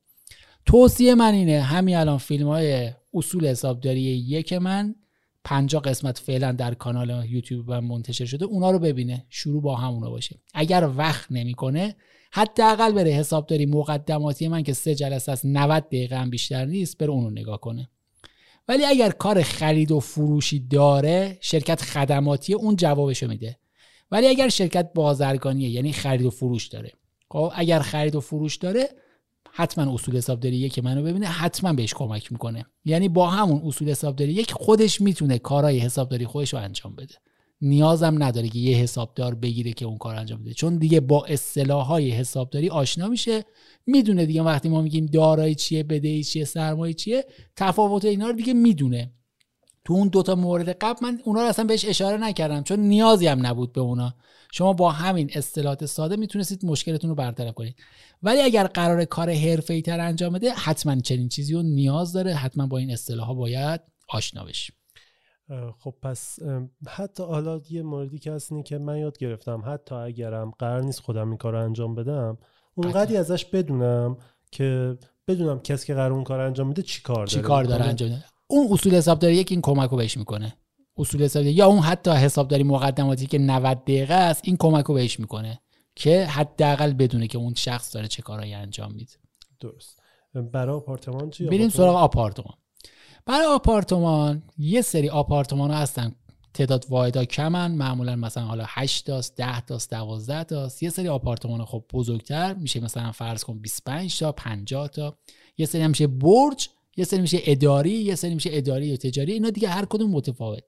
توصیه 0.66 1.16
من 1.16 1.34
اینه 1.34 1.62
همین 1.62 1.96
الان 1.96 2.18
فیلم 2.18 2.48
های 2.48 2.92
اصول 3.14 3.48
حسابداری 3.48 4.02
یک 4.02 4.54
من 4.54 4.96
پنجا 5.48 5.80
قسمت 5.80 6.18
فعلا 6.18 6.52
در 6.52 6.74
کانال 6.74 7.26
یوتیوب 7.30 7.72
من 7.72 7.80
منتشر 7.80 8.26
شده 8.26 8.46
اونا 8.46 8.72
رو 8.72 8.80
ببینه 8.80 9.26
شروع 9.30 9.62
با 9.62 9.76
همونا 9.76 10.10
باشه. 10.10 10.40
اگر 10.54 10.90
وقت 10.98 11.32
نمی‌کنه 11.32 11.96
حداقل 12.32 12.92
بره 12.92 13.12
حسابداری 13.12 13.66
مقدماتی 13.66 14.48
من 14.48 14.64
که 14.64 14.74
سه 14.74 14.96
جلسه 14.96 15.32
است 15.32 15.46
90 15.46 15.84
دقیقه 15.84 16.18
هم 16.18 16.30
بیشتر 16.30 16.66
نیست 16.66 16.98
بره 16.98 17.10
اونو 17.10 17.30
نگاه 17.30 17.60
کنه. 17.60 17.90
ولی 18.68 18.86
اگر 18.86 19.10
کار 19.10 19.42
خرید 19.42 19.92
و 19.92 20.00
فروشی 20.00 20.60
داره 20.60 21.38
شرکت 21.42 21.82
خدماتی 21.82 22.54
اون 22.54 22.76
جوابشو 22.76 23.28
میده. 23.28 23.58
ولی 24.12 24.28
اگر 24.28 24.50
شرکت 24.50 24.94
بازرگانیه 24.96 25.70
یعنی 25.70 25.94
خرید 25.94 26.26
و 26.26 26.30
فروش 26.30 26.68
داره. 26.68 26.92
خب 27.30 27.52
اگر 27.56 27.80
خرید 27.80 28.16
و 28.16 28.22
فروش 28.22 28.56
داره 28.56 28.90
حتما 29.58 29.94
اصول 29.94 30.18
حسابداری 30.18 30.56
یک 30.56 30.80
منو 30.80 31.04
ببینه 31.04 31.26
حتما 31.26 31.74
بهش 31.74 31.94
کمک 31.94 32.32
می‌کنه. 32.32 32.66
یعنی 32.86 33.10
با 33.10 33.28
همون 33.28 33.62
اصول 33.66 33.90
حسابداری 33.90 34.34
یک 34.34 34.52
خودش 34.52 35.02
می‌تونه 35.02 35.38
کارهای 35.38 35.80
حسابداری 35.80 36.26
خودش 36.26 36.54
رو 36.54 36.60
انجام 36.60 36.96
بده. 36.96 37.16
نیازم 37.62 38.24
نداره 38.24 38.50
که 38.50 38.60
یه 38.60 38.78
حسابدار 38.78 39.36
بگیره 39.36 39.72
که 39.72 39.86
اون 39.86 39.98
کار 39.98 40.16
انجام 40.16 40.44
بده. 40.44 40.54
چون 40.54 40.78
دیگه 40.78 41.00
با 41.00 41.26
اصطلاحهای 41.26 42.12
حسابداری 42.12 42.70
آشنا 42.70 43.08
میشه 43.08 43.44
می‌دونه 43.86 44.26
دیگه 44.26 44.42
وقتی 44.42 44.70
ما 44.70 44.82
میگیم 44.82 45.06
دارایی 45.06 45.56
چیه 45.56 45.84
بدهی 45.84 46.24
چیه 46.24 46.46
سرمایه 46.46 46.94
چیه 46.94 47.26
تفاوت 47.56 48.06
اینا 48.06 48.28
رو 48.28 48.34
دیگه 48.34 48.54
می‌دونه. 48.54 49.12
تو 49.88 49.94
اون 49.94 50.08
دوتا 50.08 50.36
مورد 50.36 50.70
قبل 50.70 51.00
من 51.02 51.20
اونا 51.24 51.42
رو 51.42 51.48
اصلا 51.48 51.66
بهش 51.66 51.86
اشاره 51.86 52.18
نکردم 52.18 52.64
چون 52.64 52.80
نیازی 52.80 53.28
هم 53.28 53.46
نبود 53.46 53.74
به 53.74 53.82
اونا. 53.82 54.14
شما 54.52 54.74
با 54.74 54.92
همین 54.92 55.30
اصطلاحات 55.34 55.86
ساده 55.86 56.16
می‌تونستید 56.16 56.66
مشکلتون 56.66 57.10
رو 57.10 57.16
برطرف 57.16 57.54
کنید. 57.54 57.76
ولی 58.24 58.42
اگر 58.42 58.68
قرار 58.68 59.06
کار 59.06 59.32
حرفه‌ای 59.32 59.82
تر 59.82 60.00
انجام 60.00 60.34
بده 60.34 60.50
حتما 60.52 60.96
چنین 60.96 61.30
چیزی 61.30 61.54
رو 61.54 61.62
نیاز 61.62 62.14
داره. 62.14 62.34
حتما 62.34 62.68
با 62.68 62.78
این 62.78 62.92
اصطلاح 62.92 63.28
ها 63.28 63.34
باید 63.34 63.82
آشنا 64.10 64.44
بشیم. 64.44 64.76
خب 65.80 65.94
پس 66.02 66.40
حتی 66.88 67.24
حالا 67.24 67.62
یه 67.70 67.82
موردی 67.82 68.20
که 68.20 68.32
هست 68.32 68.52
اینه 68.52 68.64
که 68.64 68.78
من 68.78 68.98
یاد 68.98 69.18
گرفتم 69.18 69.64
حتی 69.66 69.96
اگرم 69.96 70.52
قرار 70.60 70.82
نیست 70.82 71.00
خودم 71.00 71.28
این 71.28 71.38
کار 71.38 71.54
رو 71.54 71.64
انجام 71.64 71.96
بدم 71.96 72.38
اونقدی 72.76 73.18
ازش 73.18 73.46
بدونم 73.46 74.18
که 74.52 74.98
بدونم 75.28 75.60
کسی 75.60 75.88
که 75.88 75.94
قرار 75.94 76.14
اون 76.14 76.24
کار 76.24 76.40
انجام 76.40 76.68
میده 76.68 76.82
چی 76.82 77.02
کار 77.02 77.16
داره. 77.16 77.30
چی 77.30 77.42
کار 77.42 77.64
داره. 77.64 77.86
انجام 77.86 78.24
اون 78.48 78.68
اصول 78.72 78.96
حسابداری 78.96 79.36
یک 79.36 79.52
این 79.52 79.62
کمک 79.62 79.90
رو 79.90 79.98
بهش 79.98 80.18
می‌کنه. 80.18 80.58
اصول 80.98 81.24
حسابداری 81.24 81.56
یا 81.56 81.68
اون 81.68 81.80
حتی 81.80 82.12
حسابداری 82.12 82.64
مقدماتی 82.64 83.26
که 83.26 83.38
90 83.38 83.84
دقیقه 83.84 84.14
است 84.14 84.42
این 84.44 84.58
کمک 84.58 84.86
رو 84.86 84.94
بهش 84.94 85.20
می‌کنه 85.20 85.62
که 85.96 86.26
حداقل 86.26 86.94
بدونه 86.94 87.28
که 87.28 87.38
اون 87.38 87.54
شخص 87.54 87.96
داره 87.96 88.08
چه 88.08 88.22
کارهایی 88.22 88.54
انجام 88.54 88.92
میده. 88.92 89.14
درست. 89.60 90.00
برای 90.34 90.76
آپارتمان 90.76 91.30
چی؟ 91.30 91.46
بریم؟ 91.46 91.70
سراغ 91.70 91.96
آپارتمان. 91.96 92.54
برای 93.26 93.46
آپارتمان 93.46 94.44
یه 94.58 94.82
سری 94.82 95.10
آپارتمان 95.10 95.72
ها 95.72 95.78
هستن. 95.78 96.16
تعداد 96.54 96.86
واحدها 96.90 97.26
کمن 97.26 97.72
معمولا 97.72 98.16
مثلا 98.16 98.44
حالا 98.44 98.64
8 98.68 99.06
تاست 99.06 99.36
10 99.36 99.62
تاست 99.62 99.92
12 99.92 100.44
تاست. 100.44 100.84
یه 100.84 100.90
سری 100.90 101.08
آپارتمان 101.08 101.66
خب 101.66 101.84
بزرگتر 101.94 102.54
میشه 102.54 102.80
مثلا 102.80 103.12
فرض 103.12 103.44
کن 103.44 103.60
25 103.60 104.20
تا 104.20 104.32
50 104.32 104.88
تا. 104.88 105.18
یه 105.58 105.66
سری 105.66 105.82
هم 105.82 105.90
میشه 105.90 106.08
برج. 106.08 106.70
یه 106.98 107.06
سری 107.06 107.22
میشه 107.22 107.40
اداری 107.44 107.92
یه 107.92 108.16
سری 108.16 108.34
میشه 108.34 108.50
اداری 108.54 108.88
یا 108.88 108.98
تجاری 108.98 109.34
اینا 109.34 109.50
دیگه 109.50 109.70
هر 109.70 109.86
کدوم 109.86 110.12
متفاوت. 110.12 110.64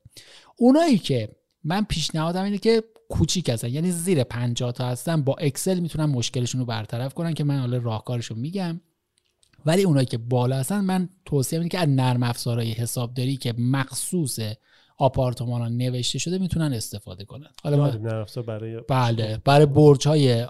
اونایی 0.57 0.97
که 0.97 1.29
من 1.63 1.85
پیشنهادم 1.85 2.43
اینه 2.43 2.57
که 2.57 2.83
کوچیک 3.09 3.49
هستن 3.49 3.69
یعنی 3.69 3.91
زیر 3.91 4.23
50 4.23 4.71
تا 4.71 4.87
هستن 4.87 5.21
با 5.21 5.35
اکسل 5.39 5.79
می‌تونن 5.79 6.05
مشکلشون 6.05 6.59
رو 6.59 6.65
برطرف 6.65 7.13
کنن 7.13 7.33
که 7.33 7.43
من 7.43 7.59
حالا 7.59 7.77
راهکارشو 7.77 8.35
میگم. 8.35 8.81
ولی 9.65 9.83
اونایی 9.83 10.05
که 10.05 10.17
بالا 10.17 10.57
هستن 10.57 10.79
من 10.79 11.09
توصیه 11.25 11.59
اینه 11.59 11.69
که 11.69 11.79
از 11.79 11.89
نرم 11.89 12.23
افزارهای 12.23 12.71
حسابداری 12.71 13.37
که 13.37 13.53
مخصوص 13.57 14.39
آپارتمان 14.97 15.61
ها 15.61 15.67
نوشته 15.67 16.19
شده 16.19 16.37
می‌تونن 16.37 16.73
استفاده 16.73 17.25
کنن. 17.25 17.47
حالا 17.63 17.77
برای 17.77 18.81
بله 18.89 19.37
برای 19.45 19.65
برج 19.65 20.07
های 20.07 20.45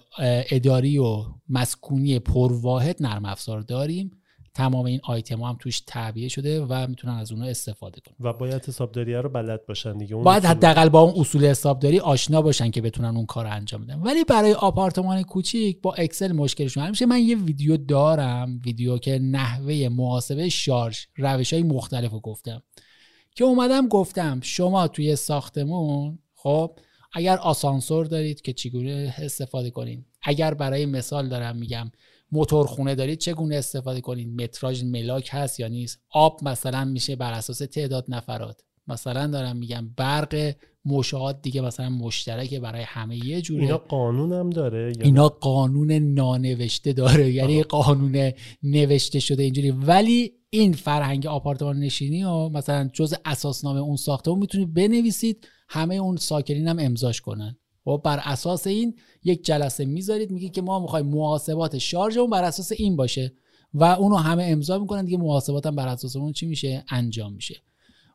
اداری 0.52 0.98
و 0.98 1.26
مسکونی 1.50 2.20
پرواحد 2.20 3.04
نرم 3.04 3.26
افزار 3.26 3.62
داریم. 3.62 4.12
تمام 4.54 4.86
این 4.86 5.00
آیتم 5.04 5.42
هم 5.42 5.58
توش 5.60 5.80
تعبیه 5.80 6.28
شده 6.28 6.62
و 6.62 6.88
می‌تونن 6.90 7.14
از 7.14 7.32
اونها 7.32 7.48
استفاده 7.48 8.02
کنن. 8.02 8.16
و 8.20 8.34
باید 8.34 8.66
حسابداری 8.66 9.16
رو 9.16 9.30
بلد 9.30 9.66
باشن 9.66 9.98
دیگه. 9.98 10.16
اون 10.16 10.24
باید 10.24 10.46
حداقل 10.46 10.90
با 10.90 11.02
اون 11.02 11.14
اصول 11.22 11.46
حسابداری 11.46 12.00
آشنا 12.00 12.42
باشن 12.42 12.72
که 12.72 12.82
بتونن 12.82 13.16
اون 13.16 13.26
کار 13.26 13.48
انجام 13.48 13.86
بدن. 13.86 14.00
ولی 14.00 14.24
برای 14.24 14.54
آپارتمان 14.54 15.24
کوچیک 15.24 15.82
با 15.82 15.94
اکسل 15.94 16.32
مشکلشون 16.32 16.84
حل 16.84 16.90
میشه 16.90 17.06
من 17.06 17.20
یه 17.20 17.38
ویدیو 17.38 17.78
دارم 17.78 18.62
ویدیو 18.66 18.98
که 18.98 19.20
نحوه 19.20 19.90
محاسبه 19.92 20.50
شارژ 20.50 21.00
روش 21.16 21.54
های 21.54 21.64
مختلف 21.64 22.12
رو 22.12 22.20
گفتم 22.20 22.62
که 23.36 23.44
اومدم 23.44 23.88
گفتم 23.88 24.40
شما 24.44 24.88
توی 24.88 25.16
ساختمون 25.16 26.20
خب 26.36 26.80
اگر 27.14 27.38
آسانسور 27.38 28.06
دارید 28.06 28.42
که 28.42 28.54
چگونه 28.54 29.14
استفاده 29.18 29.70
کنین؟ 29.72 30.06
اگر 30.22 30.54
برای 30.54 30.86
مثال 30.86 31.30
دارم 31.30 31.58
میگم 31.58 31.92
موتورخونه 32.32 32.96
دارید 32.96 33.20
چگونه 33.20 33.56
استفاده 33.56 34.02
کنید؟ 34.02 34.42
متراژ 34.42 34.84
ملاک 34.84 35.30
هست 35.32 35.60
یا 35.60 35.68
نیست؟ 35.68 36.00
آب 36.10 36.40
مثلا 36.44 36.86
میشه 36.86 37.16
بر 37.16 37.34
اساس 37.34 37.58
تعداد 37.58 38.06
نفرات. 38.08 38.62
مثلا 38.88 39.28
دارم 39.28 39.58
میگم 39.58 39.90
برق 39.98 40.56
مشاهات 40.86 41.42
دیگه 41.42 41.62
مثلا 41.62 41.90
مشترکه 41.90 42.60
برای 42.60 42.82
همه 42.82 43.26
یه 43.26 43.42
جوره. 43.42 43.64
اینا 43.64 43.78
قانون 43.78 44.34
هم 44.34 44.50
داره 44.50 44.94
اینا 45.02 45.30
قانون 45.30 45.92
نانوشته 45.92 46.94
داره. 46.94 47.32
یعنی 47.32 47.64
قانون 47.64 48.32
نوشته 48.64 49.20
شده 49.20 49.44
اینجوری. 49.44 49.72
ولی 49.72 50.34
این 50.50 50.74
فرهنگ 50.74 51.28
آپارتمان 51.28 51.80
نشینی 51.80 52.24
و 52.24 52.50
مثلا 52.50 52.90
جز 52.94 53.14
اساسنامه 53.26 53.80
اون 53.80 53.96
ساختمون 53.96 54.40
می‌تونید 54.40 54.74
بنویسید. 54.74 55.48
همه 55.70 55.96
اون 55.96 56.18
ساکنین 56.18 56.68
هم 56.68 56.80
امضاش 56.80 57.22
کنن. 57.22 57.58
و 57.60 57.69
خب 57.90 58.02
بر 58.04 58.20
اساس 58.24 58.68
این 58.68 58.96
یک 59.24 59.46
جلسه 59.46 59.86
می‌ذارید 59.86 60.32
میگی 60.32 60.50
که 60.50 60.62
ما 60.62 60.80
می‌خوایم 60.80 61.06
محاسبات 61.06 61.78
شارژمون 61.78 62.30
بر 62.30 62.44
اساس 62.44 62.72
این 62.72 62.96
باشه 62.96 63.34
و 63.74 63.84
اونو 63.84 64.16
همه 64.16 64.44
امضا 64.44 64.80
می‌کنن 64.80 65.06
دیگه 65.06 65.18
محاسبات 65.18 65.66
هم 65.66 65.76
بر 65.76 65.88
اساس 65.88 66.16
اون 66.16 66.32
چی 66.32 66.46
میشه؟ 66.46 66.84
انجام 66.90 67.34
میشه. 67.34 67.56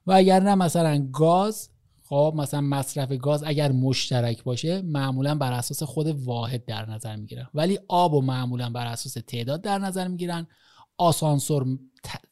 و 0.07 0.13
اگر 0.13 0.41
نه 0.41 0.55
مثلا 0.55 1.09
گاز 1.13 1.71
خب 2.03 2.35
مثلا 2.37 2.61
مصرف 2.61 3.13
گاز 3.13 3.45
اگر 3.47 3.73
مشترک 3.73 4.45
باشه 4.45 4.83
معمولا 4.83 5.35
بر 5.35 5.53
اساس 5.53 5.83
خود 5.83 6.07
واحد 6.07 6.65
در 6.65 6.91
نظر 6.91 7.17
می‌گیرن. 7.17 7.47
ولی 7.55 7.79
آب 7.89 8.15
و 8.15 8.21
معمولا 8.21 8.71
بر 8.71 8.87
اساس 8.87 9.13
تعداد 9.27 9.63
در 9.63 9.79
نظر 9.79 10.09
می‌گیرن. 10.09 10.47
آسانسور 10.99 11.79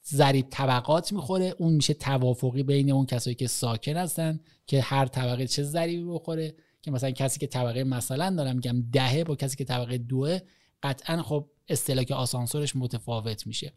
ضریب 0.07 0.47
طبقات 0.51 1.13
می‌خوره. 1.13 1.55
اون 1.59 1.73
میشه 1.73 1.95
توافقی 1.95 2.63
بین 2.63 2.93
اون 2.93 3.07
کسایی 3.07 3.37
که 3.37 3.47
ساکن 3.47 3.97
هستن 3.97 4.41
که 4.67 4.81
هر 4.81 5.07
طبقه 5.07 5.47
چه 5.47 5.63
ضریبی 5.63 6.05
بخوره. 6.05 6.55
که 6.83 6.91
مثلا 6.91 7.11
کسی 7.11 7.41
که 7.41 7.47
طبقه 7.47 7.85
مثلا 7.85 8.37
دارم 8.37 8.55
میگم 8.57 8.85
دهه 8.93 9.25
با 9.25 9.37
کسی 9.37 9.57
که 9.57 9.65
طبقه 9.65 9.99
دوه 9.99 10.39
قطعا 10.83 11.23
خب 11.23 11.49
استلاک 11.69 12.11
آسانسورش 12.11 12.77
متفاوت 12.77 13.47
میشه. 13.47 13.73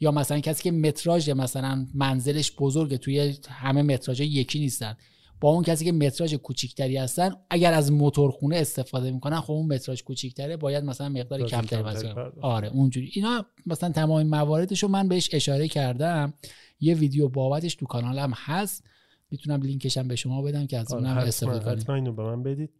یا 0.00 0.10
مثلا 0.10 0.40
کسی 0.40 0.62
که 0.62 0.70
متراژ 0.70 1.30
مثلا 1.30 1.86
منزلش 1.94 2.52
بزرگه 2.58 2.98
توی 2.98 3.38
همه 3.48 3.82
متراژ 3.82 4.20
یکی 4.20 4.58
نیستن. 4.58 4.96
با 5.40 5.50
اون 5.50 5.64
کسی 5.64 5.84
که 5.84 5.92
متراژ 5.92 6.34
کوچیکتری 6.34 6.96
هستن 6.96 7.32
اگر 7.50 7.72
از 7.72 7.92
موتورخونه 7.92 8.56
استفاده 8.56 9.10
می‌کنن 9.10 9.40
خب 9.40 9.52
اون 9.52 9.74
متراژ 9.74 10.02
کوچیکتره 10.02 10.56
باید 10.56 10.84
مثلا 10.84 11.08
مقدار 11.08 11.46
کمتری 11.46 11.82
واسه 11.82 12.14
آره 12.40 12.68
اونجوری. 12.68 13.10
اینا 13.14 13.46
مثلا 13.66 13.92
تمام 13.92 14.26
مواردش 14.26 14.82
رو 14.82 14.88
من 14.88 15.08
بهش 15.08 15.28
اشاره 15.32 15.68
کردم. 15.68 16.34
یه 16.80 16.94
ویدیو 16.94 17.28
بابتش 17.28 17.74
تو 17.74 17.86
کانالم 17.86 18.32
هست. 18.34 18.84
می‌تونم 19.30 19.62
لینکشم 19.62 20.08
به 20.08 20.16
شما 20.16 20.42
بدم 20.42 20.66
که 20.66 20.78
از 20.78 20.92
اونم 20.92 21.18
آره، 21.18 21.28
استفاده 21.28 21.64
کنید. 21.64 21.78
حتما 21.78 21.94
اینو 21.94 22.12
به 22.12 22.22
من 22.22 22.42
بدید 22.42 22.70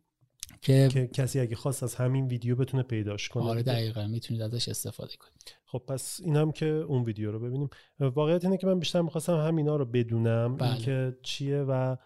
که... 0.61 0.88
که 0.92 1.07
کسی 1.07 1.40
اگه 1.40 1.57
خواست 1.57 1.82
از 1.82 1.94
همین 1.94 2.26
ویدیو 2.26 2.57
بتونه 2.57 2.82
پیداش 2.82 3.28
کنه 3.28 3.44
آره 3.44 3.62
دقیقا 3.62 4.07
می‌تونید 4.07 4.42
ازش 4.42 4.68
استفاده 4.68 5.12
کنید. 5.18 5.55
خب 5.64 5.82
پس 5.88 6.20
این 6.24 6.36
هم 6.36 6.53
که 6.53 6.66
اون 6.66 7.05
ویدیو 7.05 7.32
رو 7.32 7.40
ببینیم. 7.40 7.68
واقعیت 8.01 8.44
اینه 8.44 8.57
که 8.57 8.66
من 8.66 8.78
بیشتر 8.78 9.01
می‌خواستم 9.01 9.36
همینا 9.36 9.76
رو 9.76 9.84
بدونم 9.84 10.57
بله. 10.57 10.72
اینکه 10.72 11.16
چیه 11.22 11.59
و 11.59 11.96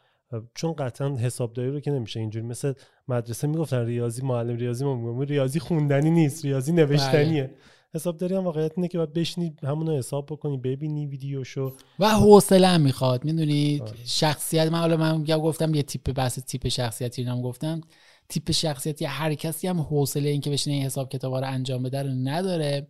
چون 0.54 0.72
قطعا 0.72 1.16
حسابداری 1.16 1.70
رو 1.70 1.80
که 1.80 1.90
نمیشه 1.90 2.20
اینجوری 2.20 2.46
مثل 2.46 2.72
مدرسه 3.08 3.46
می‌گفتن 3.46 3.86
ریاضی 3.86 4.22
معلم 4.22 4.56
ریاضی 4.56 4.84
ما 4.84 4.94
میگم 4.94 5.20
ریاضی 5.20 5.60
خوندنی 5.60 6.10
نیست 6.10 6.44
ریاضی 6.44 6.72
نوشتنیه. 6.72 7.42
بله. 7.42 7.56
حسابداری 7.94 8.34
هم 8.34 8.44
واقعیت 8.44 8.72
اینه 8.76 8.88
که 8.88 8.98
باید 8.98 9.12
بشینی 9.12 9.56
همون 9.62 9.86
رو 9.86 9.96
حساب 9.96 10.26
بکنی 10.26 10.56
ببینی 10.56 11.06
ویدیوشو. 11.06 11.76
و 11.98 12.08
حوصله 12.08 12.66
هم 12.66 12.80
می‌خواد 12.80 13.24
می‌دونی 13.24 13.80
آره. 13.80 13.92
شخصیت 14.04 14.72
من 14.72 14.78
حالا 14.78 14.96
من 14.96 15.24
گفتم 15.24 15.74
یه 15.74 15.82
تیپ 15.82 16.12
بحث 16.12 16.38
تیپ 16.38 16.68
شخصیتی 16.68 17.24
رو 17.24 17.42
گفتم. 17.42 17.80
تیپ 18.28 18.50
شخصیتی 18.50 19.04
هر 19.04 19.34
کسی 19.34 19.68
هم 19.68 19.80
حوصله 19.80 20.28
این 20.28 20.40
که 20.40 20.50
بشینه 20.50 20.76
این 20.76 20.84
حساب 20.84 21.08
کتابا 21.08 21.40
رو 21.40 21.46
انجام 21.46 21.82
بده 21.82 22.02
رو 22.02 22.08
نداره. 22.08 22.88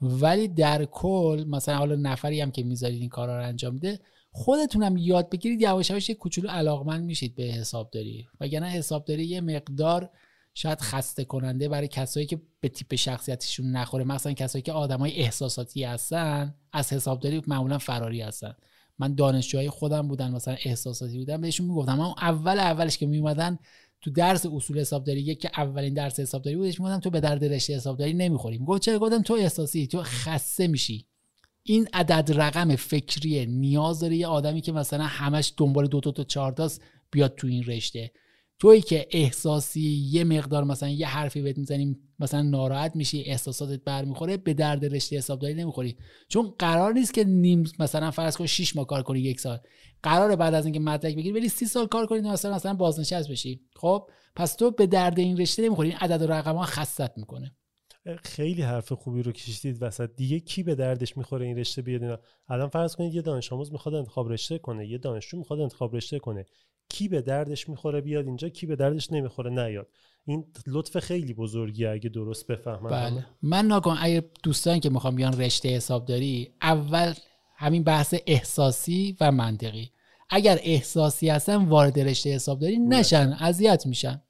ولی 0.00 0.48
در 0.48 0.84
کل 0.84 1.44
مثلا 1.48 1.76
حالا 1.76 1.96
نفری 1.96 2.40
هم 2.40 2.50
که 2.50 2.62
می‌ذارید 2.62 3.00
این 3.00 3.08
کارا 3.08 3.38
رو 3.38 3.44
انجام 3.44 3.76
بده 3.76 4.00
خودتونم 4.32 4.96
یاد 4.96 5.30
بگیرید 5.30 5.62
یواش 5.62 5.90
یواش 5.90 6.08
یه 6.08 6.14
کوچولو 6.14 6.48
علاقمند 6.48 7.04
میشید 7.04 7.34
به 7.34 7.42
حسابداری 7.42 8.26
وگرنه 8.40 8.66
حسابداری 8.66 9.24
یه 9.24 9.40
مقدار 9.40 10.10
شاید 10.54 10.80
خسته 10.80 11.24
کننده 11.24 11.68
برای 11.68 11.88
کسایی 11.88 12.26
که 12.26 12.40
به 12.60 12.68
تیپ 12.68 12.94
شخصیتشون 12.94 13.70
نخوره. 13.70 14.04
مثلا 14.04 14.32
کسایی 14.32 14.62
که 14.62 14.72
آدمای 14.72 15.12
احساساتی 15.12 15.84
هستن 15.84 16.54
از 16.72 16.92
حسابداری 16.92 17.42
معمولا 17.46 17.78
فراری 17.78 18.20
هستن. 18.20 18.54
من 18.98 19.14
دانشجوهای 19.14 19.70
خودم 19.70 20.08
بودن 20.08 20.30
مثلا 20.30 20.56
احساساتی 20.64 21.18
بودن 21.18 21.40
بهشون 21.40 21.66
می‌گفتم. 21.66 21.98
من 21.98 22.14
اول 22.20 22.58
اولش 22.58 22.98
که 22.98 23.06
میومدن 23.06 23.58
تو 24.00 24.10
درس 24.10 24.46
اصول 24.46 24.80
حسابداری 24.80 25.34
که 25.34 25.50
اولین 25.56 25.94
درس 25.94 26.20
حسابداری 26.20 26.56
بودش 26.56 26.80
می‌گفتم 26.80 27.00
تو 27.00 27.10
به 27.10 27.20
درد 27.20 27.44
رشته 27.44 27.74
حسابداری 27.74 28.14
نمی‌خوری 28.14 28.58
می‌گفت 28.58 28.82
چرا؟ 28.82 28.98
گفتم 28.98 29.22
تو 29.22 29.34
احساسی 29.34 29.86
تو 29.86 30.02
خسته 30.02 30.66
میشی. 30.66 31.06
این 31.62 31.88
عدد 31.92 32.40
رقم 32.40 32.76
فکریه 32.76 33.46
نیاز 33.46 34.00
داره 34.00 34.16
یه 34.16 34.26
آدمی 34.26 34.60
که 34.60 34.72
مثلا 34.72 35.04
همش 35.04 35.52
دنبال 35.56 35.86
دو 35.86 36.00
تا 36.00 36.12
تا 36.12 36.24
چهار 36.24 36.70
بیاد 37.10 37.34
تو 37.34 37.46
این 37.46 37.64
رشته. 37.64 38.12
تویی 38.64 38.82
که 38.82 39.06
احساسی 39.10 40.08
یه 40.10 40.24
مقدار 40.24 40.64
مثلا 40.64 40.88
یه 40.88 41.06
حرفی 41.06 41.42
بهت 41.42 41.58
می‌زنیم 41.58 41.98
مثلا 42.18 42.42
ناراحت 42.42 42.96
میشی 42.96 43.22
احساساتت 43.22 43.84
برمیخوره 43.84 44.36
به 44.36 44.54
درد 44.54 44.94
رشته 44.94 45.16
حسابداری 45.16 45.54
نمی‌خوری. 45.54 45.96
چون 46.28 46.54
قرار 46.58 46.92
نیست 46.92 47.14
که 47.14 47.24
نیم 47.24 47.64
مثلا 47.78 48.10
فرض 48.10 48.36
کن 48.36 48.46
6 48.46 48.76
ماه 48.76 48.86
کار 48.86 49.02
کنی 49.02 49.20
یک 49.20 49.40
سال. 49.40 49.58
قرار 50.02 50.36
بعد 50.36 50.54
از 50.54 50.64
اینکه 50.64 50.80
مدرک 50.80 51.16
بگیری 51.16 51.32
ولی 51.32 51.48
سی 51.48 51.66
سال 51.66 51.86
کار 51.86 52.06
کنی 52.06 52.20
مثلا 52.20 52.54
مثلا 52.54 52.74
بازنشست 52.74 53.30
بشی. 53.30 53.60
خب؟ 53.76 54.10
پس 54.36 54.54
تو 54.54 54.70
به 54.70 54.86
درد 54.86 55.18
این 55.18 55.36
رشته 55.36 55.62
نمی‌خوری 55.62 55.88
این 55.88 55.98
عدد 55.98 56.22
و 56.22 56.26
رقم 56.26 56.56
ها 56.56 56.64
خستت 56.64 57.12
می‌کنه. 57.16 57.56
خیلی 58.22 58.62
حرف 58.62 58.92
خوبی 58.92 59.22
رو 59.22 59.32
کشیدید 59.32 59.82
وسط. 59.82 60.10
دیگه 60.16 60.40
کی 60.40 60.62
به 60.62 60.74
دردش 60.74 61.16
می‌خوره 61.16 61.46
این 61.46 61.58
رشته 61.58 61.82
بیاد 61.82 62.22
الان 62.48 62.68
فرض 62.68 62.96
کنید 62.96 63.14
یه 63.14 63.22
دانش 63.22 63.52
آموز 63.52 63.72
می‌خواد 63.72 63.94
انتخاب 63.94 64.28
رشته 64.32 64.58
کنه 64.58 64.88
یه 64.88 64.98
دانشجو 64.98 65.38
می‌خواد 65.38 65.60
انتخاب 65.60 65.96
رشته 65.96 66.18
کنه. 66.18 66.46
کی 66.88 67.08
به 67.08 67.22
دردش 67.22 67.68
می‌خوره 67.68 68.00
بیاد 68.00 68.26
اینجا 68.26 68.48
کی 68.48 68.66
به 68.66 68.76
دردش 68.76 69.12
نمی‌خوره 69.12 69.50
نیاد. 69.50 69.86
این 70.26 70.44
لطف 70.66 70.98
خیلی 70.98 71.34
بزرگی 71.34 71.86
اگه 71.86 72.08
درست 72.08 72.46
بفهمم. 72.46 72.90
بله. 72.90 73.26
من 73.42 73.66
ناگهان 73.66 73.98
اگه 74.00 74.24
دوستان 74.42 74.80
که 74.80 74.90
می‌خوام 74.90 75.16
بیان 75.16 75.40
رشته 75.40 75.68
حسابداری 75.68 76.50
اول 76.62 77.14
همین 77.56 77.84
بحث 77.84 78.14
احساسی 78.26 79.16
و 79.20 79.32
منطقی. 79.32 79.90
اگر 80.30 80.58
احساسی 80.62 81.28
هستن 81.28 81.64
وارد 81.64 82.00
رشته 82.00 82.34
حسابداری 82.34 82.78
نشن 82.78 83.36
اذیت 83.40 83.86
میشن. 83.86 84.22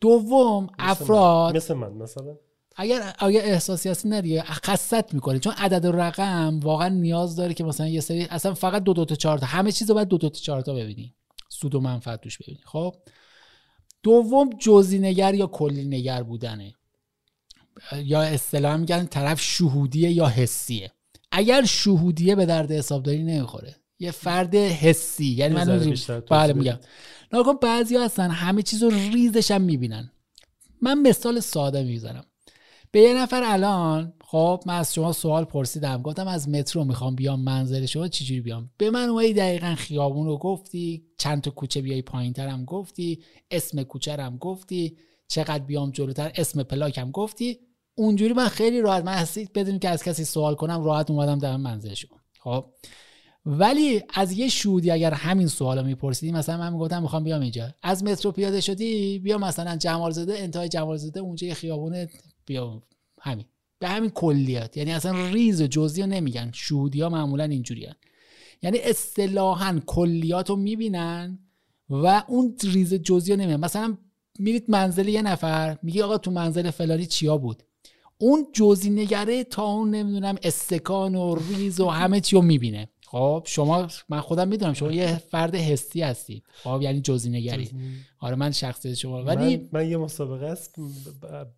دوم 0.00 0.66
افراد 0.78 1.56
مثل 1.56 1.74
من 1.74 1.92
مثلا. 1.92 2.36
اگر 2.76 3.14
اگر 3.18 3.40
احساسی 3.44 3.88
هستی 3.88 4.08
نه 4.08 4.20
دیگه 4.20 4.42
خصت 4.42 5.14
می‌کنه 5.14 5.38
چون 5.38 5.52
عدد 5.56 5.84
و 5.84 5.92
رقم 5.92 6.60
واقعا 6.62 6.88
نیاز 6.88 7.36
داره 7.36 7.54
که 7.54 7.64
مثلا 7.64 7.88
یه 7.88 8.00
سری 8.00 8.22
اصلا 8.24 8.54
فقط 8.54 8.82
دو 8.82 8.92
دو 8.92 9.04
تا 9.04 9.14
چهار 9.14 9.38
تا 9.38 9.46
همه 9.46 9.72
چیز 9.72 9.88
رو 9.88 9.94
باید 9.94 10.08
دو 10.08 10.18
دو 10.18 10.28
تا 10.28 10.38
چهار 10.38 10.60
تا 10.60 10.74
ببینی. 10.74 11.14
سود 11.60 11.74
و 11.74 11.80
منفعت 11.80 12.20
توش 12.20 12.38
ببینی. 12.38 12.60
خب؟ 12.64 12.94
دوم 14.02 14.50
جزئی 14.58 14.98
نگر 14.98 15.34
یا 15.34 15.46
کلی 15.46 15.84
نگر 15.84 16.22
بودنه. 16.22 16.74
یا 18.04 18.22
اصطلاح 18.22 18.76
میگن 18.76 19.06
طرف 19.06 19.40
شهودیه 19.40 20.10
یا 20.10 20.26
حسیه. 20.26 20.92
اگر 21.32 21.64
شهودیه 21.64 22.34
به 22.34 22.46
درد 22.46 22.72
حسابداری 22.72 23.22
نمی‌خوره. 23.22 23.76
یه 23.98 24.10
فرد 24.10 24.54
حسی. 24.54 25.26
یعنی 25.26 25.54
من 25.54 25.96
بله. 26.30 26.52
میگم. 26.52 26.78
ناکن 27.32 27.56
بعضی 27.62 27.96
هستن 27.96 28.30
همه 28.30 28.62
چیز 28.62 28.82
رو 28.82 28.90
ریزش 28.90 29.50
هم 29.50 29.62
می‌بینن. 29.62 30.12
من 30.82 30.98
مثال 30.98 31.40
ساده 31.40 31.82
می‌زنم. 31.82 32.24
به 32.90 33.00
یه 33.00 33.14
نفر 33.14 33.42
الان 33.44 34.12
خب 34.30 34.62
من 34.66 34.78
از 34.78 34.94
شما 34.94 35.12
سوال 35.12 35.44
پرسیدم. 35.44 36.02
گفتم 36.02 36.28
از 36.28 36.48
مترو 36.48 36.84
می‌خوام 36.84 37.14
بیام 37.14 37.40
منزل 37.40 37.86
شما 37.86 38.08
چجوری 38.08 38.40
بیام؟ 38.40 38.70
به 38.76 38.90
من 38.90 39.08
اومدی 39.08 39.32
دقیقا 39.32 39.74
خیابون 39.74 40.26
رو 40.26 40.38
گفتی 40.38 41.04
چند 41.18 41.42
تا 41.42 41.50
کوچه 41.50 41.80
بیای 41.80 42.02
پایین 42.02 42.32
ترم 42.32 42.64
گفتی 42.64 43.22
اسم 43.50 43.82
کوچه 43.82 44.16
رم 44.16 44.36
گفتی 44.36 44.96
چقدر 45.28 45.64
بیام 45.64 45.90
جلوتر 45.90 46.32
اسم 46.34 46.62
پلاکم 46.62 47.10
گفتی. 47.10 47.58
اونجوری 47.94 48.32
من 48.32 48.48
خیلی 48.48 48.80
راحت 48.80 49.04
من 49.04 49.14
هستید 49.14 49.52
بدون 49.52 49.78
که 49.78 49.88
از 49.88 50.02
کسی 50.02 50.24
سوال 50.24 50.54
کنم 50.54 50.84
راحت 50.84 51.10
اومدم 51.10 51.38
در 51.38 51.56
منزل 51.56 51.94
شما. 51.94 52.18
خب 52.40 52.64
ولی 53.46 54.02
از 54.14 54.32
یه 54.32 54.48
شودی 54.48 54.90
اگر 54.90 55.14
همین 55.14 55.46
سوالو 55.46 55.82
میپرسیدی 55.82 56.32
مثلا 56.32 56.58
من 56.58 56.72
می‌گفتم 56.72 57.02
می‌خوام 57.02 57.24
بیام 57.24 57.40
اینجا. 57.40 57.74
از 57.82 58.04
مترو 58.04 58.32
پیاده 58.32 58.60
شدی؟ 58.60 59.18
بیا 59.18 59.38
مثلا 59.38 59.76
جمال 59.76 60.10
زاده 60.10 60.38
انتهای 60.38 60.68
جمال 60.68 60.96
زاده 60.96 61.20
اونجا 61.20 61.46
یه 61.46 61.54
خیابونه 61.54 62.08
بیا 62.46 62.82
همین. 63.20 63.46
به 63.80 63.88
همین 63.88 64.10
کلیات 64.10 64.76
یعنی 64.76 64.92
اصلا 64.92 65.28
ریز 65.28 65.62
جزئی 65.62 66.06
نمیگن. 66.06 66.50
شهودی 66.54 67.00
ها 67.00 67.08
معمولا 67.08 67.44
اینجوری 67.44 67.88
یعنی 68.62 68.78
اصطلاحا 68.78 69.80
کلیات 69.86 70.50
رو 70.50 70.56
می‌بینن 70.56 71.38
و 71.90 72.22
اون 72.28 72.56
ریز 72.64 72.94
جزئی 72.94 73.34
رو 73.34 73.40
نمیگن 73.40 73.60
مثلا 73.60 73.96
میرید 74.38 74.64
منزل 74.68 75.08
یه 75.08 75.22
نفر 75.22 75.78
میگه 75.82 76.04
آقا 76.04 76.18
تو 76.18 76.30
منزل 76.30 76.70
فلانی 76.70 77.06
چیا 77.06 77.38
بود؟ 77.38 77.62
اون 78.18 78.46
جزئی 78.52 78.90
نگره 78.90 79.44
تا 79.44 79.64
اون 79.64 79.90
نمی‌دونم 79.90 80.36
استکان 80.42 81.14
و 81.14 81.34
ریز 81.34 81.80
و 81.80 81.88
همه 81.88 82.20
چی 82.20 82.36
رو 82.36 82.42
می‌بینه. 82.42 82.88
خب 83.10 83.42
شما 83.46 83.86
من 84.08 84.20
خودم 84.20 84.48
می‌دونم 84.48 84.72
شما 84.72 84.92
یه 84.92 85.16
فرد 85.30 85.54
حسی 85.54 86.02
هستید. 86.02 86.44
خب 86.62 86.78
یعنی 86.82 87.00
جزئی 87.00 87.30
نگری. 87.30 87.70
آره 88.20 88.36
من 88.36 88.50
شخصیت 88.50 88.94
شما. 88.94 89.24
ولی 89.24 89.56
من, 89.56 89.68
من 89.72 89.88
یه 89.90 89.96
مسابقه 89.96 90.46
است 90.46 90.74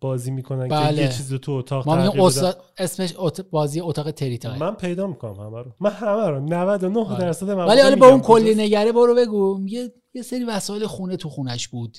بازی 0.01 0.31
می‌کنن 0.31 0.67
بله. 0.67 0.95
که 0.95 1.01
یه 1.01 1.07
چیز 1.07 1.33
تو 1.33 1.51
اتاق 1.51 1.87
ما. 1.89 2.27
استاد 2.27 2.63
اسمش 2.77 3.13
ات- 3.17 3.41
بازی 3.41 3.81
اتاق 3.81 4.11
تریتای 4.11 4.59
من 4.59 4.75
پیدا 4.75 5.07
می‌کنم 5.07 5.33
همه 5.33 5.61
رو. 5.61 5.71
من 5.79 5.91
همه 5.91 6.27
رو. 6.27 6.39
99 6.39 6.99
آره. 6.99 7.19
درصد 7.19 7.49
ولی 7.49 7.81
حالا 7.81 7.95
با 7.95 8.05
میگم 8.05 8.07
اون 8.07 8.21
کلی. 8.21 8.55
نگره 8.55 8.91
برو 8.91 9.15
بگو. 9.15 9.59
یه 9.67 9.93
یه 10.13 10.21
سری 10.21 10.43
وسایل 10.43 10.85
خونه 10.87 11.17
تو 11.17 11.29
خونش 11.29 11.67
بود. 11.67 11.97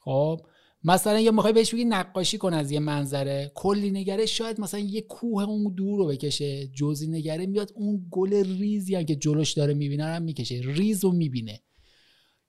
خب 0.00 0.40
مثلا 0.84 1.20
یه 1.20 1.30
می‌خوای 1.30 1.52
بهش 1.52 1.74
بگی 1.74 1.84
نقاشی 1.84 2.38
کن 2.38 2.54
از 2.54 2.70
یه 2.70 2.80
منظره 2.80 3.52
کلی 3.54 3.90
نگره 3.90 4.26
شاید 4.26 4.60
مثلا 4.60 4.80
یه 4.80 5.00
کوه 5.00 5.42
اون 5.42 5.74
دور 5.74 5.98
رو 5.98 6.06
بکشه 6.06 6.66
جزئی 6.66 7.08
نگره 7.08 7.46
میاد 7.46 7.72
اون 7.74 8.06
گل 8.10 8.58
ریزی 8.58 8.94
هم 8.94 9.04
که 9.04 9.16
جلوش 9.16 9.52
داره 9.52 9.74
می‌بینه 9.74 10.04
هم 10.04 10.22
می‌کشه 10.22 10.60
ریز 10.64 11.04
رو 11.04 11.12
می‌بینه. 11.12 11.60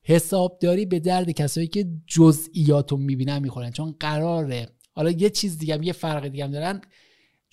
حسابداری 0.04 0.86
به 0.86 1.00
درد 1.00 1.32
کسایی 1.32 1.68
که 1.68 1.88
جزئیات 2.08 2.92
رو 2.92 2.98
می‌بینن 2.98 3.40
می‌خورن 3.40 3.72
چون 3.72 3.96
قراره. 4.00 4.70
حالا 4.92 5.12
یه 5.12 5.30
چیز 5.30 5.58
دیگه 5.58 5.74
هم 5.74 5.84
یه 5.84 5.94
فرق 5.94 6.28
دیگه 6.28 6.44
هم 6.44 6.52
دارن. 6.52 6.82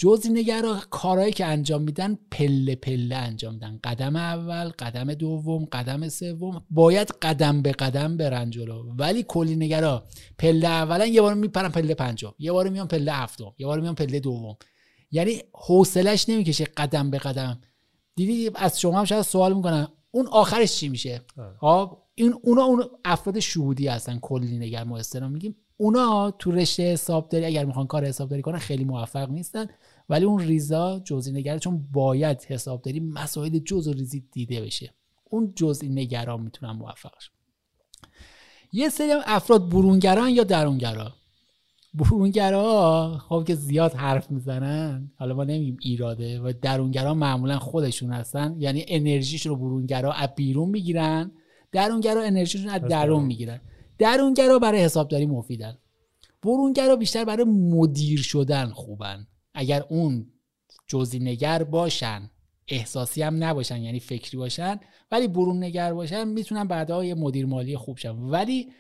جزئی 0.03 0.33
نگرا 0.33 0.79
کارهایی 0.91 1.33
که 1.33 1.47
انجام 1.47 1.83
میدن 1.83 2.19
پله 2.31 2.75
پله 2.75 3.17
انجام 3.17 3.55
میدن. 3.55 3.81
قدم 3.85 4.17
اول 4.17 4.69
قدم 4.69 5.15
دوم 5.15 5.65
قدم 5.65 6.09
سوم. 6.09 6.65
باید 6.71 7.09
قدم 7.23 7.63
به 7.63 7.73
قدم 7.73 8.17
برن 8.17 8.51
جلو. 8.51 8.95
ولی 8.99 9.25
کلی 9.29 9.57
نگرا 9.57 10.05
پله 10.39 10.69
اولا 10.69 11.07
یه 11.07 11.23
بار 11.23 11.35
میپرن 11.35 11.69
پله 11.69 11.95
پنجم. 11.95 12.35
یه 12.39 12.53
بار 12.53 12.69
میان 12.69 12.89
پله 12.89 13.13
هفتم. 13.13 13.53
یه 13.59 13.67
بار 13.67 13.81
میان 13.81 13.95
پله 13.95 14.21
دوم. 14.21 14.57
یعنی 15.11 15.43
حوصلش 15.53 16.29
نمی‌کشه 16.29 16.65
قدم 16.65 17.11
به 17.11 17.19
قدم. 17.19 17.61
دیدی 18.17 18.51
از 18.55 18.81
شما 18.81 18.99
هم 18.99 19.05
شاید 19.05 19.23
سوال 19.23 19.55
می‌کنن 19.55 19.89
اون 20.11 20.27
آخرش 20.27 20.77
چی 20.77 20.89
میشه؟ 20.89 21.23
آره. 21.39 21.57
خب 21.61 21.99
این 22.15 22.35
اونا 22.43 22.63
اون 22.63 22.85
افراد 23.05 23.39
شهودی 23.39 23.89
هستن 23.89 24.19
کلی 24.19 24.59
نگر 24.59 24.85
ما 24.85 24.99
استرام 24.99 25.33
میگیم. 25.33 25.57
اونا 25.77 26.31
تو 26.31 26.51
رشته 26.51 26.93
حسابداری 26.93 27.45
اگر 27.45 27.65
می‌خوان 27.65 27.87
کار 27.87 28.07
حسابداری 28.07 28.43
کنن 28.43 28.59
خیلی 28.59 28.85
موفق 28.85 29.31
نیستن. 29.31 29.67
ولی 30.09 30.25
اون 30.25 30.41
ریزا 30.41 31.01
جزئی 31.05 31.33
نگر 31.33 31.59
چون 31.59 31.85
باید 31.93 32.45
حسابداری 32.49 33.01
مسائل 33.01 33.59
جز 33.59 33.89
و 33.89 33.93
ریزی 33.93 34.25
دیده 34.33 34.61
بشه. 34.61 34.95
اون 35.31 35.53
جزئی 35.57 35.89
نگران 35.89 36.41
می‌تونن 36.41 36.73
موفق 36.73 37.13
شن. 37.19 37.33
یه 38.73 38.89
سری 38.89 39.11
هم 39.11 39.21
افراد 39.25 39.69
برونگران 39.69 40.31
یا 40.31 40.45
درونگرا؟ 40.45 41.13
برونگرا 41.95 43.19
خب 43.29 43.45
که 43.47 43.55
زیاد 43.55 43.95
حرف 43.95 44.31
می‌زنن. 44.31 45.11
حالا 45.17 45.35
ما 45.35 45.45
نمیگیم 45.45 45.77
ایراده 45.81 46.41
و 46.41 46.53
درونگرا 46.63 47.15
معمولا 47.15 47.59
خودشون 47.59 48.13
هستن. 48.13 48.57
یعنی 48.59 48.85
انرژیشون 48.89 49.51
رو 49.51 49.57
برونگرا 49.57 50.13
از 50.13 50.29
بیرون 50.37 50.69
می‌گیرن. 50.69 51.33
درونگرا 51.73 52.23
انرژیشون 52.23 52.69
از 52.69 52.83
درون. 52.83 53.25
می‌گیرن. 53.25 53.61
درونگرا 53.99 54.59
برای 54.59 54.81
حسابداری 54.81 55.27
مفیدن. 55.27 55.79
برونگرا 56.43 56.97
بیشتر 56.97 57.25
برای 57.25 57.45
مدیر 57.45 58.23
شدن 58.23 58.71
خوبن. 58.71 59.27
اگر 59.55 59.85
اون 59.89 60.33
جزئی 60.87 61.21
نگر 61.21 61.65
باشن 61.65 62.31
احساسی 62.69 63.23
هم 63.23 63.45
نباشن 63.45 63.83
یعنی 63.83 64.01
فکری 64.01 64.39
باشن 64.39 64.81
ولی 65.11 65.29
برون 65.29 65.65
نگر 65.65 65.95
باشن 65.95 66.29
می‌تونن 66.29 66.65
بعدا 66.65 67.05
یه 67.05 67.15
مدیر 67.15 67.47
مالی 67.47 67.77
خوب 67.77 67.97
شن. 67.97 68.11
ولی 68.11 68.73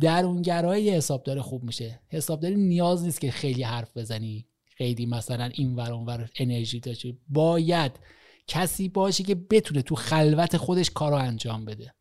درونگرای 0.00 0.90
حسابدار 0.90 1.40
خوب 1.40 1.64
میشه. 1.64 2.00
حسابداری 2.08 2.54
نیاز 2.54 3.04
نیست 3.04 3.20
که 3.20 3.30
خیلی 3.30 3.62
حرف 3.62 3.96
بزنی. 3.96 4.46
خیلی 4.64 5.06
مثلا 5.06 5.50
این 5.54 5.74
ور 5.74 5.92
اون 5.92 6.06
ور 6.06 6.30
انرژی 6.36 6.80
داشته 6.80 7.16
باید 7.28 7.92
کسی 8.46 8.88
باشه 8.88 9.24
که 9.24 9.34
بتونه 9.34 9.82
تو 9.82 9.94
خلوت 9.94 10.56
خودش 10.56 10.90
کارو 10.90 11.16
انجام 11.16 11.64
بده. 11.64 11.94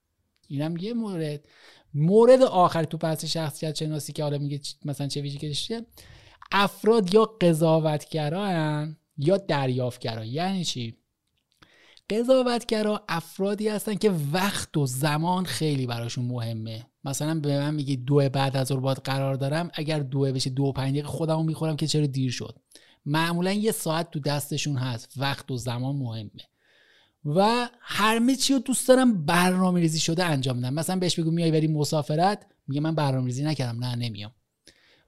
اینم 0.47 0.77
یه 0.77 0.93
مورد. 0.93 1.45
مورد 1.93 2.41
آخر 2.41 2.83
تو 2.83 2.97
بحث 2.97 3.25
شخصیت 3.25 3.75
شناسی 3.75 4.13
که 4.13 4.23
حالا 4.23 4.37
میگه 4.37 4.59
مثلا 4.85 5.07
چه 5.07 5.21
ویژگی 5.21 5.47
داشته؟ 5.47 5.85
افراد 6.53 7.13
یا 7.13 7.25
قضاوتگران 7.25 8.97
یا 9.17 9.37
دریافتگرا. 9.37 10.25
یعنی 10.25 10.65
چی؟ 10.65 10.97
قضاوتگرا 12.09 13.03
افرادی 13.09 13.67
هستن 13.67 13.95
که 13.95 14.11
وقت 14.33 14.77
و 14.77 14.85
زمان 14.85 15.45
خیلی 15.45 15.87
براشون 15.87 16.25
مهمه. 16.25 16.85
مثلا 17.05 17.39
به 17.39 17.59
من 17.59 17.75
میگی 17.75 17.95
دو 17.97 18.29
بعد 18.29 18.57
از 18.57 18.71
باید 18.71 18.97
قرار 18.97 19.35
دارم 19.35 19.71
اگر 19.73 19.99
دو 19.99 20.19
بشه 20.19 20.49
دو 20.49 20.71
پنج 20.71 20.91
دقیقه 20.91 21.07
خودمو 21.07 21.43
می‌خورم 21.43 21.75
که 21.75 21.87
چرا 21.87 22.05
دیر 22.05 22.31
شد. 22.31 22.59
معمولا 23.05 23.51
یه 23.51 23.71
ساعت 23.71 24.11
تو 24.11 24.19
دستشون 24.19 24.77
هست. 24.77 25.13
وقت 25.17 25.51
و 25.51 25.57
زمان 25.57 25.95
مهمه. 25.95 26.41
و 27.25 27.69
همه 27.81 28.35
چی 28.35 28.53
رو 28.53 28.59
دوست 28.59 28.87
دارم 28.87 29.25
برنامه 29.25 29.79
ریزی 29.79 29.99
شده 29.99 30.25
انجام 30.25 30.59
بدم. 30.59 30.73
مثلا 30.73 30.95
بهش 30.95 31.19
بگو 31.19 31.31
میای 31.31 31.51
بری 31.51 31.67
مسافرت؟ 31.67 32.45
میگه 32.67 32.81
من 32.81 32.95
برنامه 32.95 33.25
ریزی 33.25 33.43
نکردم. 33.43 33.83
نه 33.83 33.95
نمیام. 33.95 34.31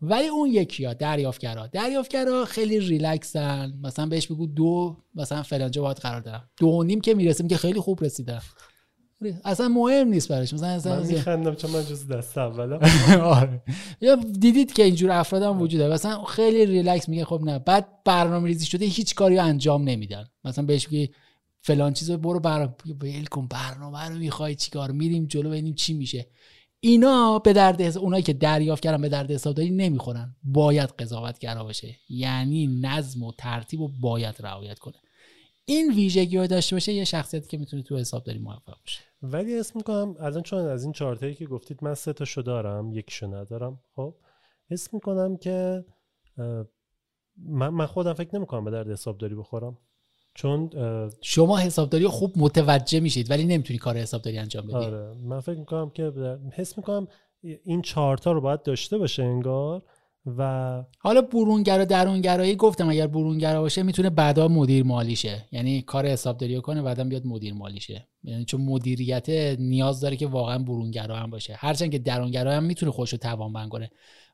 ولی 0.02 0.28
اون 0.28 0.50
یکی 0.50 0.86
ها 0.86 0.94
دریافتگرا. 0.94 1.68
دریافتگرا 1.68 2.46
خیلی 2.46 2.80
ریلکسن. 2.80 3.74
مثلا 3.84 4.06
بهش 4.06 4.28
بگو 4.28 4.48
دو 4.48 4.98
مثلا 5.16 5.44
فلانجا 5.44 5.82
باید 5.82 5.98
قرار 5.98 6.22
دارم. 6.22 6.50
دو 6.58 6.84
نیم 6.84 7.02
که 7.02 7.14
می‌رسه 7.14 7.44
میگه 7.44 7.58
خیلی 7.58 7.80
خوب 7.80 8.04
رسیدم 8.04 8.42
اصلا 9.46 9.68
مهم 9.68 10.08
نیست 10.08 10.28
براش. 10.28 10.54
مثلا 10.54 10.68
من 10.68 10.76
اصلا 10.76 11.04
میخندم 11.04 11.56
چون 11.56 11.72
من 11.72 11.86
جز 11.86 12.08
دست 12.08 12.38
اولم 12.38 12.80
آره. 13.22 13.62
یا 14.02 14.16
دیدید 14.16 14.74
که 14.74 14.84
اینجور 14.84 15.12
افراد 15.12 15.44
هم 15.44 15.62
وجود 15.62 15.80
داره 15.80 15.94
مثلا 15.94 16.24
خیلی 16.24 16.66
ریلکس 16.66 17.10
میگه 17.10 17.26
خب 17.26 17.42
نه. 17.44 17.60
بعد 17.60 18.04
برنامه 18.04 18.48
ریزی 18.48 18.66
شده 18.66 18.86
هیچ 18.86 19.16
کاری 19.16 19.40
انجام 19.40 19.84
نمیدن. 19.84 20.26
مثلا 20.46 20.66
بهش 20.66 20.88
بگی 20.88 21.10
فلان 21.62 21.94
چیز 21.94 22.10
رو 22.10 22.18
برو 22.18 22.40
برنامه 22.40 22.74
ول 23.02 23.26
کن 23.26 23.48
برنامه 23.48 24.10
رو 24.10 24.16
می‌خوای 24.16 24.56
چیکار؟ 24.56 24.92
میریم 24.92 25.26
جلو 25.26 25.50
ببینیم 25.50 25.74
چی 25.74 25.94
میشه. 25.94 26.28
اینا 26.88 27.40
به 27.40 27.54
درد 27.54 27.82
حساب 27.82 28.04
اونایی 28.04 28.24
که 28.24 28.34
دریافت 28.34 28.84
کردن 28.84 29.02
به 29.02 29.10
درد 29.10 29.32
حسابداری 29.32 29.70
نمی‌خورن. 29.70 30.36
باید 30.44 30.90
قضاوتگرا 30.90 31.64
باشه. 31.64 31.96
یعنی 32.10 32.68
نظم 32.82 33.24
و 33.24 33.32
ترتیب 33.38 33.82
رو 33.82 33.92
باید 34.02 34.36
رعایت 34.40 34.80
کنه. 34.80 34.96
این 35.66 35.94
ویژگی 35.94 36.38
رو 36.38 36.48
داشته 36.48 36.76
باشه 36.76 36.94
یه 36.94 37.04
شخصیتی 37.04 37.48
که 37.48 37.58
می‌تونه 37.58 37.84
تو 37.84 37.98
حسابداری 37.98 38.40
موفق 38.40 38.80
باشه. 38.80 39.00
ولی 39.22 39.60
اسم 39.60 39.74
می‌کنم 39.76 40.16
الان 40.20 40.42
چون 40.42 40.60
از 40.60 40.84
این 40.84 40.94
چهارتایی 40.94 41.36
که 41.36 41.46
گفتید 41.46 41.84
من 41.84 41.94
سه 41.94 42.14
تاشو 42.14 42.42
دارم 42.42 42.94
یکیشو 42.94 43.36
ندارم. 43.36 43.80
خب 43.96 44.16
اسم 44.72 44.90
می‌کنم 44.94 45.38
که 45.38 45.86
من 47.48 47.86
خودم 47.86 48.14
فکر 48.14 48.36
نمی‌کنم 48.36 48.66
به 48.66 48.72
درد 48.72 48.92
حسابداری 48.92 49.36
بخورم. 49.36 49.78
چون 50.36 50.70
شما 51.22 51.58
حسابداری 51.58 52.08
خوب 52.08 52.34
متوجه 52.36 53.00
میشید 53.00 53.32
ولی 53.32 53.46
نمی‌تونی 53.46 53.80
کار 53.80 53.98
حسابداری 53.98 54.38
انجام 54.38 54.68
بدی. 54.68 54.76
آره 54.76 55.14
من 55.24 55.40
فکر 55.40 55.60
می‌کنم 55.60 55.90
که 55.90 56.12
حس 56.54 56.78
می‌کنم 56.78 57.08
این 57.66 57.82
چهارتا 57.82 58.32
رو 58.32 58.42
باید 58.42 58.64
داشته 58.64 58.98
باشه 58.98 59.24
انگار 59.24 59.82
و 60.38 60.84
حالا 61.00 61.22
برونگرا 61.22 61.86
درونگرایی 61.86 62.56
گفتم 62.56 62.90
اگر 62.90 63.08
برونگرا 63.08 63.62
باشه 63.62 63.84
می‌تونه 63.84 64.10
بعدا 64.10 64.48
مدیر 64.48 64.84
مالی 64.84 65.16
شه 65.16 65.46
یعنی 65.52 65.82
کار 65.82 66.08
حسابداری 66.08 66.56
رو 66.56 66.62
کنه 66.62 66.82
بعدا 66.82 67.04
بیاد 67.04 67.26
مدیر 67.26 67.54
مالی 67.54 67.80
شه 67.80 68.08
یعنی 68.24 68.46
چون 68.46 68.62
مدیریت 68.62 69.30
نیاز 69.60 70.02
داره 70.02 70.16
که 70.16 70.28
واقعا 70.28 70.60
برونگرا 70.60 71.16
هم 71.16 71.30
باشه. 71.30 71.56
هرچند 71.58 71.92
که 71.92 72.00
درونگرا 72.00 72.52
هم 72.52 72.64
می‌تونه 72.64 72.92
خودش 72.92 73.12
رو 73.12 73.18
توانمند 73.18 73.70
کنه. 73.70 73.90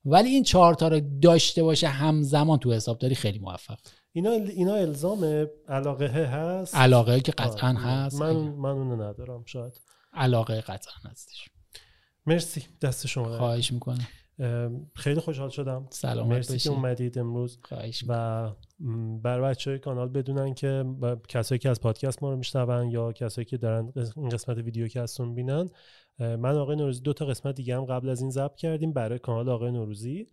ولی 0.06 0.30
این 0.30 0.43
چهار 0.43 0.74
تا 0.74 0.88
رو 0.88 0.99
داشته 1.22 1.64
باشه 1.64 1.88
همزمان 1.88 2.60
تو 2.60 2.74
حسابداری 2.74 3.16
خیلی 3.16 3.39
موفق. 3.39 3.78
اینا 4.14 4.32
اینا 4.32 4.76
الزام 4.76 5.47
علاقه 5.68 6.07
هست؟ 6.07 6.76
علاقه 6.76 7.20
که 7.20 7.32
قطعا 7.32 7.70
آره. 7.70 7.80
هست. 7.80 8.22
من 8.22 8.36
من 8.36 8.70
اونو 8.70 8.95
ندارم 8.95 9.43
شاید. 9.45 9.82
علاقه 10.14 10.62
قطعا 10.62 10.93
هستش. 11.12 11.49
مرسی. 12.26 12.64
دست 12.82 13.07
شما. 13.07 13.38
خواهش 13.38 13.72
می‌کنم. 13.74 14.07
خیلی 14.95 15.20
خوشحال 15.20 15.49
شدم. 15.49 15.88
سلامت 15.89 16.30
مرسی 16.30 16.57
که 16.57 16.70
اومدید 16.70 17.20
امروز. 17.20 17.59
خواهش 17.64 18.03
و 18.07 18.49
بر 19.24 19.41
بچه 19.41 19.72
های 19.72 19.80
کانال 19.80 20.09
بدونن 20.09 20.53
که 20.53 20.86
کسایی 21.30 21.59
که 21.59 21.70
از 21.70 21.82
پادکست 21.82 22.24
ما 22.24 22.30
رو 22.30 22.38
میشنون 22.38 22.91
یا 22.91 23.12
کسایی 23.12 23.45
که 23.45 23.57
دارن 23.57 23.93
این 24.18 24.30
قسمت 24.30 24.57
ویدیو 24.57 24.88
رو 25.20 25.26
می‌بینن 25.26 25.70
اه، 26.20 26.36
من 26.36 26.55
آقای 26.55 26.76
نوروزی 26.76 27.01
دو 27.01 27.14
تا 27.14 27.26
قسمت 27.26 27.55
دیگه 27.55 27.78
هم 27.78 27.86
قبل 27.86 28.09
از 28.09 28.22
این 28.22 28.30
ضبط 28.30 28.55
کردیم 28.55 28.93
برای 28.93 29.20
کانال 29.20 29.49
آقای 29.49 29.72
نوروزی. 29.72 30.28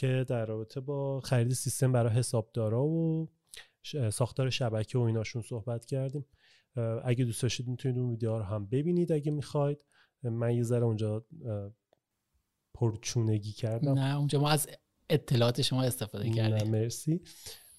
که 0.00 0.24
در 0.28 0.46
رابطه 0.46 0.80
با 0.80 1.20
خرید 1.20 1.52
سیستم 1.52 1.92
برای 1.92 2.12
حسابدارا 2.12 2.84
و 2.84 3.28
ساختار 4.12 4.50
شبکه 4.50 4.98
و 4.98 5.00
ایناشون 5.00 5.42
صحبت 5.42 5.84
کردیم. 5.84 6.26
اگه 7.04 7.24
دوست 7.24 7.42
داشتید 7.42 7.68
می‌تونید 7.68 7.98
اون 7.98 8.10
ویدیوها 8.10 8.38
رو 8.38 8.44
هم 8.44 8.66
ببینید 8.66 9.12
اگه 9.12 9.32
می‌خواید. 9.32 9.84
من 10.22 10.54
یه 10.54 10.62
ذره 10.62 10.84
اونجا 10.84 11.26
پرچونگی 12.74 13.52
کردم. 13.52 13.98
نه 13.98 14.16
اونجا 14.16 14.40
ما 14.40 14.50
از 14.50 14.68
اطلاعات 15.10 15.62
شما 15.62 15.82
استفاده 15.82 16.28
نه 16.28 16.34
کردیم. 16.34 16.70
مرسی. 16.70 17.20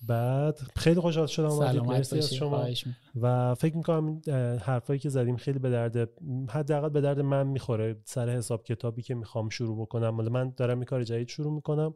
بعد 0.01 0.59
خیلی 0.75 0.99
خوشحال 0.99 1.27
شدم 1.27 1.49
اومدید 1.49 1.81
مرسی 1.81 2.17
از 2.17 2.33
شما. 2.33 2.67
و 3.21 3.55
فکر 3.55 3.77
می‌کنم 3.77 4.21
حرفایی 4.61 4.99
که 4.99 5.09
زدیم 5.09 5.37
خیلی 5.37 5.59
به 5.59 5.69
درد 5.69 6.09
حداقل 6.49 6.89
به 6.89 7.01
درد 7.01 7.19
من 7.19 7.47
می‌خوره 7.47 7.95
سر 8.05 8.29
حساب 8.29 8.63
کتابی 8.63 9.01
که 9.01 9.15
می‌خوام 9.15 9.49
شروع 9.49 9.81
بکنم. 9.81 10.09
مال 10.09 10.29
من 10.29 10.53
دارم 10.57 10.77
این 10.77 10.85
کار 10.85 11.03
جدید 11.03 11.27
شروع 11.27 11.53
می‌کنم 11.53 11.93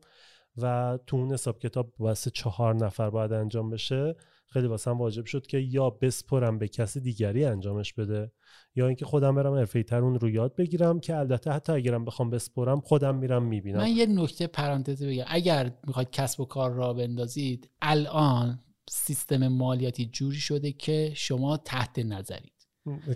و 0.57 0.99
تو 1.07 1.17
اون 1.17 1.33
حساب 1.33 1.59
کتاب 1.59 1.93
واسه 1.99 2.31
چهار 2.31 2.75
نفر 2.75 3.09
باید 3.09 3.33
انجام 3.33 3.69
بشه. 3.69 4.15
خیلی 4.47 4.67
واسم 4.67 4.97
واجب 4.97 5.25
شد 5.25 5.47
که 5.47 5.57
یا 5.57 5.89
بسپرم 5.89 6.59
به 6.59 6.67
کسی 6.67 6.99
دیگری 6.99 7.45
انجامش 7.45 7.93
بده 7.93 8.31
یا 8.75 8.87
اینکه 8.87 9.05
خودم 9.05 9.35
برم 9.35 9.53
حرفه‌ای 9.53 9.83
تر 9.83 10.01
اون 10.01 10.19
رو 10.19 10.29
یاد 10.29 10.55
بگیرم 10.55 10.99
که 10.99 11.15
البته 11.15 11.51
حتی 11.51 11.73
اگرم 11.73 12.05
بخوام 12.05 12.29
بسپرم 12.29 12.81
خودم 12.81 13.15
میرم 13.15 13.43
می‌بینم. 13.43 13.77
من 13.77 13.89
یه 13.89 14.05
نکته 14.05 14.47
پرانتزی 14.47 15.07
بگم. 15.07 15.23
اگر 15.27 15.71
می‌خواید 15.87 16.09
کسب 16.09 16.39
و 16.39 16.45
کار 16.45 16.71
را 16.71 16.93
بندازید 16.93 17.69
الان 17.81 18.59
سیستم 18.89 19.47
مالیاتی 19.47 20.05
جوری 20.05 20.37
شده 20.37 20.71
که 20.71 21.11
شما 21.15 21.57
تحت 21.57 21.99
نظرید. 21.99 22.67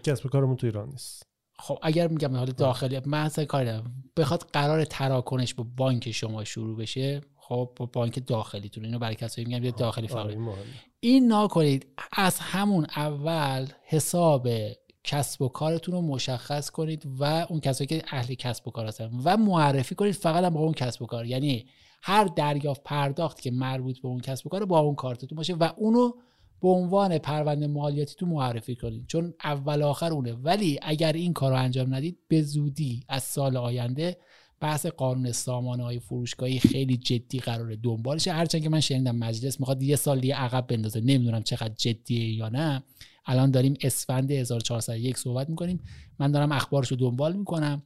کسب 0.03 0.25
و 0.25 0.29
کارمون 0.29 0.55
تو 0.55 0.67
ایران 0.67 0.89
نیست. 0.89 1.23
خب 1.59 1.79
اگر 1.81 2.07
میگم 2.07 2.35
حال 2.35 2.51
داخلی 2.51 3.01
من 3.05 3.25
اصلا 3.25 3.45
کاری 3.45 3.81
بخواد 4.17 4.49
قرار 4.53 4.85
تراکنش 4.85 5.53
با 5.53 5.65
بانک 5.77 6.11
شما 6.11 6.43
شروع 6.43 6.77
بشه 6.77 7.21
خب 7.49 7.69
با 7.75 7.85
بانک 7.85 8.27
داخلیتون 8.27 8.85
اینو 8.85 8.99
برای 8.99 9.15
کسایی 9.15 9.47
میگم 9.47 9.63
یه 9.63 9.71
داخلی 9.71 10.07
فقط 10.07 10.37
این 10.99 11.33
نکنید 11.33 11.87
از 12.11 12.39
همون 12.39 12.87
اول 12.95 13.67
حساب 13.83 14.47
کسب 15.03 15.41
و 15.41 15.47
کارتون 15.47 15.95
رو 15.95 16.01
مشخص 16.01 16.69
کنید 16.69 17.03
و 17.19 17.45
اون 17.49 17.59
کسایی 17.59 17.87
که 17.87 18.03
اهل 18.07 18.33
کسب 18.33 18.67
و 18.67 18.71
کار 18.71 18.85
هستن 18.85 19.11
و 19.23 19.37
معرفی 19.37 19.95
کنید 19.95 20.13
فقط 20.13 20.43
هم 20.43 20.49
با 20.49 20.59
اون 20.59 20.73
کسب 20.73 21.01
و 21.01 21.05
کار. 21.05 21.25
یعنی 21.25 21.65
هر 22.03 22.23
دریافت 22.23 22.83
پرداخت 22.83 23.41
که 23.41 23.51
مربوط 23.51 23.99
به 23.99 24.07
اون 24.07 24.19
کسب 24.19 24.47
و 24.47 24.49
کار 24.49 24.65
با 24.65 24.79
اون 24.79 24.95
کارتتون 24.95 25.35
باشه 25.35 25.53
و 25.53 25.69
اونو 25.77 26.11
به 26.61 26.67
عنوان 26.67 27.17
پرونده 27.17 27.67
مالیاتی 27.67 28.15
تو 28.15 28.25
معرفی 28.25 28.75
کنید. 28.75 29.07
چون 29.07 29.33
اول 29.43 29.83
آخر 29.83 30.13
اونه. 30.13 30.33
ولی 30.33 30.79
اگر 30.81 31.13
این 31.13 31.33
کار 31.33 31.51
رو 31.51 31.57
انجام 31.57 31.95
ندید 31.95 32.17
به 32.27 32.41
زودی 32.41 33.03
از 33.07 33.23
سال 33.23 33.57
آینده 33.57 34.17
بحث 34.59 34.85
قانون 34.85 35.31
سامانه 35.31 35.83
های 35.83 35.99
فروشگاهی 35.99 36.59
خیلی 36.59 36.97
جدی 36.97 37.39
قراره 37.39 37.75
دنبالشه 37.75 38.31
هرچند 38.31 38.61
که 38.61 38.69
من 38.69 38.79
شنیدم 38.79 39.15
مجلس 39.15 39.59
می‌خواد 39.59 39.83
یه 39.83 39.95
سال 39.95 40.19
دیگه 40.19 40.35
عقب 40.35 40.67
بندازه. 40.67 40.99
نمی‌دونم 40.99 41.43
چقدر 41.43 41.73
جدیه 41.77 42.33
یا 42.33 42.49
نه. 42.49 42.83
الان 43.25 43.51
داریم 43.51 43.73
اسفند 43.81 44.31
1401 44.31 45.17
صحبت 45.17 45.49
می‌کنیم. 45.49 45.79
من 46.19 46.31
دارم 46.31 46.51
اخبارش 46.51 46.87
رو 46.87 46.97
دنبال 46.97 47.33
می‌کنم. 47.35 47.83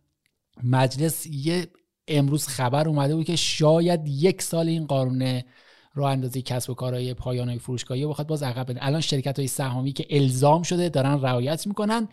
مجلس 0.64 1.26
یه 1.28 1.68
امروز 2.08 2.48
خبر 2.48 2.88
اومده 2.88 3.16
بود 3.16 3.26
که 3.26 3.36
شاید 3.36 4.08
یک 4.08 4.42
سال 4.42 4.68
این 4.68 4.86
قانون 4.86 5.42
راه 5.94 6.12
اندازی 6.12 6.42
کسب 6.42 6.70
و 6.70 6.74
کارهای 6.74 7.14
پایان 7.14 7.50
های 7.50 7.60
فروشگاهی 7.60 8.04
رو 8.04 8.10
بخواد 8.10 8.28
باز 8.28 8.44
عقب 8.44 8.68
بنده 8.68 8.86
الان 8.86 9.02
شرکت 9.02 9.40
های 9.40 9.48
سهامی 9.48 9.94
که 9.94 10.06
الزام 10.10 10.64
شده 10.64 10.90
دارن 10.90 11.22
رعایت 11.22 11.68
می‌کنن. 11.68 12.08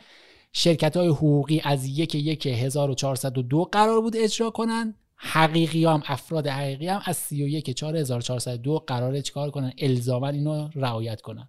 شرکت 0.52 0.96
های 0.96 1.08
حقوقی 1.08 1.60
از 1.64 1.86
یک 1.86 2.14
یک 2.14 2.46
1402 2.46 3.64
قرار 3.64 4.00
بود 4.00 4.16
اجرا 4.16 4.50
کنن. 4.50 4.94
حقیقی 5.16 5.84
هم 5.84 6.02
افراد 6.06 6.46
حقیقی 6.46 6.88
هم 6.88 7.00
از 7.04 7.16
31 7.16 7.70
4402 7.70 8.78
قراره 8.78 9.22
چیکار 9.22 9.50
کنن؟ 9.50 9.72
الزاما 9.78 10.28
اینو 10.28 10.68
رعایت 10.74 11.20
کنن. 11.20 11.48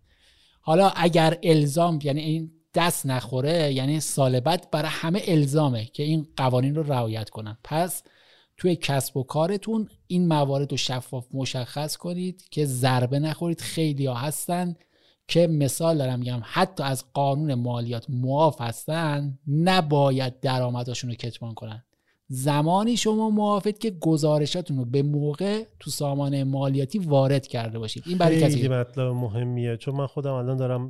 حالا 0.62 0.90
اگر 0.90 1.38
الزام 1.44 2.00
یعنی 2.04 2.22
این 2.22 2.52
دست 2.76 3.06
نخوره 3.06 3.74
یعنی 3.74 4.00
سال 4.00 4.40
بعد 4.40 4.72
برای 4.72 4.90
همه 4.92 5.22
الزامه 5.26 5.86
که 5.86 6.04
این 6.04 6.28
قوانین 6.38 6.76
رو 6.76 6.84
رعایت 6.84 7.30
کنن. 7.30 7.58
پس 7.64 8.04
توی 8.58 8.76
کسب 8.76 9.18
و 9.18 9.24
کارتون 9.24 9.90
این 10.08 10.28
موارد 10.28 10.72
رو 10.72 10.78
شفاف 10.78 11.28
مشخص 11.34 11.98
کنید 11.98 12.46
که 12.52 12.66
ضربه 12.66 13.20
نخورید. 13.20 13.62
خیلی 13.62 14.06
ها 14.06 14.14
هستن. 14.14 14.76
که 15.32 15.48
مثال 15.48 15.98
دارم 15.98 16.20
میگم 16.20 16.42
حتی 16.44 16.84
از 16.84 17.06
قانون 17.14 17.54
مالیات 17.54 18.06
معاف 18.10 18.62
هستن 18.62 19.40
نباید 19.48 20.40
درآمدشون 20.40 21.10
رو 21.10 21.16
کتمان 21.16 21.54
کنن. 21.54 21.84
زمانی 22.28 22.98
شما 22.98 23.30
موافقید 23.30 23.78
که 23.78 23.92
گزارشاتون 23.92 24.78
رو 24.78 24.86
به 24.86 25.04
موقع 25.04 25.64
تو 25.80 25.92
سامانه 25.92 26.44
مالیاتی 26.44 27.00
وارد 27.00 27.48
کرده 27.48 27.80
باشید. 27.80 28.04
این 28.06 28.18
برای 28.18 28.42
کسی 28.42 28.68
مطلب 28.68 29.08
مهمیه. 29.08 29.78
چون 29.78 29.96
من 29.96 30.08
خودم 30.08 30.34
الان 30.34 30.58
دارم 30.58 30.90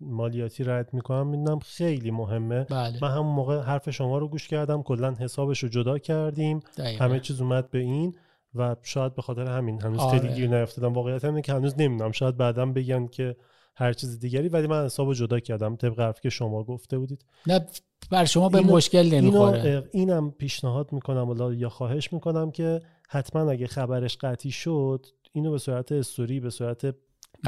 مالیاتی 0.00 0.64
رد 0.64 0.90
می‌کنم 0.92 1.26
می‌دونم 1.26 1.58
خیلی 1.58 2.10
مهمه. 2.10 2.64
بله. 2.64 2.98
من 3.02 3.10
همون 3.10 3.34
موقع 3.34 3.60
حرف 3.60 3.90
شما 3.90 4.18
رو 4.18 4.28
گوش 4.28 4.48
کردم 4.48 4.82
کلا 4.82 5.14
حسابش 5.20 5.58
رو 5.58 5.68
جدا 5.68 5.98
کردیم. 5.98 6.60
دقیقاً. 6.78 7.04
همه 7.04 7.20
چیز 7.20 7.40
اومد 7.40 7.70
به 7.70 7.78
این 7.78 8.14
و 8.54 8.76
شاید 8.82 9.14
به 9.14 9.22
خاطر 9.22 9.46
همین 9.46 9.82
هنوز 9.82 9.98
آره. 9.98 10.18
خیلی 10.18 10.34
گیر 10.34 10.50
نیافتادم 10.50 10.92
واقعیت 10.92 11.24
اینه 11.24 11.42
که 11.42 11.52
هنوز 11.52 11.74
نمی‌دونم. 11.78 12.12
شاید 12.12 12.36
بعدا 12.36 12.66
بگن 12.66 13.06
که 13.06 13.36
هر 13.76 13.92
چیز 13.92 14.18
دیگری 14.18 14.48
ولی 14.48 14.66
من 14.66 14.84
حساب 14.84 15.06
رو 15.06 15.14
جدا 15.14 15.40
کردم 15.40 15.76
طبق 15.76 16.00
حرفی 16.00 16.20
که 16.22 16.30
شما 16.30 16.64
گفته 16.64 16.98
بودید 16.98 17.24
نه 17.46 17.66
بر 18.10 18.24
شما 18.24 18.48
به 18.48 18.58
اینو- 18.58 18.76
مشکل 18.76 19.14
نمی‌خوره 19.14 19.88
اینم 19.92 20.30
پیشنهاد 20.30 20.92
می‌کنم 20.92 21.28
ولی 21.28 21.56
یا 21.56 21.68
خواهش 21.68 22.12
می‌کنم 22.12 22.50
که 22.50 22.80
حتما 23.08 23.50
اگه 23.50 23.66
خبرش 23.66 24.16
قطعی 24.16 24.50
شد 24.50 25.06
اینو 25.32 25.50
به 25.50 25.58
صورت 25.58 25.92
استوری 25.92 26.40
به 26.40 26.50
صورت. 26.50 26.94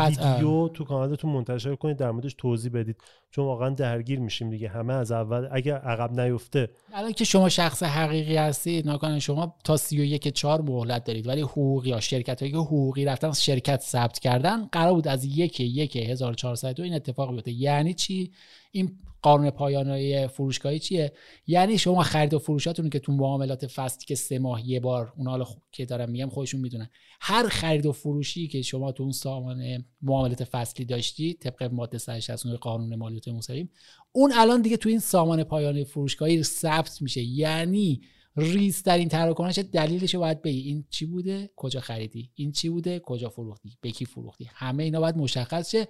ویدیو 0.01 0.69
تو 0.69 0.85
کانالتون 0.85 1.33
منتشر 1.33 1.75
کنید 1.75 1.97
در 1.97 2.11
موردش 2.11 2.35
توضیح 2.39 2.73
بدید. 2.73 2.97
چون 3.31 3.45
واقعا 3.45 3.71
درگیر 3.71 4.21
میشیم 4.21 4.51
دیگه 4.51 4.69
همه 4.69 4.95
از 4.95 5.13
اول 5.13 5.49
اگه 5.53 5.75
عقب 5.75 6.21
نیفته. 6.21 6.69
الان 6.93 7.13
که 7.13 7.25
شما 7.25 7.49
شخص 7.49 7.83
حقیقی 7.83 8.37
هستید 8.37 8.87
ناکنه 8.87 9.19
شما 9.19 9.55
تا 9.65 9.77
31 9.77 10.29
4 10.29 10.63
مهلت 10.63 11.05
دارید. 11.05 11.27
ولی 11.27 11.41
حقوقی 11.41 11.91
یا 11.91 12.01
شرکت 12.01 12.43
هایی 12.43 12.53
که 12.53 12.59
حقوقی 12.59 13.05
رفتن 13.05 13.33
شرکت 13.33 13.81
ثبت 13.81 14.19
کردن 14.19 14.65
قرار 14.65 14.95
بود 14.95 15.09
از 15.09 15.25
یک 15.25 15.61
یک 15.61 15.97
1402 15.97 16.83
این 16.83 16.95
اتفاق 16.95 17.33
بیفته. 17.33 17.51
یعنی 17.51 17.95
چی؟ 17.95 18.33
این 18.71 18.99
قانون 19.23 19.51
پایانه 19.51 20.27
فروشگاهی 20.27 20.79
چیه؟ 20.79 21.13
یعنی 21.47 21.79
شما 21.79 22.03
خرید 22.03 22.35
و 22.35 22.39
فروشاتون 22.39 22.85
رو 22.85 22.91
که 22.91 22.99
تو 22.99 23.13
معاملات 23.13 23.67
فصلی 23.67 24.05
که 24.07 24.15
سه 24.15 24.39
ماه 24.39 24.69
یه 24.69 24.81
بار 24.81 25.13
اونا 25.17 25.47
که 25.73 25.87
دارم 25.87 26.11
میگم 26.11 26.29
خودشون 26.29 26.61
می‌دونن. 26.61 26.91
هر 27.21 27.49
خرید 27.49 27.87
و 27.87 27.93
فروشی 27.93 28.49
که 28.49 28.63
شما 28.63 28.93
تو 28.93 29.03
اون 29.03 29.13
سامان 29.13 29.85
معاملات 30.03 30.45
فصلی 30.45 30.85
داشتی 30.85 31.35
طبق 31.35 31.63
ماده 31.63 31.99
169 31.99 32.57
قانون 32.57 32.95
مالیات 32.97 33.29
مستقیم 33.29 33.71
اون 34.13 34.33
الان 34.35 34.63
دیگه 34.63 34.77
تو 34.77 34.89
این 34.89 34.99
سامان 34.99 35.45
پایانه 35.45 35.85
فروشگاهی 35.85 36.43
ثبت 36.43 37.03
میشه. 37.03 37.23
یعنی 37.23 38.01
ریز 38.37 38.83
در 38.83 38.99
این 38.99 39.09
تراکنش 39.09 39.59
دلیلش 39.59 40.15
رو 40.15 40.21
باید 40.21 40.43
بگی. 40.43 40.61
این 40.61 40.85
چی 40.91 41.07
بوده؟ 41.07 41.51
کجا 41.57 41.81
خریدی؟ 41.81 42.31
این 42.35 42.53
چی 42.53 42.69
بوده؟ 42.69 43.01
کجا 43.01 43.29
فروختی؟ 43.29 43.79
به 43.81 43.91
کی 43.91 44.05
فروختی؟ 44.05 44.51
همه 44.55 44.85
اینا 44.85 45.01
باید 45.01 45.17
مشخص 45.17 45.71
شه. 45.71 45.89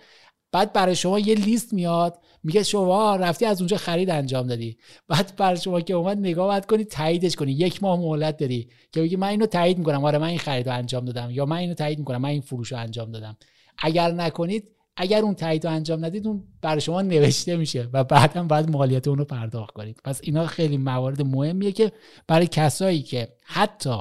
بعد 0.53 0.73
برای 0.73 0.97
شما 0.97 1.19
یه 1.19 1.35
لیست 1.35 1.73
میاد 1.73 2.19
میگه 2.43 2.63
شما 2.63 3.17
رفتی 3.17 3.45
از 3.45 3.61
اونجا 3.61 3.77
خرید 3.77 4.11
انجام 4.11 4.47
دادی. 4.47 4.79
بعد 5.09 5.37
برای 5.37 5.61
شما 5.61 5.81
که 5.81 5.95
اومد 5.95 6.19
نگاه 6.19 6.47
باید 6.47 6.67
کنی 6.67 6.85
تاییدش 6.85 7.37
کنی. 7.37 7.53
یک 7.53 7.83
ماه 7.83 8.01
مهلت 8.01 8.37
داری 8.37 8.69
که 8.93 9.01
بگی 9.01 9.17
من 9.17 9.29
اینو 9.29 9.47
تایید 9.47 9.79
می‌کنم. 9.79 10.05
آره 10.05 10.19
من 10.19 10.27
این 10.27 10.39
خرید 10.39 10.69
رو 10.69 10.75
انجام 10.75 11.05
دادم 11.05 11.31
یا 11.31 11.47
من 11.47 11.57
اینو 11.57 11.75
تایید 11.75 11.99
می‌کنم. 11.99 12.21
من 12.21 12.29
این 12.29 12.41
فروش 12.41 12.73
رو 12.73 12.79
انجام 12.79 13.13
دادم. 13.13 13.37
اگر 13.79 14.13
نکنید 14.13 14.69
اگر 15.01 15.23
اون 15.23 15.35
تایید 15.35 15.67
رو 15.67 15.73
انجام 15.73 16.05
ندید 16.05 16.27
اون 16.27 16.45
برای 16.63 16.81
شما 16.81 17.03
نوشته 17.03 17.57
میشه 17.57 17.89
و 17.93 18.05
بعدا 18.05 18.43
باید 18.43 18.71
مالیات 18.71 19.09
اون 19.09 19.19
رو 19.19 19.25
پرداخت 19.25 19.75
کنید. 19.75 20.01
پس 20.05 20.21
اینا 20.23 20.47
خیلی 20.47 20.79
موارد 20.79 21.23
مهمیه 21.23 21.73
که 21.73 21.93
برای 22.27 22.47
کسایی 22.47 23.03
که 23.03 23.29
حتی 23.45 23.99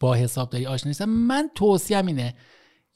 با 0.00 0.14
حسابداری 0.14 0.66
آشنا 0.66 0.88
نیستن 0.88 1.04
من 1.04 1.50
توصیهم 1.54 2.06
اینه 2.06 2.34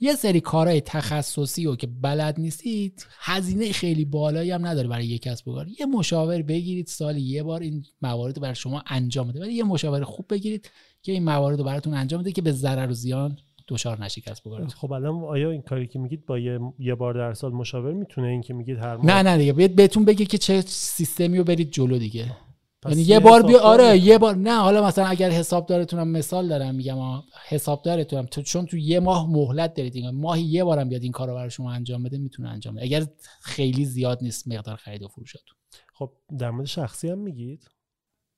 یه 0.01 0.15
سری 0.15 0.41
کارهای 0.41 0.81
تخصصی 0.81 1.65
رو 1.65 1.77
که 1.77 1.87
بلد 1.87 2.41
نیستید 2.41 3.07
هزینه 3.19 3.73
خیلی 3.73 4.05
بالایی 4.05 4.51
هم 4.51 4.67
نداره 4.67 4.89
برای 4.89 5.07
یک 5.07 5.23
کسب 5.23 5.49
و 5.49 5.55
کار 5.55 5.67
یه 5.81 5.87
مشاور 5.87 6.43
بگیرید 6.43 6.87
سالی 6.87 7.21
یه 7.21 7.43
بار 7.43 7.61
این 7.61 7.85
موارد 8.03 8.37
رو 8.37 8.43
برای 8.43 8.55
شما 8.55 8.83
انجام 8.87 9.29
بده. 9.29 9.41
ولی 9.41 9.53
یه 9.53 9.65
مشاور 9.65 10.05
خوب 10.05 10.27
بگیرید 10.31 10.71
که 11.03 11.13
این 11.13 11.25
موارد 11.25 11.59
رو 11.59 11.65
براتون 11.65 11.95
انجام 11.95 12.21
بده 12.21 12.33
که 12.33 12.43
به 12.43 12.53
ضرر 12.53 12.91
و 12.91 12.95
زیان 12.95 13.39
دچار 13.69 14.05
نشی 14.05 14.21
کسب 14.21 14.47
و 14.47 14.67
خب 14.67 14.93
الان 14.93 15.25
آیا 15.25 15.51
این 15.51 15.63
کاری 15.63 15.87
که 15.87 15.99
میگید 15.99 16.27
با 16.27 16.39
یه, 16.39 16.61
یه 16.79 16.95
بار 16.95 17.15
در 17.15 17.35
سال 17.35 17.53
مشاور 17.53 17.93
می‌تونه 17.93 18.29
این 18.29 18.41
که 18.41 18.55
میگید 18.55 18.79
هر 18.79 18.97
ماه 18.97 19.07
نه 19.07 19.23
نه 19.23 19.39
دیگه. 19.39 19.69
بهتون 19.69 20.05
بگه 20.05 20.25
که 20.25 20.39
چه 20.39 20.61
سیستمی 20.61 21.39
رو 21.39 21.45
برید 21.45 21.71
جلو 21.71 21.99
دیگه. 21.99 22.37
یعنی 22.89 23.03
یه 23.03 23.21
بار 23.21 23.43
بیا 23.43 23.61
آره 23.61 23.99
یه 23.99 24.19
بار 24.19 24.37
نه 24.37 24.57
حالا 24.61 24.87
مثلا 24.87 25.07
اگر 25.07 25.31
حسابدارتونم 25.31 26.09
مثال 26.09 26.49
دارم 26.49 26.75
میگم 26.75 26.99
حسابدارتونم 27.49 28.27
تو 28.27 28.43
چون 28.43 28.67
تو 28.67 28.77
یه 28.77 29.01
ماه 29.01 29.31
مهلت 29.31 29.75
دارید 29.75 29.97
این 29.97 30.11
ماهی 30.11 30.43
یه 30.43 30.65
بارم 30.65 30.89
بیاد 30.89 31.03
این 31.03 31.13
کارو 31.13 31.35
برای 31.35 31.51
شما 31.51 31.73
انجام 31.73 32.03
بده 32.03 32.19
می‌تونه 32.19 32.49
انجام 32.49 32.75
بده. 32.75 32.85
اگر 32.85 33.07
خیلی 33.43 33.85
زیاد 33.85 34.19
نیست 34.23 34.49
مقدار 34.49 34.77
خرید 34.77 35.03
و 35.03 35.09
فروشاتون. 35.09 35.57
خب 35.95 36.13
در 36.39 36.51
مورد 36.51 36.67
شخصی 36.67 37.09
هم 37.09 37.19
میگید؟ 37.19 37.71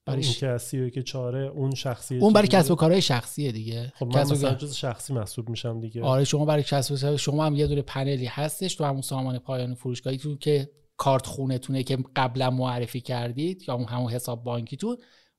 برای 0.06 0.22
این 0.22 0.32
که 0.32 0.58
سی 0.58 0.90
که 0.90 1.02
چاره 1.02 1.38
اون 1.38 1.74
شخصی 1.74 2.18
اون 2.18 2.32
برای 2.32 2.48
کسب 2.48 2.72
و 2.72 2.74
کارهای 2.74 3.02
شخصیه 3.02 3.52
دیگه. 3.52 3.92
خب 3.96 4.06
من 4.06 4.20
مثلا 4.20 4.54
جز 4.54 4.74
شخصی 4.74 5.12
محسوب 5.12 5.48
میشم 5.48 5.80
دیگه. 5.80 6.02
آره 6.02 6.24
شما 6.24 6.44
برای 6.44 6.62
کسب 6.62 6.92
و 6.92 6.96
کار 6.96 7.16
شما 7.16 7.46
هم 7.46 7.56
یه 7.56 7.66
دونه 7.66 7.82
پنلی 7.82 8.26
هستش 8.26 8.74
تو 8.74 8.84
همون 8.84 9.02
سامان 9.02 9.38
پایان 9.38 9.74
فروشگاهی 9.74 10.18
تو 10.18 10.36
که 10.36 10.70
کارت 10.96 11.26
خونتونه 11.26 11.82
که 11.82 11.98
قبلا 12.16 12.50
معرفی 12.50 13.00
کردید 13.00 13.64
یا 13.68 13.76
همون 13.76 14.12
حساب 14.12 14.44
بانکی 14.44 14.76
تو 14.76 14.96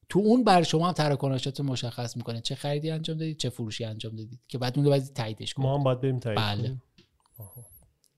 تو 0.09 0.19
اون 0.19 0.43
بر 0.43 0.63
شما 0.63 0.87
هم 0.87 0.93
تراکنشات 0.93 1.61
مشخص 1.61 2.17
می‌کنه. 2.17 2.41
چه 2.41 2.55
خریدی 2.55 2.91
انجام 2.91 3.17
دادید 3.17 3.37
چه 3.37 3.49
فروشی 3.49 3.83
انجام 3.85 4.15
دادید 4.15 4.39
که 4.47 4.57
بعد 4.57 4.73
اون 4.75 4.85
رو 4.85 4.91
باید 4.91 5.13
تاییدش 5.13 5.53
کنید. 5.53 5.67
ما 5.67 5.77
هم 5.77 5.83
باید 5.83 6.01
بریم 6.01 6.19
تایید 6.19 6.39
بله. 6.39 6.77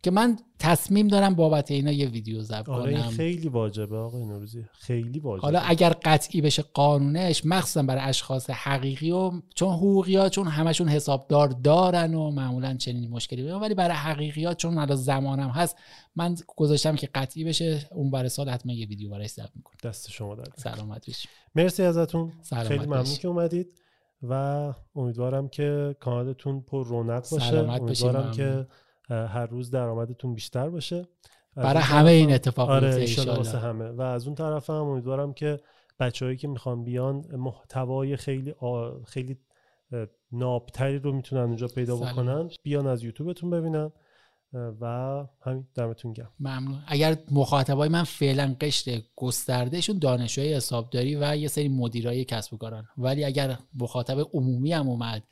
که 0.03 0.11
من 0.11 0.37
تصمیم 0.59 1.07
دارم 1.07 1.35
بابت 1.35 1.71
اینا 1.71 1.91
یه 1.91 2.07
ویدیو 2.07 2.41
ضبط 2.41 2.69
آره 2.69 2.93
کنم. 2.93 3.09
خیلی 3.09 3.49
واجبه 3.49 3.97
آقای 3.97 4.25
نوروزی 4.25 4.65
خیلی 4.71 5.19
واجبه. 5.19 5.41
حالا 5.41 5.59
اگر 5.59 5.89
قطعی 6.03 6.41
بشه 6.41 6.63
قانونش 6.73 7.45
مخصوصا 7.45 7.83
برای 7.83 8.01
اشخاص 8.01 8.49
حقیقی 8.49 9.11
و 9.11 9.31
چون 9.55 9.73
حقوقی 9.73 10.15
ها 10.15 10.29
چون 10.29 10.47
همشون 10.47 10.87
حسابدار 10.87 11.47
دارن 11.47 12.13
و 12.13 12.31
معمولا 12.31 12.73
چنین 12.73 13.09
مشکلی 13.09 13.43
بیان 13.43 13.61
ولی 13.61 13.73
برای 13.73 13.95
حقیقی 13.95 14.45
ها 14.45 14.53
چون 14.53 14.77
الان 14.77 14.95
زمانم 14.95 15.49
هست 15.49 15.77
من 16.15 16.35
گذاشتم 16.57 16.95
که 16.95 17.07
قطعی 17.07 17.43
بشه 17.43 17.87
اون 17.91 18.11
برای 18.11 18.29
سال 18.29 18.49
حتما 18.49 18.73
یه 18.73 18.85
ویدیو 18.85 19.09
برای 19.09 19.27
ضبط 19.27 19.51
می‌کنم. 19.55 19.77
دست 19.83 20.11
شما 20.11 20.35
در 20.35 20.43
سلامت 20.55 21.07
باشید 21.07 21.29
مرسی 21.55 21.83
ازتون. 21.83 22.31
خیلی 22.67 22.85
ممنون 22.85 23.03
که 23.03 23.27
اومدید 23.27 23.73
و 24.23 24.33
امیدوارم 24.95 25.49
که 25.49 25.95
کانالتون 25.99 26.61
پر 26.61 26.87
رونق 26.87 27.29
باشه. 27.31 27.57
امیدوارم 27.57 28.31
که 28.31 28.67
هر 29.09 29.45
روز 29.45 29.71
درآمدتون 29.71 30.33
بیشتر 30.33 30.69
باشه. 30.69 31.07
برای 31.55 31.83
همه 31.83 32.11
این 32.11 32.33
اتفاق 32.33 32.69
آره 32.69 33.05
واسه 33.27 33.59
همه. 33.59 33.89
و 33.89 34.01
از 34.01 34.25
اون 34.25 34.35
طرف 34.35 34.69
هم 34.69 34.75
امیدوارم 34.75 35.33
که 35.33 35.59
بچههایی 35.99 36.37
که 36.37 36.47
می‌خوان 36.47 36.83
بیان 36.83 37.35
محتوای 37.35 38.15
خیلی 38.15 38.55
خیلی 39.07 39.37
نابتری 40.31 40.99
رو 40.99 41.11
می‌تونن 41.11 41.41
اونجا 41.41 41.67
پیدا 41.67 41.95
بکنن 41.95 42.49
بیان 42.63 42.87
از 42.87 43.03
یوتیوبتون 43.03 43.49
ببینن. 43.49 43.91
و 44.53 44.85
همین 45.41 45.67
دمتون 45.75 46.13
گرم. 46.13 46.31
ممنون. 46.39 46.83
اگر 46.87 47.17
مخاطبای 47.31 47.89
من 47.89 48.03
فعلا 48.03 48.55
قشر 48.61 49.01
گستردهشون 49.15 49.99
دانشجوی 49.99 50.53
حسابداری 50.53 51.15
و 51.15 51.35
یه 51.35 51.47
سری 51.47 51.67
مدیرای 51.67 52.25
کسب 52.25 52.53
و 52.53 52.57
کارن 52.57 52.85
ولی 52.97 53.23
اگر 53.23 53.57
مخاطب 53.79 54.19
عمومی 54.33 54.73
هم 54.73 54.87
اومد 54.87 55.23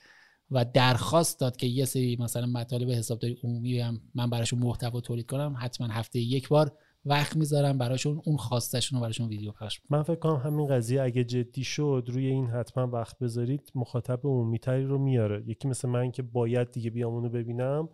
و 0.52 0.66
درخواست 0.74 1.39
داد 1.39 1.58
که 1.58 1.68
یه 1.68 1.86
سری 1.86 2.18
مثلا 2.20 2.45
مطالب 2.45 2.89
حسابداری 2.89 3.38
عمومی 3.43 3.80
هم 3.80 4.02
من 4.16 4.30
براشون 4.30 4.60
محتوا 4.60 5.02
تولید 5.02 5.26
کنم 5.26 5.56
حتما 5.60 5.88
هفته 5.88 6.20
یک 6.20 6.48
بار 6.48 6.72
وقت 7.06 7.36
می‌ذارم 7.36 7.78
براشون 7.78 8.22
اون 8.26 8.38
خواستشون 8.38 9.00
رو 9.00 9.04
براشون 9.04 9.28
ویدیو 9.28 9.52
پخش 9.52 9.82
من 9.89 10.04
فکر 10.04 10.20
کنم 10.20 10.36
همین 10.36 10.68
قضیه 10.68 11.02
اگه 11.02 11.24
جدی 11.24 11.64
شد 11.64 12.06
روی 12.08 12.26
این 12.26 12.48
حتما 12.48 12.88
وقت 12.88 13.20
بذارید 13.20 13.72
مخاطب 13.76 14.20
عمومی 14.24 14.60
تری 14.60 14.86
رو 14.86 14.98
میاره. 14.98 15.43
یکی 15.48 15.68
مثل 15.68 15.89
من 15.89 16.12
که 16.12 16.22
باید 16.22 16.72
دیگه 16.72 16.89
بیام 16.89 17.14
اونو 17.14 17.30
ببینم 17.30 17.89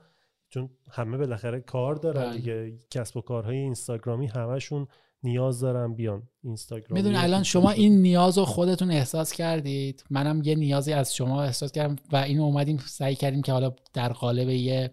چون 0.50 0.70
همه 0.92 1.18
بالاخره 1.18 1.60
کار 1.60 1.96
دارن 1.96 2.24
بله. 2.24 2.38
دیگه. 2.38 2.78
کسب 2.90 3.18
و 3.18 3.22
کارهای 3.22 3.58
اینستاگرامی 3.58 4.28
همشون 4.28 4.88
نیاز 5.24 5.60
دارم 5.60 5.96
بیان 5.96 6.24
اینستاگرام 6.44 6.98
می‌دونی 6.98 7.16
الان 7.16 7.44
شما 7.44 7.72
این 7.72 8.02
نیاز 8.02 8.38
رو 8.38 8.46
خودتون 8.46 8.92
احساس 8.92 9.32
کردید؟ 9.32 10.04
منم 10.10 10.42
یه 10.44 10.56
نیازی 10.56 10.94
از 10.94 11.16
شما 11.16 11.44
احساس 11.44 11.72
کردم 11.72 11.96
و 12.12 12.16
این 12.16 12.40
اومدیم 12.40 12.78
سعی 12.78 13.16
کردیم 13.16 13.42
که 13.42 13.52
حالا 13.52 13.74
در 13.94 14.14
قالب 14.14 14.50
یه 14.50 14.92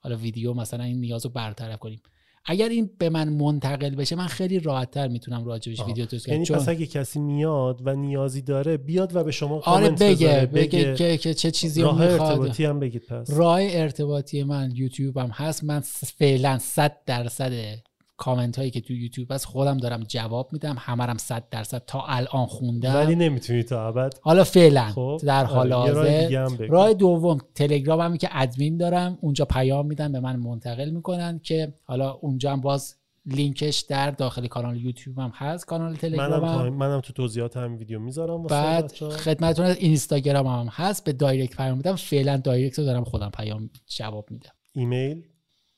حالا 0.00 0.16
ویدیو 0.16 0.54
مثلا 0.54 0.84
این 0.84 1.00
نیاز 1.00 1.24
رو 1.24 1.30
برطرف 1.30 1.78
کنیم. 1.78 2.02
اگر 2.50 2.68
این 2.68 2.90
به 2.98 3.10
من 3.10 3.28
منتقل 3.28 3.94
بشه 3.94 4.16
من 4.16 4.26
خیلی 4.26 4.58
راحت 4.58 4.90
تر 4.90 5.08
می‌تونم 5.08 5.44
راجبش 5.44 5.80
ویدیو 5.80 6.06
درست 6.06 6.26
کنم 6.26 6.34
یعنی 6.34 6.46
پس 6.46 6.68
اگه 6.68 6.86
کسی 6.86 7.20
میاد 7.20 7.80
و 7.84 7.96
نیازی 7.96 8.42
داره 8.42 8.76
بیاد 8.76 9.16
و 9.16 9.24
به 9.24 9.30
شما 9.30 9.60
آره 9.64 9.90
بگه 9.90 10.46
بگه, 10.54 10.84
بگه 10.84 11.16
که, 11.16 11.34
چه 11.34 11.50
چیزی 11.50 11.82
راه 11.82 12.00
ارتباطی 12.00 12.64
هم 12.64 12.80
بگید 12.80 13.02
پس. 13.06 13.30
راه 13.30 13.60
ارتباطی 13.62 14.42
من 14.42 14.70
یوتیوب 14.74 15.18
هم 15.18 15.30
هست. 15.30 15.64
من 15.64 15.80
فعلا 15.80 16.58
100 16.58 16.96
درصد 17.06 17.52
کامنت 18.18 18.58
هایی 18.58 18.70
که 18.70 18.80
تو 18.80 18.92
یوتیوب 18.92 19.32
هست 19.32 19.44
خودم 19.44 19.78
دارم 19.78 20.02
جواب 20.02 20.52
میدم 20.52 20.76
همرم 20.78 21.18
صد 21.18 21.44
درصد 21.50 21.82
تا 21.86 22.04
الان 22.08 22.46
خوندم. 22.46 22.94
ولی 22.94 23.16
نمی‌تونی 23.16 23.62
تا 23.62 23.88
ابد. 23.88 24.14
حالا 24.20 24.44
فعلا 24.44 24.84
خب. 24.90 25.20
در 25.24 25.44
حال 25.44 25.72
آره، 25.72 26.28
حاضر. 26.32 26.66
راه 26.66 26.94
دوم 26.94 27.38
تلگرام 27.54 28.00
هم 28.00 28.16
که 28.16 28.28
ادمین 28.32 28.76
دارم 28.76 29.18
اونجا 29.20 29.44
پیام 29.44 29.86
میدم 29.86 30.12
به 30.12 30.20
من 30.20 30.36
منتقل 30.36 30.90
می‌کنن 30.90 31.40
که 31.42 31.74
حالا 31.84 32.12
اونجا 32.12 32.52
هم 32.52 32.60
باز 32.60 32.94
لینکش 33.26 33.80
در 33.80 34.10
داخل 34.10 34.46
کانال 34.46 34.76
یوتیوب 34.76 35.18
هم 35.18 35.32
هست 35.34 35.66
کانال 35.66 35.96
تلگرام 35.96 36.42
منم, 36.42 36.74
منم 36.74 37.00
تو 37.00 37.12
توضیحات 37.12 37.56
هم 37.56 37.78
ویدیو 37.78 37.98
می‌ذارم 37.98 38.42
بعد 38.42 38.92
خدمتتون 38.92 39.66
اینستاگرام 39.66 40.46
هم 40.46 40.68
هست 40.70 41.04
به 41.04 41.12
direct 41.12 41.56
پیام 41.56 41.76
میدم. 41.76 41.96
فعلا 41.96 42.36
direct 42.36 42.78
رو 42.78 42.84
دارم 42.84 43.04
خودم 43.04 43.30
پیام 43.30 43.70
جواب 43.86 44.30
میدم. 44.30 44.50
ایمیل؟ 44.72 45.22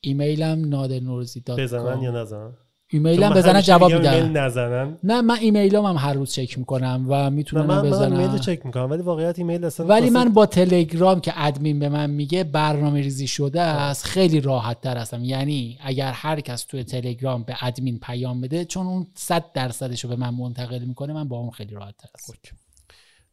ایمیلم 0.01 0.69
نادر 0.69 0.99
نوروزی 0.99 1.41
dot 1.41 1.59
بزنن 1.59 2.01
یا 2.01 2.11
نزنن؟ 2.11 2.53
ایمیلم 2.93 3.33
بزنن 3.33 3.61
جواب 3.61 3.91
ایمیل 3.91 4.37
نزنن. 4.37 4.97
نه 5.03 5.21
من 5.21 5.37
ایمیلام 5.41 5.85
هم 5.85 5.95
هر 6.07 6.13
روز 6.13 6.33
چک 6.33 6.57
می‌کنم 6.57 7.05
و 7.09 7.29
می‌تونم 7.29 7.65
من 7.65 7.81
بزنم 7.81 8.13
من 8.13 8.19
ایمیل 8.19 8.39
چک 8.39 8.65
می‌کنم 8.65 8.89
ولی 8.89 9.01
واقعیت 9.01 9.39
ایمیل 9.39 9.65
اصلا 9.65 9.85
ولی 9.85 10.09
من 10.09 10.29
با 10.29 10.45
تلگرام 10.45 11.21
که 11.21 11.33
ادمین 11.35 11.79
به 11.79 11.89
من 11.89 12.09
میگه 12.09 12.43
برنامه 12.43 13.01
ریزی 13.01 13.27
شده 13.27 13.61
است 13.61 14.05
خیلی 14.05 14.41
راحت 14.41 14.81
تر 14.81 14.97
هستم. 14.97 15.23
یعنی 15.23 15.77
اگر 15.81 16.11
هر 16.11 16.39
کس 16.39 16.63
توی 16.63 16.83
تلگرام 16.83 17.43
به 17.43 17.55
ادمین 17.61 17.99
پیام 17.99 18.41
بده 18.41 18.65
چون 18.65 18.87
اون 18.87 19.07
100 19.15 19.45
درصدش 19.53 20.03
رو 20.03 20.09
به 20.09 20.15
من 20.15 20.29
منتقل 20.29 20.79
می‌کنه 20.79 21.13
من 21.13 21.27
با 21.27 21.37
اون 21.37 21.51
خیلی 21.51 21.75
راحت 21.75 21.97
تر 21.97 22.09
هستم. 22.15 22.33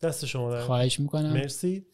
دست 0.02 0.26
شما 0.26 0.54
در 0.54 0.62
خواهش 0.62 1.00
می‌کنم. 1.00 1.32
مرسی. 1.32 1.86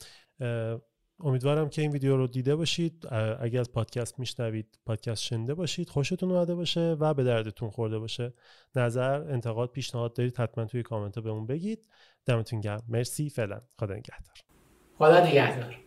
امیدوارم 1.20 1.68
که 1.68 1.82
این 1.82 1.90
ویدیو 1.90 2.16
رو 2.16 2.26
دیده 2.26 2.56
باشید. 2.56 3.06
اگر 3.40 3.60
از 3.60 3.72
پادکست 3.72 4.18
میشنوید 4.18 4.78
پادکست 4.86 5.22
شنده 5.22 5.54
باشید 5.54 5.88
خوشتون 5.88 6.30
اومده 6.30 6.54
باشه 6.54 6.96
و 7.00 7.14
به 7.14 7.24
دردتون 7.24 7.70
خورده 7.70 7.98
باشه. 7.98 8.34
نظر 8.76 9.32
انتقاد 9.32 9.70
پیشنهاد 9.70 10.16
دارید 10.16 10.36
حتما 10.38 10.64
توی 10.64 10.82
کامنت 10.82 11.18
بهمون 11.18 11.46
بگید. 11.46 11.86
دمتون 12.26 12.60
گرم. 12.60 12.82
مرسی. 12.88 13.30
فعلا. 13.30 13.60
خدا 13.78 13.94
نگهدار. 13.94 14.34
خدا 14.98 15.26
نگهدار. 15.26 15.83